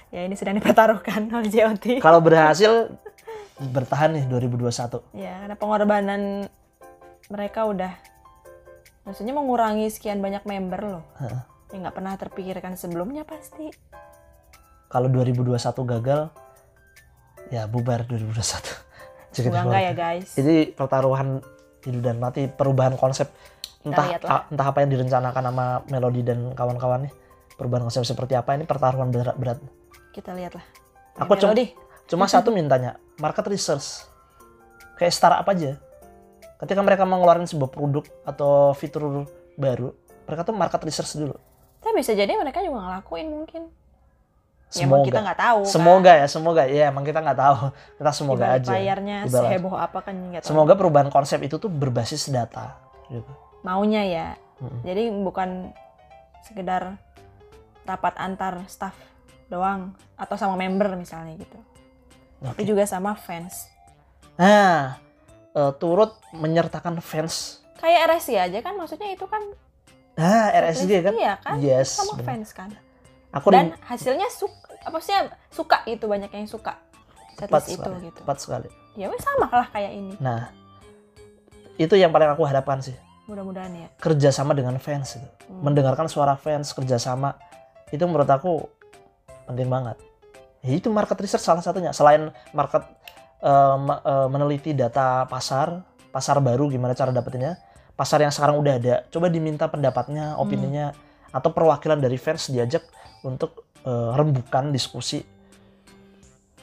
Ya 0.08 0.24
ini 0.24 0.40
sedang 0.40 0.56
dipertaruhkan 0.56 1.28
oleh 1.28 1.52
JOT. 1.52 2.00
Kalau 2.00 2.24
berhasil 2.24 2.96
bertahan 3.60 4.16
nih 4.16 4.24
2021. 4.32 5.04
Ya 5.12 5.44
karena 5.44 5.56
pengorbanan 5.60 6.48
mereka 7.28 7.68
udah 7.68 7.92
maksudnya 9.04 9.36
mengurangi 9.36 9.92
sekian 9.92 10.24
banyak 10.24 10.48
member 10.48 10.80
loh. 10.80 11.04
Heeh. 11.20 11.42
Yang 11.76 11.80
nggak 11.84 11.96
pernah 12.00 12.14
terpikirkan 12.16 12.74
sebelumnya 12.80 13.28
pasti. 13.28 13.68
Kalau 14.88 15.12
2021 15.12 15.60
gagal 15.84 16.32
ya 17.50 17.66
bubar 17.66 18.04
2021. 18.06 18.88
Semoga 19.32 19.62
enggak 19.70 19.84
ya 19.84 19.94
guys. 19.94 20.28
Jadi 20.34 20.74
pertaruhan 20.74 21.44
hidup 21.86 22.02
dan 22.02 22.18
mati 22.18 22.50
perubahan 22.50 22.98
konsep 22.98 23.30
entah 23.86 24.20
a- 24.20 24.46
entah 24.50 24.68
apa 24.68 24.84
yang 24.84 24.92
direncanakan 24.92 25.44
sama 25.48 25.66
Melody 25.88 26.22
dan 26.26 26.52
kawan-kawan 26.52 27.08
nih 27.08 27.14
perubahan 27.56 27.88
konsep 27.88 28.04
seperti 28.04 28.36
apa 28.36 28.58
ini 28.58 28.68
pertaruhan 28.68 29.14
berat, 29.14 29.38
berat. 29.40 29.60
Kita 30.12 30.34
lihatlah. 30.34 30.66
Aku 31.18 31.38
cuma 31.38 31.54
cuma 32.08 32.26
satu 32.34 32.52
mintanya 32.52 33.00
market 33.18 33.46
research 33.48 34.04
kayak 34.98 35.14
startup 35.14 35.46
aja 35.46 35.78
ketika 36.58 36.82
mereka 36.82 37.06
mengeluarkan 37.06 37.46
sebuah 37.46 37.70
produk 37.70 38.04
atau 38.26 38.74
fitur 38.74 39.30
baru 39.54 39.94
mereka 40.26 40.42
tuh 40.42 40.58
market 40.58 40.82
research 40.82 41.14
dulu 41.14 41.38
Tapi 41.78 42.02
bisa 42.02 42.18
jadi 42.18 42.34
mereka 42.34 42.66
juga 42.66 42.82
ngelakuin 42.82 43.28
mungkin. 43.30 43.70
Ya 44.78 44.80
semoga 44.80 44.94
emang 44.94 45.08
kita 45.08 45.20
nggak 45.20 45.40
tahu. 45.40 45.60
kan. 45.60 45.72
semoga 45.72 46.12
ya 46.14 46.28
semoga 46.28 46.62
ya 46.64 46.84
emang 46.88 47.04
kita 47.04 47.20
nggak 47.20 47.40
tahu 47.40 47.58
kita 47.98 48.12
semoga 48.12 48.44
balik 48.44 48.58
aja 48.58 48.70
layarnya 48.72 49.18
Di 49.18 49.30
balik- 49.30 49.42
seheboh 49.50 49.74
apa 49.76 50.00
kan 50.00 50.16
nggak 50.16 50.42
tahu. 50.42 50.48
semoga 50.48 50.74
perubahan 50.74 51.10
konsep 51.10 51.40
itu 51.42 51.56
tuh 51.56 51.68
berbasis 51.68 52.30
data 52.30 52.78
gitu. 53.08 53.32
Maunya 53.60 54.04
ya. 54.04 54.28
Mm-mm. 54.58 54.82
Jadi 54.82 55.04
bukan 55.18 55.50
sekedar 56.42 56.96
rapat 57.84 58.14
antar 58.16 58.62
staff 58.66 58.94
doang 59.48 59.96
atau 60.14 60.36
sama 60.36 60.56
member 60.56 60.94
misalnya 60.94 61.34
gitu. 61.36 61.58
Tapi 62.38 62.62
Oke. 62.62 62.68
juga 62.68 62.84
sama 62.84 63.14
fans. 63.14 63.66
Nah, 64.36 65.00
eh, 65.52 65.72
turut 65.76 66.14
menyertakan 66.32 67.00
fans. 67.00 67.66
Kayak 67.78 68.12
RSC 68.12 68.30
aja 68.34 68.60
kan 68.60 68.74
maksudnya 68.74 69.10
itu 69.10 69.26
kan 69.26 69.42
Nah, 70.18 70.50
RSG 70.50 70.92
kan? 71.00 71.14
Iya 71.14 71.34
kan? 71.38 71.62
Yes. 71.62 71.94
Sama 71.94 72.18
fans 72.20 72.50
kan. 72.50 72.74
Aku 73.30 73.54
Dan 73.54 73.78
hasilnya 73.86 74.26
suka 74.28 74.67
apa 74.88 74.98
sih 75.04 75.12
suka 75.52 75.84
itu 75.84 76.08
banyak 76.08 76.32
yang 76.32 76.48
suka 76.48 76.80
setlist 77.36 77.68
itu 77.70 77.84
sekali. 77.84 78.08
gitu. 78.08 78.20
Tepat 78.24 78.38
sekali. 78.40 78.70
Ya 78.96 79.12
wes 79.12 79.22
sama 79.22 79.52
lah 79.52 79.68
kayak 79.70 79.92
ini. 79.94 80.14
Nah, 80.18 80.50
itu 81.78 81.94
yang 81.94 82.10
paling 82.10 82.32
aku 82.32 82.42
harapkan 82.48 82.82
sih. 82.82 82.96
Mudah-mudahan 83.28 83.70
ya. 83.76 83.88
Kerjasama 84.00 84.56
dengan 84.56 84.80
fans 84.80 85.20
itu. 85.20 85.28
Hmm. 85.52 85.62
Mendengarkan 85.62 86.08
suara 86.08 86.34
fans, 86.34 86.72
kerjasama. 86.72 87.36
Itu 87.92 88.08
menurut 88.08 88.26
aku 88.26 88.66
penting 89.46 89.68
banget. 89.68 90.00
Ya, 90.66 90.74
itu 90.74 90.90
market 90.90 91.20
research 91.22 91.44
salah 91.44 91.62
satunya. 91.62 91.94
Selain 91.94 92.32
market 92.56 92.88
me- 93.78 94.02
eh, 94.02 94.28
meneliti 94.32 94.72
data 94.74 95.28
pasar, 95.30 95.86
pasar 96.10 96.42
baru 96.42 96.72
gimana 96.72 96.98
cara 96.98 97.14
dapetinnya, 97.14 97.60
pasar 97.94 98.24
yang 98.26 98.34
sekarang 98.34 98.58
udah 98.58 98.74
ada, 98.82 98.96
coba 99.14 99.30
diminta 99.30 99.70
pendapatnya, 99.70 100.34
Hmm. 100.34 100.42
opininya, 100.42 100.86
atau 101.30 101.54
perwakilan 101.54 102.02
dari 102.02 102.18
fans 102.18 102.50
diajak 102.50 102.82
untuk 103.22 103.67
eh, 103.88 104.10
rembukan 104.14 104.70
diskusi 104.70 105.24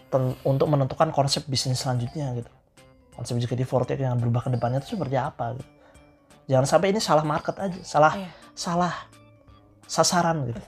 ten- 0.07 0.37
untuk 0.43 0.69
menentukan 0.69 1.09
konsep 1.11 1.45
bisnis 1.45 1.81
selanjutnya 1.81 2.35
gitu. 2.35 2.51
Konsep 3.15 3.39
JKT48 3.39 3.97
yang 3.97 4.19
berubah 4.19 4.43
ke 4.43 4.51
depannya 4.51 4.79
itu 4.79 4.93
seperti 4.93 5.17
apa 5.17 5.55
gitu. 5.55 5.69
Jangan 6.47 6.67
sampai 6.69 6.93
ini 6.93 7.01
salah 7.01 7.25
market 7.25 7.57
aja, 7.57 7.81
salah 7.81 8.13
Iya. 8.13 8.31
salah 8.53 8.95
sasaran 9.85 10.45
gitu. 10.47 10.61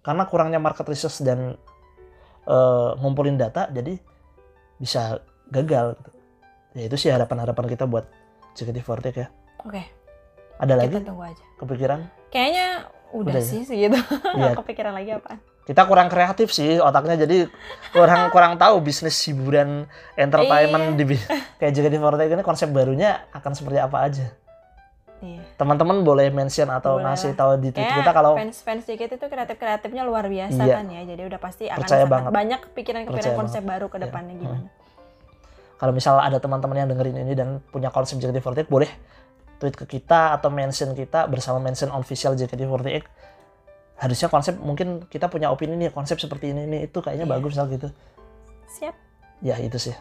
Karena 0.00 0.22
kurangnya 0.24 0.58
market 0.58 0.84
research 0.84 1.20
dan 1.20 1.56
eh, 2.44 2.90
ngumpulin 3.00 3.34
data 3.34 3.66
jadi 3.66 3.96
bisa 4.76 5.16
gagal 5.48 5.96
gitu. 5.96 6.10
Ya 6.74 6.82
itu 6.84 6.96
sih 6.98 7.08
harapan-harapan 7.08 7.66
kita 7.66 7.84
buat 7.84 8.04
JKT48 8.52 9.06
ya. 9.16 9.28
Oke, 9.60 9.80
Ada 10.60 10.74
lagi 10.76 10.92
kita 10.92 11.08
tunggu 11.08 11.24
aja. 11.24 11.44
kepikiran? 11.56 12.04
Kayaknya 12.28 12.66
udah, 13.10 13.32
Udah 13.32 13.40
ya? 13.40 13.48
sih 13.48 13.62
segitu. 13.64 13.96
Iya. 14.36 14.52
Kepikiran 14.60 14.92
lagi 14.92 15.16
apa? 15.16 15.40
Kita 15.64 15.84
kurang 15.84 16.06
kreatif 16.06 16.48
sih 16.50 16.76
otaknya 16.76 17.16
jadi 17.16 17.48
kurang 17.90 18.28
kurang 18.34 18.54
tahu 18.54 18.78
bisnis 18.78 19.16
hiburan 19.24 19.88
entertainment 20.14 20.92
Iya. 20.92 20.96
di 20.98 21.04
kayak 21.58 21.72
JKT48 21.72 22.30
ini 22.30 22.42
konsep 22.42 22.68
barunya 22.68 23.24
akan 23.30 23.52
seperti 23.52 23.78
apa 23.78 23.96
aja. 24.02 24.26
Iya. 25.18 25.40
Teman-teman 25.56 26.00
boleh 26.00 26.28
mention 26.28 26.68
atau 26.68 27.00
Boleh 27.00 27.08
ngasih 27.08 27.32
tahu 27.32 27.56
di 27.56 27.72
tweet 27.72 27.80
Kayaknya 27.80 27.96
kita 27.98 28.10
kalau 28.12 28.32
fans 28.34 28.60
fans 28.60 28.84
JKT 28.84 29.12
itu 29.14 29.26
kreatif 29.26 29.56
kreatifnya 29.56 30.02
luar 30.02 30.28
biasa 30.28 30.60
Iya. 30.60 30.74
kan 30.76 30.86
ya. 30.86 31.02
Jadi 31.06 31.22
udah 31.24 31.40
pasti 31.40 31.64
akan 31.66 31.80
Percaya 31.80 32.04
banget. 32.04 32.30
banyak 32.30 32.60
pikiran-pikiran 32.70 33.32
konsep 33.34 33.62
baru 33.62 33.86
ke 33.86 33.96
Iya. 33.96 34.04
depannya 34.04 34.34
gimana. 34.36 34.68
kalau 35.74 35.90
misal 35.90 36.16
ada 36.16 36.38
teman-teman 36.38 36.76
yang 36.76 36.88
dengerin 36.88 37.18
ini 37.18 37.32
dan 37.32 37.48
punya 37.66 37.88
konsep 37.88 38.16
JKT48 38.16 38.68
boleh 38.68 38.88
tweet 39.56 39.74
ke 39.74 39.86
kita 39.88 40.32
atau 40.32 40.48
mention 40.48 40.92
kita 40.92 41.24
bersama 41.26 41.58
mention 41.58 41.88
official 41.90 42.32
JKT48 42.32 43.04
harusnya 43.94 44.26
konsep 44.26 44.54
mungkin 44.58 45.06
kita 45.06 45.30
punya 45.30 45.48
opini 45.48 45.78
nih 45.78 45.90
konsep 45.90 46.18
seperti 46.18 46.50
ini 46.50 46.66
nih 46.66 46.80
itu 46.86 46.98
kayaknya 46.98 47.26
Iya. 47.26 47.34
bagus 47.34 47.54
lah 47.54 47.66
gitu 47.68 47.88
Siap. 48.68 48.94
ya 49.40 49.56
itu 49.58 49.78
sih 49.78 49.94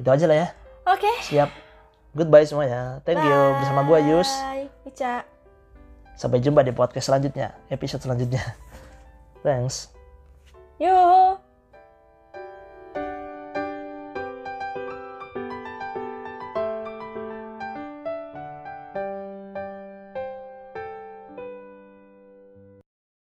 itu 0.00 0.08
aja 0.08 0.24
lah 0.24 0.36
ya 0.36 0.48
Oke. 0.88 1.10
siap 1.22 1.52
goodbye 2.12 2.42
semuanya 2.42 3.04
thank 3.04 3.20
you 3.20 3.38
bersama 3.60 3.84
gua 3.84 4.00
Yus 4.00 4.28
Bye. 4.28 4.66
Ica. 4.84 5.22
sampai 6.16 6.40
jumpa 6.40 6.64
di 6.64 6.72
podcast 6.72 7.12
selanjutnya 7.12 7.52
episode 7.68 8.00
selanjutnya 8.00 8.42
thanks 9.44 9.92
Yo. 10.80 11.51